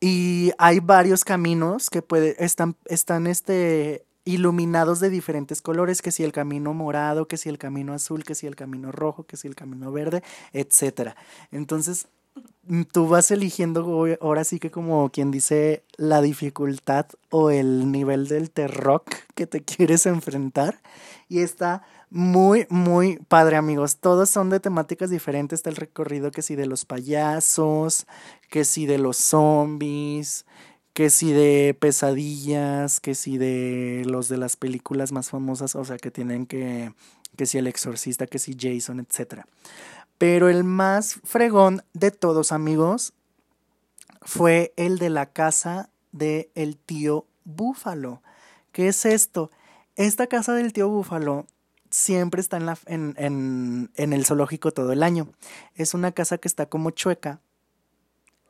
y 0.00 0.52
hay 0.58 0.80
varios 0.80 1.24
caminos 1.24 1.90
que 1.90 2.00
puede, 2.02 2.42
están, 2.42 2.76
están 2.86 3.26
este, 3.26 4.06
iluminados 4.24 5.00
de 5.00 5.10
diferentes 5.10 5.62
colores, 5.62 6.02
que 6.02 6.12
si 6.12 6.24
el 6.24 6.32
camino 6.32 6.74
morado, 6.74 7.26
que 7.26 7.36
si 7.36 7.48
el 7.48 7.58
camino 7.58 7.94
azul, 7.94 8.24
que 8.24 8.34
si 8.34 8.46
el 8.46 8.56
camino 8.56 8.92
rojo, 8.92 9.24
que 9.24 9.36
si 9.36 9.48
el 9.48 9.54
camino 9.54 9.92
verde, 9.92 10.22
etcétera. 10.52 11.16
Entonces, 11.50 12.08
mm, 12.64 12.82
tú 12.92 13.08
vas 13.08 13.30
eligiendo 13.30 14.06
ahora 14.20 14.44
sí 14.44 14.58
que 14.58 14.70
como 14.70 15.10
quien 15.10 15.30
dice 15.30 15.84
la 15.96 16.20
dificultad 16.22 17.06
o 17.30 17.50
el 17.50 17.90
nivel 17.90 18.28
del 18.28 18.50
terror 18.50 19.02
que 19.34 19.46
te 19.46 19.62
quieres 19.64 20.06
enfrentar. 20.06 20.80
Y 21.28 21.40
está 21.40 21.82
muy 22.10 22.66
muy 22.70 23.18
padre 23.28 23.56
amigos. 23.56 23.98
Todos 23.98 24.28
son 24.30 24.50
de 24.50 24.60
temáticas 24.60 25.10
diferentes. 25.10 25.60
Está 25.60 25.70
el 25.70 25.76
recorrido 25.76 26.32
que 26.32 26.42
si 26.42 26.56
de 26.56 26.66
los 26.66 26.84
payasos 26.84 28.06
que 28.50 28.64
si 28.64 28.84
de 28.84 28.98
los 28.98 29.16
zombies 29.16 30.44
que 31.00 31.08
si 31.08 31.32
de 31.32 31.74
pesadillas, 31.80 33.00
que 33.00 33.14
si 33.14 33.38
de 33.38 34.02
los 34.04 34.28
de 34.28 34.36
las 34.36 34.58
películas 34.58 35.12
más 35.12 35.30
famosas, 35.30 35.74
o 35.74 35.82
sea, 35.82 35.96
que 35.96 36.10
tienen 36.10 36.44
que, 36.44 36.92
que 37.38 37.46
si 37.46 37.56
el 37.56 37.68
exorcista, 37.68 38.26
que 38.26 38.38
si 38.38 38.54
Jason, 38.54 39.00
etc. 39.00 39.44
Pero 40.18 40.50
el 40.50 40.62
más 40.62 41.14
fregón 41.24 41.82
de 41.94 42.10
todos, 42.10 42.52
amigos, 42.52 43.14
fue 44.20 44.74
el 44.76 44.98
de 44.98 45.08
la 45.08 45.24
casa 45.24 45.88
de 46.12 46.50
el 46.54 46.76
tío 46.76 47.24
Búfalo. 47.44 48.20
¿Qué 48.70 48.88
es 48.88 49.06
esto? 49.06 49.50
Esta 49.96 50.26
casa 50.26 50.52
del 50.52 50.74
tío 50.74 50.90
Búfalo 50.90 51.46
siempre 51.88 52.42
está 52.42 52.58
en, 52.58 52.66
la, 52.66 52.78
en, 52.84 53.14
en, 53.16 53.90
en 53.94 54.12
el 54.12 54.26
zoológico 54.26 54.70
todo 54.72 54.92
el 54.92 55.02
año. 55.02 55.28
Es 55.76 55.94
una 55.94 56.12
casa 56.12 56.36
que 56.36 56.48
está 56.48 56.66
como 56.66 56.90
chueca 56.90 57.40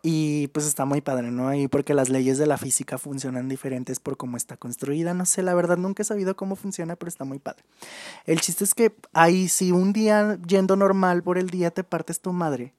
y 0.02 0.48
pues 0.48 0.66
está 0.66 0.84
muy 0.84 1.00
padre, 1.00 1.30
¿no? 1.30 1.54
Y 1.54 1.68
porque 1.68 1.94
las 1.94 2.08
leyes 2.08 2.38
de 2.38 2.46
la 2.46 2.58
física 2.58 2.98
funcionan 2.98 3.48
diferentes 3.48 4.00
por 4.00 4.16
cómo 4.16 4.36
está 4.36 4.56
construida. 4.56 5.14
No 5.14 5.26
sé, 5.26 5.42
la 5.42 5.54
verdad 5.54 5.76
nunca 5.76 6.02
he 6.02 6.06
sabido 6.06 6.36
cómo 6.36 6.56
funciona, 6.56 6.96
pero 6.96 7.08
está 7.08 7.24
muy 7.24 7.38
padre. 7.38 7.64
El 8.26 8.40
chiste 8.40 8.64
es 8.64 8.74
que 8.74 8.92
ahí 9.12 9.48
si 9.48 9.72
un 9.72 9.92
día 9.92 10.38
yendo 10.46 10.76
normal 10.76 11.22
por 11.22 11.38
el 11.38 11.50
día 11.50 11.70
te 11.70 11.84
partes 11.84 12.20
tu 12.20 12.32
madre. 12.32 12.72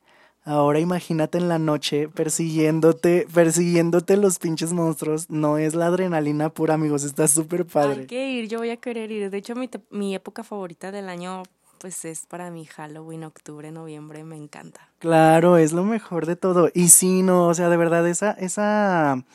Ahora 0.44 0.80
imagínate 0.80 1.38
en 1.38 1.50
la 1.50 1.60
noche 1.60 2.10
persiguiéndote, 2.10 3.28
persiguiéndote 3.32 4.18
los 4.18 4.40
pinches 4.40 4.74
monstruos. 4.74 5.30
No 5.30 5.60
es 5.60 5.76
la 5.76 5.86
adrenalina 5.86 6.50
pura, 6.50 6.74
amigos. 6.74 7.04
Está 7.04 7.28
súper 7.28 7.66
padre. 7.66 8.02
Hay 8.02 8.08
que 8.08 8.32
ir, 8.32 8.48
yo 8.48 8.58
voy 8.58 8.72
a 8.72 8.78
querer 8.78 9.12
ir. 9.12 9.30
De 9.30 9.38
hecho, 9.38 9.54
mi, 9.56 9.70
mi 9.92 10.16
época 10.16 10.44
favorita 10.44 10.92
del 10.92 11.10
año 11.10 11.44
pues 11.82 12.06
es 12.06 12.28
para 12.28 12.52
mí 12.52 12.66
Halloween, 12.68 13.24
octubre, 13.24 13.72
noviembre, 13.72 14.24
me 14.24 14.38
encanta. 14.38 14.88
Claro, 15.00 15.58
es 15.58 15.74
lo 15.74 15.84
mejor 15.84 16.28
de 16.28 16.36
todo. 16.36 16.70
Y 16.76 16.90
sí, 16.90 17.24
no, 17.24 17.48
o 17.48 17.54
sea, 17.56 17.70
de 17.70 17.78
verdad, 17.78 18.08
esa, 18.08 18.32
esa 18.34 19.26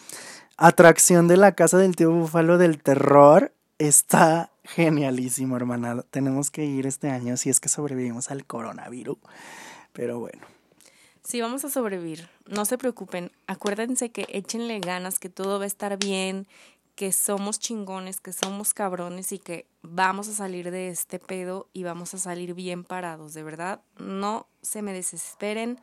atracción 0.57 1.26
de 1.26 1.36
la 1.36 1.53
casa 1.57 1.76
del 1.76 1.97
tío 1.97 2.12
Búfalo 2.12 2.57
del 2.57 2.80
terror 2.80 3.53
está 3.78 4.51
genialísimo, 4.62 5.57
hermana. 5.57 6.03
Tenemos 6.11 6.53
que 6.53 6.64
ir 6.64 6.86
este 6.86 7.11
año 7.11 7.36
si 7.36 7.51
es 7.51 7.59
que 7.59 7.68
sobrevivimos 7.68 8.30
al 8.30 8.47
coronavirus. 8.47 9.18
Pero 9.92 10.20
bueno. 10.20 10.47
Sí, 11.24 11.40
vamos 11.40 11.64
a 11.64 11.70
sobrevivir. 11.70 12.28
No 12.47 12.64
se 12.64 12.78
preocupen. 12.78 13.32
Acuérdense 13.49 14.11
que 14.11 14.26
échenle 14.28 14.78
ganas, 14.78 15.18
que 15.18 15.28
todo 15.28 15.59
va 15.59 15.64
a 15.64 15.66
estar 15.66 15.99
bien, 15.99 16.47
que 16.97 17.12
somos 17.12 17.61
chingones, 17.61 18.20
que 18.20 18.32
somos 18.32 18.72
cabrones 18.72 19.30
y 19.30 19.38
que 19.38 19.66
vamos 19.82 20.28
a 20.28 20.32
salir 20.32 20.70
de 20.70 20.88
este 20.88 21.18
pedo 21.18 21.68
y 21.74 21.84
vamos 21.84 22.14
a 22.14 22.18
salir 22.18 22.55
bien 22.55 22.84
parados, 22.84 23.34
de 23.34 23.42
verdad. 23.42 23.80
No 23.99 24.49
se 24.62 24.80
me 24.80 24.94
desesperen, 24.94 25.78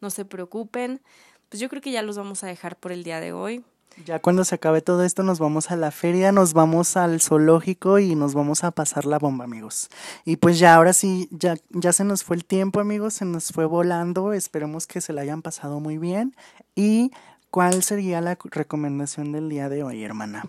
no 0.00 0.10
se 0.10 0.24
preocupen. 0.24 1.00
Pues 1.48 1.60
yo 1.60 1.68
creo 1.68 1.80
que 1.80 1.92
ya 1.92 2.02
los 2.02 2.18
vamos 2.18 2.42
a 2.42 2.48
dejar 2.48 2.76
por 2.76 2.90
el 2.90 3.04
día 3.04 3.20
de 3.20 3.32
hoy. 3.32 3.64
Ya 4.04 4.20
cuando 4.20 4.44
se 4.44 4.56
acabe 4.56 4.80
todo 4.80 5.04
esto 5.04 5.22
nos 5.22 5.38
vamos 5.38 5.70
a 5.70 5.76
la 5.76 5.90
feria, 5.90 6.30
nos 6.32 6.52
vamos 6.52 6.96
al 6.96 7.20
zoológico 7.20 7.98
y 7.98 8.14
nos 8.14 8.34
vamos 8.34 8.64
a 8.64 8.70
pasar 8.70 9.06
la 9.06 9.18
bomba, 9.18 9.44
amigos. 9.44 9.88
Y 10.24 10.36
pues 10.36 10.58
ya 10.58 10.74
ahora 10.74 10.92
sí, 10.92 11.28
ya, 11.30 11.56
ya 11.70 11.92
se 11.92 12.04
nos 12.04 12.24
fue 12.24 12.36
el 12.36 12.44
tiempo, 12.44 12.80
amigos, 12.80 13.14
se 13.14 13.24
nos 13.24 13.48
fue 13.48 13.64
volando. 13.64 14.32
Esperemos 14.32 14.86
que 14.86 15.00
se 15.00 15.12
la 15.12 15.22
hayan 15.22 15.42
pasado 15.42 15.80
muy 15.80 15.98
bien. 15.98 16.36
¿Y 16.74 17.12
cuál 17.50 17.82
sería 17.82 18.20
la 18.20 18.36
recomendación 18.36 19.32
del 19.32 19.48
día 19.48 19.68
de 19.68 19.82
hoy, 19.82 20.04
hermana? 20.04 20.44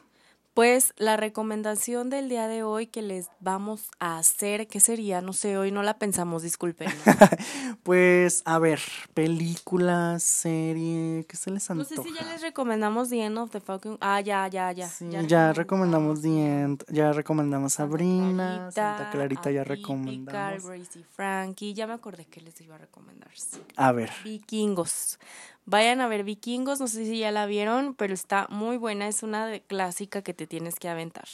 Pues 0.59 0.93
la 0.97 1.15
recomendación 1.15 2.09
del 2.09 2.27
día 2.27 2.49
de 2.49 2.63
hoy 2.63 2.87
que 2.87 3.01
les 3.01 3.29
vamos 3.39 3.89
a 3.99 4.17
hacer, 4.17 4.67
¿qué 4.67 4.81
sería? 4.81 5.21
No 5.21 5.31
sé, 5.31 5.57
hoy 5.57 5.71
no 5.71 5.83
la 5.83 5.97
pensamos, 5.97 6.43
disculpen. 6.43 6.89
pues, 7.83 8.41
a 8.43 8.59
ver, 8.59 8.81
películas, 9.13 10.21
serie, 10.21 11.25
¿qué 11.29 11.37
se 11.37 11.51
les 11.51 11.69
antoja? 11.69 11.95
No 11.95 12.03
sé 12.03 12.09
si 12.09 12.13
ya 12.13 12.29
les 12.29 12.41
recomendamos 12.41 13.07
The 13.07 13.23
End 13.23 13.37
of 13.37 13.51
the 13.51 13.61
Falcon. 13.61 13.97
Ah, 14.01 14.19
ya, 14.19 14.49
ya, 14.49 14.73
ya. 14.73 14.89
Sí, 14.89 15.07
ya, 15.27 15.53
recomendamos 15.53 16.21
The 16.21 16.27
End, 16.27 16.83
ya 16.89 17.13
recomendamos 17.13 17.73
Sabrina, 17.75 18.69
Santa 18.71 19.11
Clarita 19.11 19.51
ya 19.51 19.63
recomendamos. 19.63 20.65
Gracie 20.65 21.05
Frankie, 21.09 21.73
ya 21.73 21.87
me 21.87 21.93
acordé 21.93 22.25
que 22.25 22.41
les 22.41 22.59
iba 22.59 22.75
a 22.75 22.79
recomendar. 22.79 23.31
A 23.77 23.93
ver. 23.93 24.11
Vikingos. 24.25 25.19
Vayan 25.65 26.01
a 26.01 26.07
ver 26.07 26.23
Vikingos, 26.23 26.79
no 26.79 26.87
sé 26.87 27.05
si 27.05 27.19
ya 27.19 27.31
la 27.31 27.45
vieron, 27.45 27.93
pero 27.93 28.13
está 28.13 28.47
muy 28.49 28.77
buena, 28.77 29.07
es 29.07 29.23
una 29.23 29.59
clásica 29.67 30.21
que 30.21 30.33
te 30.33 30.47
tienes 30.47 30.75
que 30.75 30.89
aventar. 30.89 31.27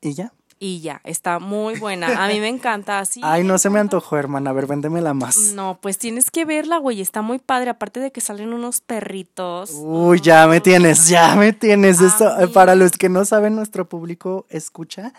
¿Y 0.00 0.14
ya? 0.14 0.32
Y 0.64 0.80
ya, 0.80 1.00
está 1.02 1.40
muy 1.40 1.76
buena. 1.80 2.24
A 2.24 2.28
mí 2.28 2.38
me 2.38 2.46
encanta 2.46 3.00
así. 3.00 3.20
Ay, 3.24 3.42
no 3.42 3.58
se 3.58 3.68
me 3.68 3.80
antojó, 3.80 4.16
hermana. 4.16 4.50
A 4.50 4.52
ver, 4.52 4.68
véndemela 4.68 5.12
más. 5.12 5.54
No, 5.54 5.80
pues 5.82 5.98
tienes 5.98 6.30
que 6.30 6.44
verla, 6.44 6.78
güey. 6.78 7.00
Está 7.00 7.20
muy 7.20 7.40
padre. 7.40 7.70
Aparte 7.70 7.98
de 7.98 8.12
que 8.12 8.20
salen 8.20 8.52
unos 8.52 8.80
perritos. 8.80 9.72
Uy, 9.74 10.20
ya 10.20 10.46
me 10.46 10.60
tienes, 10.60 11.08
ya 11.08 11.34
me 11.34 11.52
tienes. 11.52 12.00
Eso, 12.00 12.38
eh, 12.38 12.46
para 12.46 12.76
los 12.76 12.92
que 12.92 13.08
no 13.08 13.24
saben, 13.24 13.56
nuestro 13.56 13.88
público 13.88 14.46
escucha. 14.50 15.12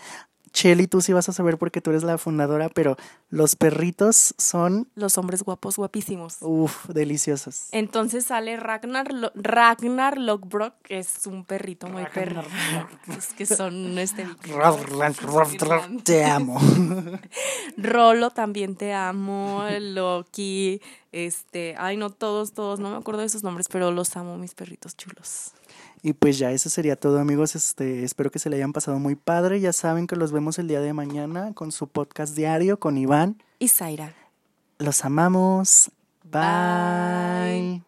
Chelly, 0.54 0.86
tú 0.86 1.02
sí 1.02 1.14
vas 1.14 1.28
a 1.28 1.34
saber 1.34 1.58
porque 1.58 1.82
tú 1.82 1.90
eres 1.90 2.04
la 2.04 2.20
fundadora, 2.20 2.70
pero 2.70 2.96
los 3.32 3.56
perritos 3.56 4.36
son... 4.38 4.88
Los 4.94 5.18
hombres 5.18 5.42
guapos, 5.42 5.78
guapísimos. 5.78 6.38
Uf, 6.42 6.88
deliciosos. 6.90 7.70
Entonces 7.72 8.26
sale 8.26 8.56
Ragnar, 8.56 9.08
Ragnar 9.34 10.20
Lockbrock, 10.20 10.76
que 10.84 11.00
es 11.00 11.26
un 11.26 11.44
perrito 11.44 11.88
muy 11.88 12.06
perro. 12.14 12.44
Es 13.18 13.34
que 13.34 13.48
son 13.48 13.98
este... 13.98 14.28
te 16.04 16.24
amo. 16.24 16.62
Rolo 17.78 18.30
también 18.30 18.76
te 18.76 18.94
amo. 18.94 19.64
Loki, 19.80 20.82
este... 21.12 21.76
Ay, 21.80 21.98
no, 21.98 22.12
todos, 22.12 22.54
todos, 22.54 22.80
no 22.80 22.92
me 22.92 22.98
acuerdo 22.98 23.22
de 23.22 23.30
sus 23.30 23.42
nombres, 23.42 23.68
pero 23.70 23.90
los 23.92 24.16
amo, 24.16 24.38
mis 24.38 24.54
perritos 24.54 24.96
chulos. 24.96 25.54
Y 26.06 26.12
pues 26.12 26.38
ya 26.38 26.52
eso 26.52 26.70
sería 26.70 26.98
todo 26.98 27.18
amigos, 27.20 27.56
este, 27.56 28.04
espero 28.04 28.30
que 28.30 28.38
se 28.38 28.50
le 28.50 28.58
hayan 28.58 28.74
pasado 28.74 29.00
muy 29.00 29.16
padre, 29.16 29.62
ya 29.62 29.72
saben 29.72 30.06
que 30.06 30.18
los 30.18 30.34
vemos 30.34 30.60
el 30.60 30.68
día 30.68 30.82
de 30.82 30.92
mañana 30.92 31.54
con 31.54 31.72
su 31.72 31.88
podcast 31.88 32.36
diario 32.36 32.78
con 32.78 32.98
Iván 32.98 33.42
y 33.58 33.70
Zaira. 33.70 34.14
Los 34.80 35.06
amamos. 35.06 35.92
Bye. 36.26 37.84